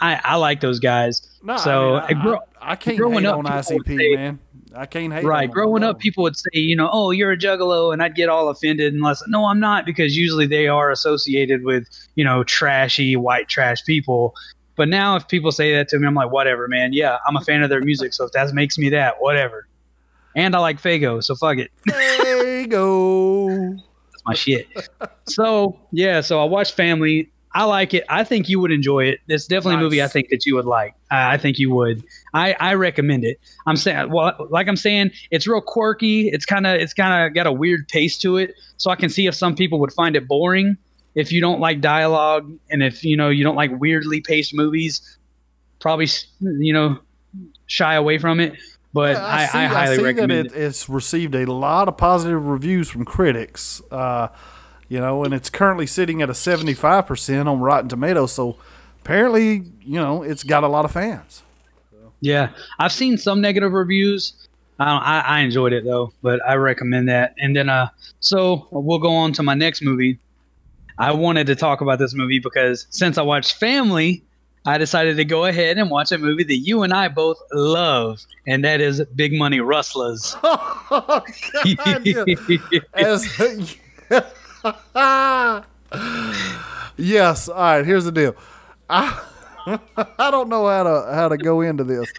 I, 0.00 0.20
I 0.22 0.36
like 0.36 0.60
those 0.60 0.78
guys. 0.78 1.22
No, 1.42 1.56
so 1.56 1.96
I, 1.96 2.14
mean, 2.14 2.26
I, 2.26 2.30
I, 2.60 2.72
I 2.72 2.76
can't 2.76 2.96
hate 2.96 3.24
up, 3.24 3.38
on 3.38 3.44
ICP, 3.44 3.96
say- 3.96 4.16
man. 4.16 4.38
I 4.74 4.86
can't 4.86 5.12
hate. 5.12 5.24
right. 5.24 5.50
growing 5.50 5.82
up 5.82 5.98
people 5.98 6.22
would 6.24 6.36
say 6.36 6.50
you 6.52 6.76
know 6.76 6.88
oh 6.92 7.10
you're 7.10 7.32
a 7.32 7.38
juggalo 7.38 7.92
and 7.92 8.02
i'd 8.02 8.14
get 8.14 8.28
all 8.28 8.48
offended 8.48 8.92
unless 8.92 9.22
no 9.28 9.46
i'm 9.46 9.60
not 9.60 9.86
because 9.86 10.16
usually 10.16 10.46
they 10.46 10.68
are 10.68 10.90
associated 10.90 11.64
with 11.64 11.88
you 12.16 12.24
know 12.24 12.44
trashy 12.44 13.16
white 13.16 13.48
trash 13.48 13.84
people. 13.84 14.34
But 14.76 14.88
now 14.88 15.16
if 15.16 15.26
people 15.26 15.50
say 15.50 15.74
that 15.74 15.88
to 15.88 15.98
me 15.98 16.06
i'm 16.06 16.14
like 16.14 16.30
whatever 16.30 16.68
man. 16.68 16.92
Yeah 16.92 17.18
i'm 17.26 17.36
a 17.36 17.40
fan 17.40 17.62
of 17.62 17.70
their 17.70 17.80
music 17.80 18.12
so 18.14 18.24
if 18.24 18.32
that 18.32 18.52
makes 18.54 18.78
me 18.78 18.88
that 18.90 19.16
whatever. 19.20 19.66
And 20.36 20.54
i 20.54 20.58
like 20.58 20.80
fago 20.80 21.22
so 21.22 21.34
fuck 21.34 21.58
it. 21.58 21.70
There 21.86 22.60
you 22.60 22.66
go. 22.66 23.48
that's 24.10 24.24
my 24.26 24.34
shit. 24.34 24.68
So 25.26 25.78
yeah 25.92 26.20
so 26.20 26.40
i 26.40 26.44
watched 26.44 26.74
family 26.74 27.30
i 27.58 27.64
like 27.64 27.92
it. 27.92 28.04
I 28.08 28.24
think 28.24 28.48
you 28.48 28.60
would 28.60 28.70
enjoy 28.70 29.04
it. 29.04 29.20
It's 29.28 29.46
definitely 29.46 29.76
a 29.76 29.78
movie 29.80 30.02
i 30.02 30.08
think 30.08 30.28
that 30.30 30.46
you 30.46 30.54
would 30.54 30.64
like. 30.64 30.94
I, 31.10 31.34
I 31.34 31.38
think 31.38 31.58
you 31.58 31.70
would. 31.74 32.04
I, 32.32 32.54
I 32.60 32.74
recommend 32.74 33.24
it. 33.24 33.38
I'm 33.66 33.76
saying 33.76 34.10
well 34.10 34.32
like 34.50 34.68
i'm 34.68 34.76
saying 34.76 35.10
it's 35.30 35.46
real 35.46 35.60
quirky. 35.60 36.28
It's 36.28 36.46
kind 36.46 36.66
of 36.66 36.80
it's 36.80 36.94
kind 36.94 37.26
of 37.26 37.34
got 37.34 37.46
a 37.46 37.52
weird 37.52 37.88
pace 37.88 38.16
to 38.18 38.36
it. 38.36 38.54
So 38.76 38.90
i 38.90 38.96
can 38.96 39.10
see 39.10 39.26
if 39.26 39.34
some 39.34 39.54
people 39.54 39.80
would 39.80 39.92
find 39.92 40.16
it 40.16 40.26
boring. 40.28 40.76
If 41.14 41.32
you 41.32 41.40
don't 41.40 41.60
like 41.60 41.80
dialogue 41.80 42.50
and 42.70 42.82
if 42.82 43.04
you 43.04 43.16
know 43.16 43.28
you 43.28 43.44
don't 43.44 43.56
like 43.56 43.72
weirdly 43.80 44.20
paced 44.20 44.54
movies 44.54 45.18
probably 45.80 46.08
you 46.40 46.72
know 46.72 46.98
shy 47.66 47.94
away 47.94 48.18
from 48.18 48.40
it. 48.40 48.54
But 48.92 49.16
Yeah, 49.16 49.24
I, 49.24 49.42
I, 49.42 49.46
see, 49.46 49.58
highly 49.74 49.96
see 49.96 50.02
recommend 50.02 50.50
that 50.50 50.56
it. 50.56 50.62
it, 50.62 50.66
it's 50.66 50.88
received 50.88 51.34
a 51.34 51.44
lot 51.44 51.88
of 51.88 51.96
positive 51.96 52.46
reviews 52.46 52.88
from 52.88 53.04
critics. 53.04 53.82
Uh, 53.90 54.28
you 54.88 55.00
know, 55.00 55.24
and 55.24 55.34
it's 55.34 55.50
currently 55.50 55.86
sitting 55.86 56.22
at 56.22 56.30
a 56.30 56.34
seventy-five 56.34 57.06
percent 57.06 57.48
on 57.48 57.60
Rotten 57.60 57.88
Tomatoes. 57.88 58.32
So 58.32 58.56
apparently, 59.00 59.64
you 59.82 60.00
know, 60.00 60.22
it's 60.22 60.44
got 60.44 60.64
a 60.64 60.68
lot 60.68 60.84
of 60.84 60.92
fans. 60.92 61.42
Yeah, 62.20 62.50
I've 62.78 62.92
seen 62.92 63.16
some 63.16 63.40
negative 63.40 63.72
reviews. 63.72 64.32
I, 64.80 64.84
don't, 64.86 65.02
I 65.02 65.40
enjoyed 65.40 65.72
it 65.72 65.84
though, 65.84 66.12
but 66.22 66.40
I 66.46 66.54
recommend 66.54 67.08
that. 67.08 67.34
And 67.38 67.54
then 67.54 67.68
uh, 67.68 67.88
so 68.20 68.68
we'll 68.70 68.98
go 68.98 69.14
on 69.14 69.32
to 69.34 69.42
my 69.42 69.54
next 69.54 69.82
movie. 69.82 70.18
I 70.98 71.12
wanted 71.12 71.46
to 71.46 71.54
talk 71.54 71.80
about 71.80 71.98
this 71.98 72.14
movie 72.14 72.40
because 72.40 72.86
since 72.90 73.18
I 73.18 73.22
watched 73.22 73.54
Family, 73.54 74.22
I 74.66 74.76
decided 74.78 75.16
to 75.16 75.24
go 75.24 75.44
ahead 75.44 75.78
and 75.78 75.90
watch 75.90 76.12
a 76.12 76.18
movie 76.18 76.44
that 76.44 76.58
you 76.58 76.82
and 76.82 76.92
I 76.92 77.08
both 77.08 77.38
love, 77.52 78.20
and 78.46 78.64
that 78.64 78.80
is 78.80 79.02
Big 79.14 79.32
Money 79.32 79.60
Rustlers. 79.60 80.36
God, 80.42 81.22
yeah. 82.04 82.24
As 82.94 83.26
yes, 86.96 87.48
all 87.48 87.56
right. 87.56 87.86
Here's 87.86 88.04
the 88.04 88.12
deal. 88.12 88.34
I 88.88 89.24
I 90.18 90.30
don't 90.30 90.48
know 90.48 90.66
how 90.66 90.82
to 90.82 91.14
how 91.14 91.28
to 91.28 91.36
go 91.36 91.60
into 91.60 91.84
this. 91.84 92.10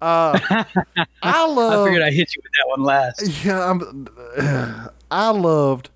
Uh, 0.00 0.38
I 0.48 0.66
I 1.22 1.84
figured 1.84 2.02
I 2.02 2.10
hit 2.10 2.34
you 2.34 2.42
with 2.42 2.52
that 2.52 2.68
one 2.68 2.82
last. 2.82 3.44
Yeah, 3.44 3.70
I'm, 3.70 4.08
I 5.10 5.30
loved 5.30 5.90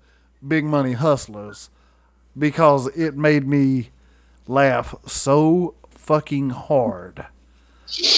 Big 0.47 0.63
Money 0.63 0.93
Hustlers 0.93 1.69
because 2.37 2.87
it 2.95 3.17
made 3.17 3.47
me 3.47 3.89
laugh 4.47 4.95
so 5.05 5.75
fucking 5.89 6.51
hard. 6.51 7.25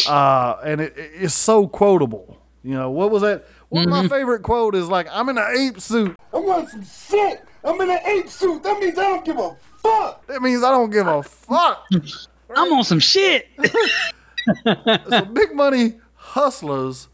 Uh, 0.08 0.58
and 0.64 0.82
it, 0.82 0.94
it's 0.96 1.34
so 1.34 1.68
quotable. 1.68 2.38
You 2.64 2.76
know, 2.76 2.92
what 2.92 3.10
was 3.10 3.24
that? 3.24 3.48
One 3.70 3.86
of 3.86 3.90
my 3.90 4.08
favorite 4.08 4.44
quote 4.44 4.76
is 4.76 4.90
like, 4.90 5.08
I'm 5.12 5.30
in 5.30 5.38
an 5.38 5.56
ape 5.56 5.80
suit. 5.80 6.16
I 6.34 6.38
want 6.38 6.70
some 6.70 6.84
shit. 6.84 7.44
I'm 7.64 7.80
in 7.82 7.90
an 7.90 8.00
ape 8.06 8.30
suit. 8.30 8.64
That 8.64 8.80
means 8.80 8.98
I 8.98 9.04
don't 9.04 9.26
give 9.26 9.38
a 9.38 9.56
fuck. 9.78 10.26
That 10.28 10.42
means 10.42 10.64
I 10.64 10.72
don't 10.72 10.90
give 10.90 11.08
a 11.08 11.24
fuck. 11.24 11.88
I'm 12.56 12.74
on 12.74 12.84
some 12.84 13.00
shit. 13.00 13.48
so 14.66 15.26
Big 15.26 15.54
Money 15.54 16.00
Hustlers, 16.16 17.08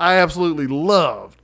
I 0.00 0.16
absolutely 0.16 0.66
loved. 0.66 1.40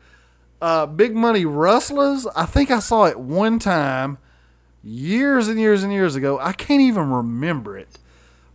Uh, 0.60 0.86
Big 0.86 1.14
Money 1.14 1.44
Rustlers, 1.44 2.26
I 2.36 2.46
think 2.46 2.70
I 2.70 2.78
saw 2.80 3.06
it 3.06 3.18
one 3.18 3.58
time 3.58 4.18
years 4.84 5.48
and 5.48 5.58
years 5.58 5.82
and 5.82 5.92
years 5.92 6.16
ago. 6.16 6.38
I 6.40 6.52
can't 6.52 6.82
even 6.82 7.10
remember 7.10 7.76
it. 7.76 7.98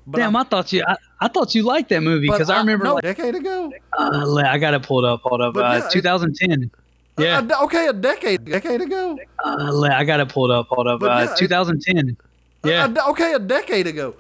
But 0.08 0.20
Damn, 0.20 0.36
I, 0.36 0.44
thought 0.44 0.72
you. 0.72 0.84
I, 0.88 0.98
I 1.20 1.28
thought 1.28 1.56
you 1.56 1.64
liked 1.64 1.90
that 1.90 2.02
movie 2.04 2.28
because 2.28 2.50
I 2.50 2.60
remember. 2.60 2.86
no, 2.86 2.94
like, 2.96 3.04
a 3.04 3.08
decade 3.08 3.36
ago. 3.36 3.72
uh, 3.98 4.36
I 4.36 4.60
got 4.60 4.76
it 4.76 4.84
pulled 4.84 5.04
up. 5.04 5.22
Hold 5.24 5.42
up. 5.42 5.56
But 5.56 5.66
Uh, 5.66 5.78
yeah, 5.80 5.86
it- 5.88 5.92
2010. 5.92 6.72
Yeah. 7.18 7.40
A 7.40 7.42
de- 7.44 7.60
okay, 7.62 7.88
a 7.88 7.94
decade, 7.94 8.46
decade 8.46 8.82
ago. 8.82 9.18
Uh, 9.44 9.82
I 9.84 10.04
got 10.04 10.20
it 10.20 10.30
pulled 10.30 10.52
up. 10.52 10.68
Hold 10.70 10.88
up. 10.88 11.00
But 11.00 11.12
Uh, 11.12 11.20
yeah, 11.26 11.32
it- 11.34 11.38
2010. 11.38 12.18
A 12.64 12.68
Yeah. 12.68 12.88
de- 12.88 13.06
okay, 13.08 13.34
a 13.34 13.40
decade 13.40 13.88
ago. 13.88 14.16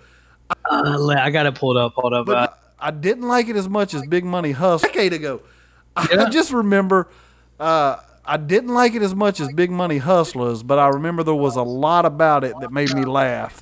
Uh, 0.71 1.07
I 1.17 1.29
got 1.29 1.45
it 1.45 1.55
pulled 1.55 1.75
up. 1.77 1.93
Hold 1.95 2.13
up. 2.13 2.25
But 2.25 2.37
Uh, 2.37 2.47
I 2.79 2.91
didn't 2.91 3.27
like 3.27 3.49
it 3.49 3.55
as 3.55 3.67
much 3.67 3.93
as 3.93 4.05
Big 4.07 4.23
Money 4.23 4.51
Hustle. 4.51 4.87
Decade 4.87 5.13
ago. 5.13 5.41
I 5.97 6.29
just 6.29 6.51
remember 6.53 7.07
uh, 7.59 7.97
I 8.25 8.37
didn't 8.37 8.73
like 8.73 8.95
it 8.95 9.01
as 9.01 9.15
much 9.15 9.39
as 9.39 9.47
Big 9.53 9.71
Money 9.71 9.97
Hustlers, 9.97 10.61
but 10.63 10.77
I 10.79 10.87
remember 10.89 11.23
there 11.23 11.33
was 11.35 11.55
a 11.55 11.63
lot 11.63 12.05
about 12.05 12.43
it 12.43 12.53
that 12.59 12.71
made 12.71 12.93
me 12.93 13.05
laugh. 13.05 13.61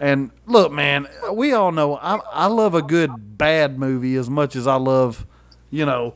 And 0.00 0.30
look, 0.46 0.72
man, 0.72 1.06
we 1.32 1.52
all 1.52 1.70
know 1.70 1.96
I, 1.96 2.16
I 2.32 2.46
love 2.46 2.74
a 2.74 2.82
good 2.82 3.38
bad 3.38 3.78
movie 3.78 4.16
as 4.16 4.28
much 4.28 4.56
as 4.56 4.66
I 4.66 4.74
love, 4.76 5.24
you 5.70 5.86
know, 5.86 6.14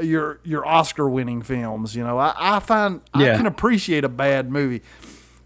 your 0.00 0.40
your 0.44 0.66
Oscar 0.66 1.08
winning 1.08 1.42
films. 1.42 1.94
You 1.94 2.04
know, 2.04 2.18
I, 2.18 2.34
I 2.38 2.60
find 2.60 3.00
I 3.12 3.36
can 3.36 3.46
appreciate 3.46 4.04
a 4.04 4.08
bad 4.08 4.50
movie. 4.50 4.82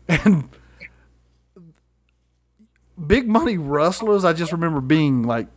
And 0.08 0.48
Big 3.06 3.28
Money 3.28 3.58
Rustlers, 3.58 4.24
I 4.24 4.32
just 4.32 4.52
remember 4.52 4.80
being 4.80 5.24
like 5.24 5.48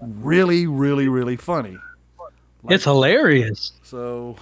really, 0.00 0.66
really, 0.66 1.08
really 1.08 1.36
funny. 1.36 1.76
it's 2.68 2.84
hilarious. 2.84 3.72
So 3.82 4.36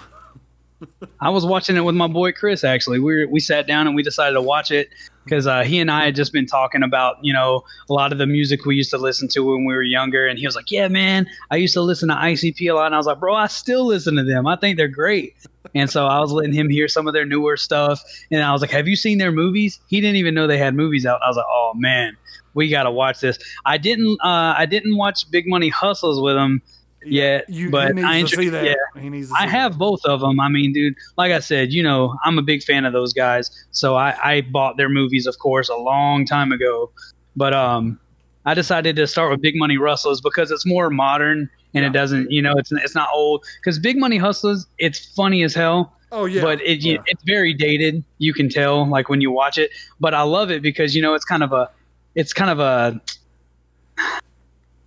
I 1.20 1.30
was 1.30 1.44
watching 1.44 1.76
it 1.76 1.80
with 1.80 1.94
my 1.94 2.06
boy 2.06 2.32
Chris. 2.32 2.64
Actually, 2.64 3.00
we 3.00 3.14
were, 3.16 3.26
we 3.28 3.40
sat 3.40 3.66
down 3.66 3.86
and 3.86 3.96
we 3.96 4.02
decided 4.02 4.34
to 4.34 4.42
watch 4.42 4.70
it 4.70 4.90
because 5.24 5.46
uh, 5.46 5.62
he 5.62 5.80
and 5.80 5.90
I 5.90 6.04
had 6.04 6.14
just 6.14 6.32
been 6.32 6.46
talking 6.46 6.82
about 6.82 7.16
you 7.22 7.32
know 7.32 7.64
a 7.88 7.92
lot 7.92 8.12
of 8.12 8.18
the 8.18 8.26
music 8.26 8.64
we 8.64 8.76
used 8.76 8.90
to 8.90 8.98
listen 8.98 9.28
to 9.28 9.40
when 9.40 9.64
we 9.64 9.74
were 9.74 9.82
younger, 9.82 10.26
and 10.26 10.38
he 10.38 10.46
was 10.46 10.54
like, 10.54 10.70
"Yeah, 10.70 10.88
man, 10.88 11.26
I 11.50 11.56
used 11.56 11.74
to 11.74 11.80
listen 11.80 12.08
to 12.08 12.14
ICP 12.14 12.70
a 12.70 12.74
lot," 12.74 12.86
and 12.86 12.94
I 12.94 12.98
was 12.98 13.06
like, 13.06 13.20
"Bro, 13.20 13.34
I 13.34 13.46
still 13.46 13.86
listen 13.86 14.16
to 14.16 14.24
them. 14.24 14.46
I 14.46 14.56
think 14.56 14.76
they're 14.76 14.88
great." 14.88 15.34
And 15.74 15.90
so 15.90 16.06
I 16.06 16.20
was 16.20 16.30
letting 16.30 16.52
him 16.52 16.68
hear 16.68 16.86
some 16.86 17.08
of 17.08 17.14
their 17.14 17.26
newer 17.26 17.56
stuff, 17.56 18.02
and 18.30 18.42
I 18.42 18.52
was 18.52 18.60
like, 18.60 18.70
"Have 18.70 18.86
you 18.86 18.96
seen 18.96 19.18
their 19.18 19.32
movies?" 19.32 19.80
He 19.88 20.00
didn't 20.00 20.16
even 20.16 20.34
know 20.34 20.46
they 20.46 20.58
had 20.58 20.74
movies 20.74 21.06
out. 21.06 21.20
I 21.22 21.28
was 21.28 21.36
like, 21.36 21.46
"Oh 21.48 21.72
man, 21.74 22.16
we 22.54 22.68
got 22.68 22.84
to 22.84 22.90
watch 22.90 23.20
this." 23.20 23.38
I 23.64 23.78
didn't. 23.78 24.18
Uh, 24.22 24.54
I 24.56 24.66
didn't 24.66 24.96
watch 24.96 25.30
Big 25.30 25.48
Money 25.48 25.68
Hustles 25.70 26.20
with 26.20 26.36
him 26.36 26.62
yet, 27.06 27.48
you, 27.48 27.70
but 27.70 27.98
I 27.98 28.22
to 28.22 28.28
see 28.28 28.48
that. 28.48 28.64
Yeah, 28.64 28.74
He 29.00 29.08
needs 29.08 29.28
to 29.28 29.34
I 29.34 29.46
have 29.46 29.72
that. 29.72 29.78
both 29.78 30.04
of 30.04 30.20
them. 30.20 30.40
I 30.40 30.48
mean, 30.48 30.72
dude, 30.72 30.94
like 31.16 31.32
I 31.32 31.38
said, 31.40 31.72
you 31.72 31.82
know, 31.82 32.16
I'm 32.24 32.38
a 32.38 32.42
big 32.42 32.62
fan 32.62 32.84
of 32.84 32.92
those 32.92 33.12
guys. 33.12 33.50
So 33.70 33.96
I, 33.96 34.16
I 34.22 34.40
bought 34.42 34.76
their 34.76 34.88
movies, 34.88 35.26
of 35.26 35.38
course, 35.38 35.68
a 35.68 35.76
long 35.76 36.24
time 36.26 36.52
ago. 36.52 36.90
But 37.36 37.52
um, 37.54 37.98
I 38.46 38.54
decided 38.54 38.96
to 38.96 39.06
start 39.06 39.30
with 39.30 39.40
Big 39.40 39.56
Money 39.56 39.78
Rustlers 39.78 40.20
because 40.20 40.50
it's 40.50 40.66
more 40.66 40.90
modern 40.90 41.48
and 41.74 41.84
it 41.84 41.92
doesn't, 41.92 42.30
you 42.30 42.40
know, 42.40 42.54
it's 42.56 42.70
it's 42.70 42.94
not 42.94 43.08
old. 43.12 43.44
Because 43.60 43.78
Big 43.78 43.96
Money 43.98 44.16
Hustlers, 44.16 44.66
it's 44.78 45.04
funny 45.14 45.42
as 45.42 45.54
hell. 45.54 45.92
Oh 46.12 46.26
yeah, 46.26 46.42
But 46.42 46.60
it, 46.60 46.84
yeah. 46.84 46.98
it's 47.06 47.24
very 47.24 47.52
dated. 47.52 48.04
You 48.18 48.32
can 48.32 48.48
tell, 48.48 48.88
like 48.88 49.08
when 49.08 49.20
you 49.20 49.32
watch 49.32 49.58
it. 49.58 49.72
But 49.98 50.14
I 50.14 50.22
love 50.22 50.50
it 50.52 50.62
because 50.62 50.94
you 50.94 51.02
know 51.02 51.14
it's 51.14 51.24
kind 51.24 51.42
of 51.42 51.52
a, 51.52 51.68
it's 52.14 52.32
kind 52.32 52.50
of 52.50 52.60
a, 52.60 53.00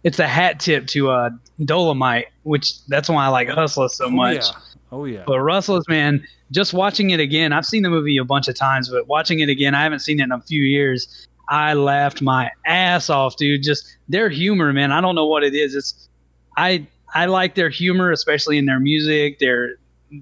it's 0.07 0.19
a 0.19 0.27
hat 0.27 0.61
tip 0.61 0.87
to 0.87 1.09
uh, 1.09 1.29
Dolomite, 1.65 2.27
which 2.43 2.81
that's 2.85 3.09
why 3.09 3.25
I 3.25 3.27
like 3.27 3.49
Hustlers 3.49 3.97
so 3.97 4.05
oh, 4.05 4.09
much. 4.09 4.37
Yeah. 4.37 4.59
Oh 4.93 5.03
yeah. 5.03 5.23
But 5.27 5.41
Rustlers, 5.41 5.83
man, 5.89 6.25
just 6.49 6.73
watching 6.73 7.09
it 7.09 7.19
again, 7.19 7.51
I've 7.51 7.65
seen 7.65 7.83
the 7.83 7.89
movie 7.89 8.15
a 8.15 8.23
bunch 8.23 8.47
of 8.47 8.55
times, 8.55 8.87
but 8.89 9.05
watching 9.07 9.41
it 9.41 9.49
again, 9.49 9.75
I 9.75 9.83
haven't 9.83 9.99
seen 9.99 10.21
it 10.21 10.23
in 10.23 10.31
a 10.31 10.39
few 10.39 10.63
years. 10.63 11.27
I 11.49 11.73
laughed 11.73 12.21
my 12.21 12.49
ass 12.65 13.09
off, 13.09 13.35
dude. 13.35 13.63
Just 13.63 13.97
their 14.07 14.29
humor, 14.29 14.71
man. 14.71 14.93
I 14.93 15.01
don't 15.01 15.13
know 15.13 15.25
what 15.25 15.43
it 15.43 15.53
is. 15.53 15.75
It's 15.75 16.07
I 16.55 16.87
I 17.13 17.25
like 17.25 17.55
their 17.55 17.69
humor, 17.69 18.13
especially 18.13 18.57
in 18.57 18.65
their 18.65 18.79
music, 18.79 19.39
their 19.39 19.75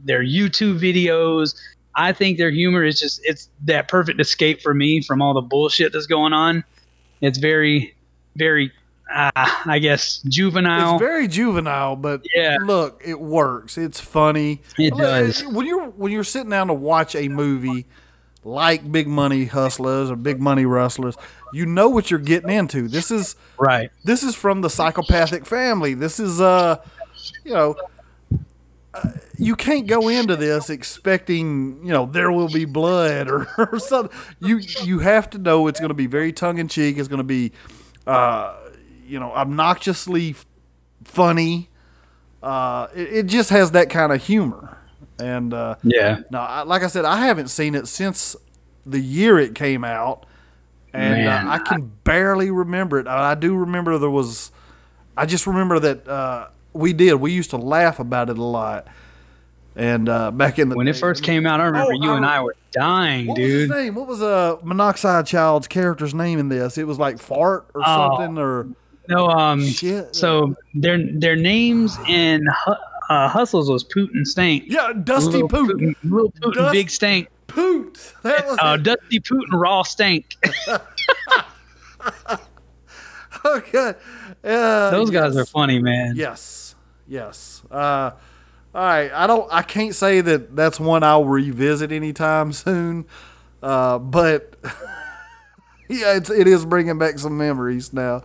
their 0.04 0.24
YouTube 0.24 0.80
videos. 0.80 1.56
I 1.94 2.12
think 2.12 2.40
their 2.40 2.50
humor 2.50 2.84
is 2.84 3.00
just 3.00 3.22
it's 3.24 3.52
that 3.66 3.88
perfect 3.88 4.20
escape 4.20 4.64
for 4.64 4.74
me 4.74 5.04
from 5.04 5.22
all 5.22 5.36
the 5.36 5.42
bullshit 5.42 5.94
that's 5.94 6.08
going 6.08 6.34
on. 6.34 6.64
It's 7.22 7.38
very, 7.38 7.94
very, 8.36 8.72
uh, 9.14 9.32
I 9.36 9.80
guess, 9.80 10.22
juvenile. 10.28 10.96
It's 10.96 11.02
very 11.04 11.28
juvenile, 11.28 11.96
but 11.96 12.26
Yeah. 12.36 12.58
look, 12.64 13.02
it 13.06 13.20
works. 13.20 13.78
It's 13.78 14.00
funny. 14.00 14.62
It 14.78 14.94
Look, 14.94 15.02
does. 15.02 15.46
When 15.46 15.66
you're 15.66 15.86
when 15.90 16.12
you're 16.12 16.24
sitting 16.24 16.50
down 16.50 16.68
to 16.68 16.74
watch 16.74 17.16
a 17.16 17.28
movie 17.28 17.86
like 18.44 18.92
Big 18.92 19.08
Money 19.08 19.46
Hustlers 19.46 20.10
or 20.12 20.16
Big 20.16 20.40
Money 20.40 20.66
Rustlers, 20.66 21.16
you 21.54 21.66
know 21.66 21.90
what 21.90 22.10
you're 22.12 22.20
getting 22.20 22.50
into. 22.50 22.88
This 22.88 23.12
is 23.12 23.36
right. 23.60 23.90
this 24.04 24.24
is 24.24 24.36
from 24.36 24.62
the 24.62 24.70
psychopathic 24.70 25.46
family. 25.46 25.94
This 25.94 26.20
is 26.20 26.42
uh, 26.42 26.78
you 27.44 27.54
know, 27.54 27.76
uh, 28.94 29.10
you 29.38 29.56
can't 29.56 29.88
go 29.88 30.08
into 30.10 30.36
this 30.36 30.70
expecting 30.70 31.80
you 31.86 31.92
know 31.94 32.06
there 32.06 32.32
will 32.32 32.50
be 32.50 32.66
blood 32.66 33.30
or, 33.30 33.48
or 33.72 33.80
something. 33.80 34.16
You 34.40 34.60
you 34.84 35.00
have 35.00 35.30
to 35.32 35.38
know 35.38 35.68
it's 35.68 35.80
going 35.80 35.90
to 35.90 35.96
be 35.96 36.08
very 36.08 36.32
tongue 36.34 36.58
in 36.58 36.68
cheek. 36.68 36.98
It's 36.98 37.08
going 37.08 37.20
to 37.20 37.24
be, 37.24 37.52
uh, 38.08 38.56
you 39.06 39.20
know, 39.20 39.32
obnoxiously 39.32 40.36
funny. 41.04 41.70
Uh, 42.44 42.88
it, 42.96 43.14
it 43.14 43.26
just 43.28 43.50
has 43.50 43.72
that 43.72 43.90
kind 43.90 44.12
of 44.12 44.24
humor. 44.24 44.78
And 45.20 45.54
uh, 45.54 45.76
Yeah. 45.84 46.22
no, 46.32 46.40
I, 46.40 46.64
like 46.64 46.84
I 46.84 46.88
said, 46.88 47.06
I 47.06 47.26
haven't 47.26 47.48
seen 47.50 47.76
it 47.76 47.88
since 47.88 48.36
the 48.86 49.00
year 49.00 49.40
it 49.40 49.56
came 49.56 49.84
out, 49.84 50.26
and 50.94 51.28
uh, 51.28 51.44
I 51.48 51.58
can 51.60 51.92
barely 52.04 52.52
remember 52.52 53.00
it. 53.00 53.08
I, 53.08 53.32
I 53.32 53.36
do 53.36 53.56
remember 53.56 53.98
there 53.98 54.10
was. 54.10 54.52
I 55.18 55.26
just 55.26 55.48
remember 55.48 55.80
that 55.80 56.08
uh, 56.08 56.50
we 56.74 56.92
did. 56.94 57.16
We 57.16 57.32
used 57.32 57.50
to 57.52 57.58
laugh 57.58 58.00
about 58.00 58.30
it 58.30 58.38
a 58.38 58.44
lot, 58.44 58.88
and 59.76 60.08
uh, 60.10 60.30
back 60.32 60.60
in 60.60 60.70
the 60.70 60.76
When 60.76 60.88
it 60.88 60.98
first 60.98 61.24
came 61.24 61.46
out, 61.48 61.62
I 61.62 61.66
remember 61.66 61.94
Oh, 61.94 62.04
you 62.04 62.12
and 62.14 62.26
I- 62.26 62.38
I 62.38 62.42
were 62.42 62.56
dying, 62.74 63.28
What 63.28 63.38
was 63.40 63.48
his 63.50 63.68
dude. 63.70 63.78
name? 63.78 63.96
What 63.96 64.08
was 64.08 64.22
uh, 64.22 64.58
Monoxide 64.64 65.26
Child's 65.26 65.68
character's 65.68 66.14
name 66.14 66.38
in 66.40 66.50
this? 66.50 66.78
It 66.78 66.86
was 66.86 67.00
like 67.00 67.18
Fart 67.20 67.66
or 67.74 67.82
Oh. 67.86 68.18
something 68.18 68.38
or 68.38 68.68
No, 69.10 69.28
um, 69.28 69.66
shit. 69.66 70.16
so 70.16 70.56
their 70.74 70.98
their 71.14 71.36
names 71.36 71.98
in 72.08 72.46
uh, 73.10 73.28
Hustles 73.30 73.70
was 73.70 73.84
Poot 73.84 74.12
and 74.14 74.28
Stank. 74.28 74.64
yeah, 74.68 74.94
Dusty 75.04 75.34
Little 75.34 75.48
Poot. 75.50 75.82
and- 75.82 75.96
Little 76.04 76.32
Poot 76.42 76.58
and 76.58 76.72
Big 76.72 76.90
Stank. 76.90 77.30
Poot. 77.48 78.14
That 78.24 78.46
was 78.48 78.58
Uh. 78.62 78.78
Dusty 78.78 79.20
Poot 79.20 79.46
and 79.52 79.62
Raw 79.62 79.84
Stank. 79.84 80.36
Oh, 83.48 83.62
good. 83.72 83.96
Uh, 84.44 84.90
Those 84.92 85.12
guys 85.12 85.38
are 85.38 85.46
funny, 85.46 85.78
man. 85.80 86.14
Yes, 86.16 86.74
yes. 87.08 87.62
Uh, 87.70 88.12
all 88.74 88.82
right. 88.82 89.12
I 89.14 89.28
don't. 89.28 89.48
I 89.54 89.62
can't 89.62 89.94
say 89.94 90.22
that 90.22 90.56
that's 90.56 90.80
one 90.80 91.04
I'll 91.04 91.26
revisit 91.26 91.92
anytime 91.92 92.54
soon. 92.54 93.06
Uh, 93.62 94.00
but 94.00 94.56
yeah, 95.90 96.16
it's 96.16 96.32
it 96.32 96.48
is 96.48 96.66
bringing 96.66 96.98
back 96.98 97.20
some 97.20 97.38
memories 97.38 97.94
now. 97.94 98.24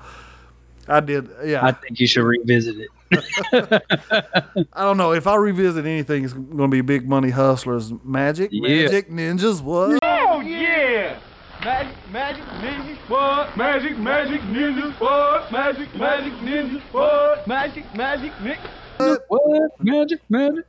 I 0.90 1.00
did. 1.00 1.30
Yeah. 1.44 1.64
I 1.64 1.72
think 1.72 2.00
you 2.00 2.06
should 2.06 2.24
revisit 2.24 2.76
it. 2.78 2.90
I 4.72 4.82
don't 4.82 4.96
know 4.96 5.12
if 5.12 5.26
I 5.26 5.34
revisit 5.36 5.84
anything. 5.86 6.24
It's 6.24 6.32
going 6.32 6.56
to 6.58 6.68
be 6.68 6.80
Big 6.80 7.08
Money 7.08 7.30
Hustlers, 7.30 7.92
Magic, 8.04 8.50
Yeah. 8.52 8.84
Magic 8.84 9.10
Ninjas. 9.10 9.60
What? 9.62 9.98
Oh 10.02 10.40
yeah! 10.40 11.18
Magic, 11.64 11.94
magic, 12.10 12.42
ninja, 12.44 12.96
what? 13.08 13.54
Magic, 13.54 13.98
magic, 13.98 14.40
ninjas, 14.42 14.98
what? 14.98 15.52
Magic, 15.52 15.94
magic, 15.94 16.32
ninjas, 16.34 16.80
what? 16.90 17.46
Magic, 17.46 17.84
magic, 17.94 18.32
ninja. 18.36 19.18
What 19.28 19.72
magic, 19.80 20.20
magic? 20.30 20.64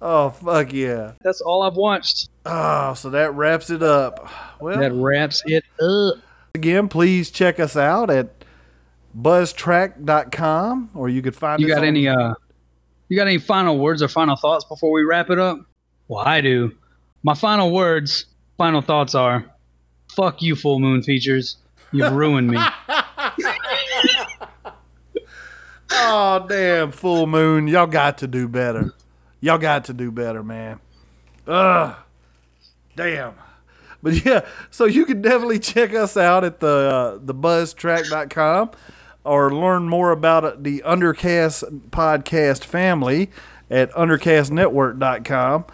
Oh 0.00 0.30
fuck 0.30 0.72
yeah! 0.72 1.12
That's 1.22 1.40
all 1.40 1.62
I've 1.62 1.74
watched. 1.76 2.28
Oh, 2.46 2.94
so 2.94 3.10
that 3.10 3.34
wraps 3.34 3.70
it 3.70 3.82
up. 3.82 4.28
Well, 4.60 4.78
That 4.78 4.92
wraps 4.92 5.42
it 5.46 5.64
up. 5.80 6.18
again, 6.54 6.88
please 6.88 7.30
check 7.30 7.58
us 7.58 7.76
out 7.76 8.10
at 8.10 8.33
buzztrack.com 9.16 10.90
or 10.94 11.08
you 11.08 11.22
could 11.22 11.36
find 11.36 11.60
You 11.60 11.68
got 11.68 11.78
on- 11.78 11.84
any 11.84 12.08
uh? 12.08 12.34
You 13.08 13.16
got 13.16 13.26
any 13.26 13.38
final 13.38 13.78
words 13.78 14.02
or 14.02 14.08
final 14.08 14.34
thoughts 14.36 14.64
before 14.64 14.90
we 14.90 15.02
wrap 15.04 15.30
it 15.30 15.38
up? 15.38 15.58
Well, 16.08 16.24
I 16.26 16.40
do. 16.40 16.72
my 17.22 17.34
final 17.34 17.70
words, 17.72 18.26
final 18.58 18.80
thoughts 18.80 19.14
are, 19.14 19.44
fuck 20.14 20.40
you, 20.42 20.56
Full 20.56 20.78
Moon 20.80 21.02
Features. 21.02 21.56
You've 21.92 22.12
ruined 22.22 22.48
me. 22.50 22.58
Oh 25.96 26.44
damn, 26.48 26.90
full 26.90 27.26
moon! 27.26 27.68
Y'all 27.68 27.86
got 27.86 28.18
to 28.18 28.26
do 28.26 28.48
better. 28.48 28.92
Y'all 29.40 29.58
got 29.58 29.84
to 29.84 29.92
do 29.92 30.10
better, 30.10 30.42
man. 30.42 30.80
Ugh, 31.46 31.94
damn. 32.96 33.34
But 34.02 34.24
yeah, 34.24 34.44
so 34.70 34.86
you 34.86 35.06
can 35.06 35.22
definitely 35.22 35.58
check 35.60 35.94
us 35.94 36.16
out 36.16 36.42
at 36.42 36.58
the 36.60 36.66
uh, 36.66 37.18
thebuzztrack.com 37.18 38.70
or 39.24 39.52
learn 39.54 39.88
more 39.88 40.10
about 40.10 40.62
the 40.62 40.82
Undercast 40.86 41.88
podcast 41.90 42.64
family 42.64 43.30
at 43.70 43.90
undercastnetwork.com. 43.92 45.64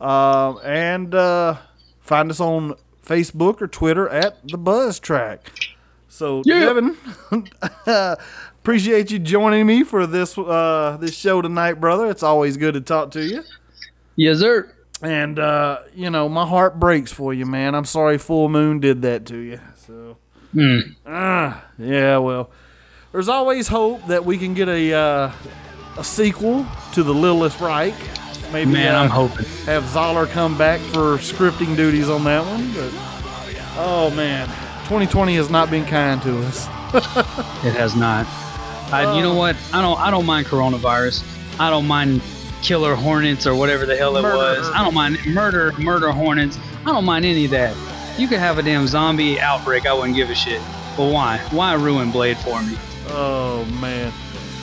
Um, 0.00 0.60
and 0.64 1.14
uh, 1.14 1.56
find 2.00 2.30
us 2.30 2.40
on 2.40 2.74
Facebook 3.04 3.60
or 3.62 3.66
Twitter 3.68 4.08
at 4.08 4.46
the 4.48 4.58
Buzzed 4.58 5.02
Track. 5.02 5.50
So, 6.08 6.42
Devin, 6.44 6.96
appreciate 8.60 9.10
you 9.10 9.18
joining 9.18 9.66
me 9.66 9.82
for 9.82 10.06
this 10.06 10.36
uh, 10.38 10.96
this 11.00 11.16
show 11.16 11.42
tonight, 11.42 11.74
brother. 11.74 12.08
It's 12.10 12.22
always 12.22 12.56
good 12.56 12.74
to 12.74 12.80
talk 12.80 13.10
to 13.12 13.24
you. 13.24 13.42
yes, 14.16 14.38
sir. 14.38 14.70
And 15.02 15.38
uh, 15.38 15.80
you 15.94 16.10
know, 16.10 16.28
my 16.28 16.46
heart 16.46 16.78
breaks 16.78 17.12
for 17.12 17.34
you, 17.34 17.46
man. 17.46 17.74
I'm 17.74 17.84
sorry 17.84 18.18
Full 18.18 18.48
Moon 18.48 18.78
did 18.80 19.02
that 19.02 19.26
to 19.26 19.38
you. 19.38 19.60
So, 19.86 20.16
Hmm. 20.52 20.78
ah, 21.04 21.64
yeah, 21.78 22.18
well, 22.18 22.50
there's 23.14 23.28
always 23.28 23.68
hope 23.68 24.04
that 24.08 24.24
we 24.24 24.36
can 24.36 24.54
get 24.54 24.68
a 24.68 24.92
uh, 24.92 25.32
a 25.96 26.02
sequel 26.02 26.66
to 26.94 27.04
the 27.04 27.14
Littlest 27.14 27.60
Reich. 27.60 27.94
Maybe 28.52 28.72
Man, 28.72 28.92
uh, 28.92 29.02
I'm 29.02 29.08
hoping. 29.08 29.46
have 29.66 29.84
Zahler 29.84 30.28
come 30.28 30.58
back 30.58 30.80
for 30.80 31.16
scripting 31.18 31.76
duties 31.76 32.10
on 32.10 32.24
that 32.24 32.44
one. 32.44 32.72
But 32.72 32.90
oh 33.78 34.12
man, 34.16 34.48
2020 34.88 35.36
has 35.36 35.48
not 35.48 35.70
been 35.70 35.84
kind 35.86 36.20
to 36.22 36.38
us. 36.40 36.66
It 37.64 37.74
has 37.74 37.96
not. 37.96 38.26
I, 38.92 39.16
you 39.16 39.22
know 39.22 39.34
what? 39.34 39.56
I 39.72 39.80
don't. 39.80 39.98
I 39.98 40.10
don't 40.10 40.26
mind 40.26 40.46
coronavirus. 40.46 41.24
I 41.60 41.70
don't 41.70 41.86
mind 41.86 42.20
killer 42.62 42.96
hornets 42.96 43.46
or 43.46 43.54
whatever 43.54 43.86
the 43.86 43.96
hell 43.96 44.16
it 44.16 44.22
Murder 44.22 44.36
was. 44.36 44.70
I 44.70 44.82
don't 44.82 44.94
mind 44.94 45.18
murder, 45.26 45.72
murder 45.78 46.10
hornets. 46.10 46.58
I 46.84 46.92
don't 46.92 47.04
mind 47.04 47.24
any 47.24 47.44
of 47.44 47.52
that. 47.52 47.76
You 48.18 48.26
could 48.26 48.40
have 48.40 48.58
a 48.58 48.62
damn 48.62 48.88
zombie 48.88 49.40
outbreak. 49.40 49.86
I 49.86 49.94
wouldn't 49.94 50.16
give 50.16 50.30
a 50.30 50.34
shit. 50.34 50.60
But 50.96 51.12
why? 51.12 51.38
Why 51.50 51.74
ruin 51.74 52.10
Blade 52.10 52.38
for 52.38 52.60
me? 52.62 52.76
Oh 53.08 53.64
man. 53.80 54.12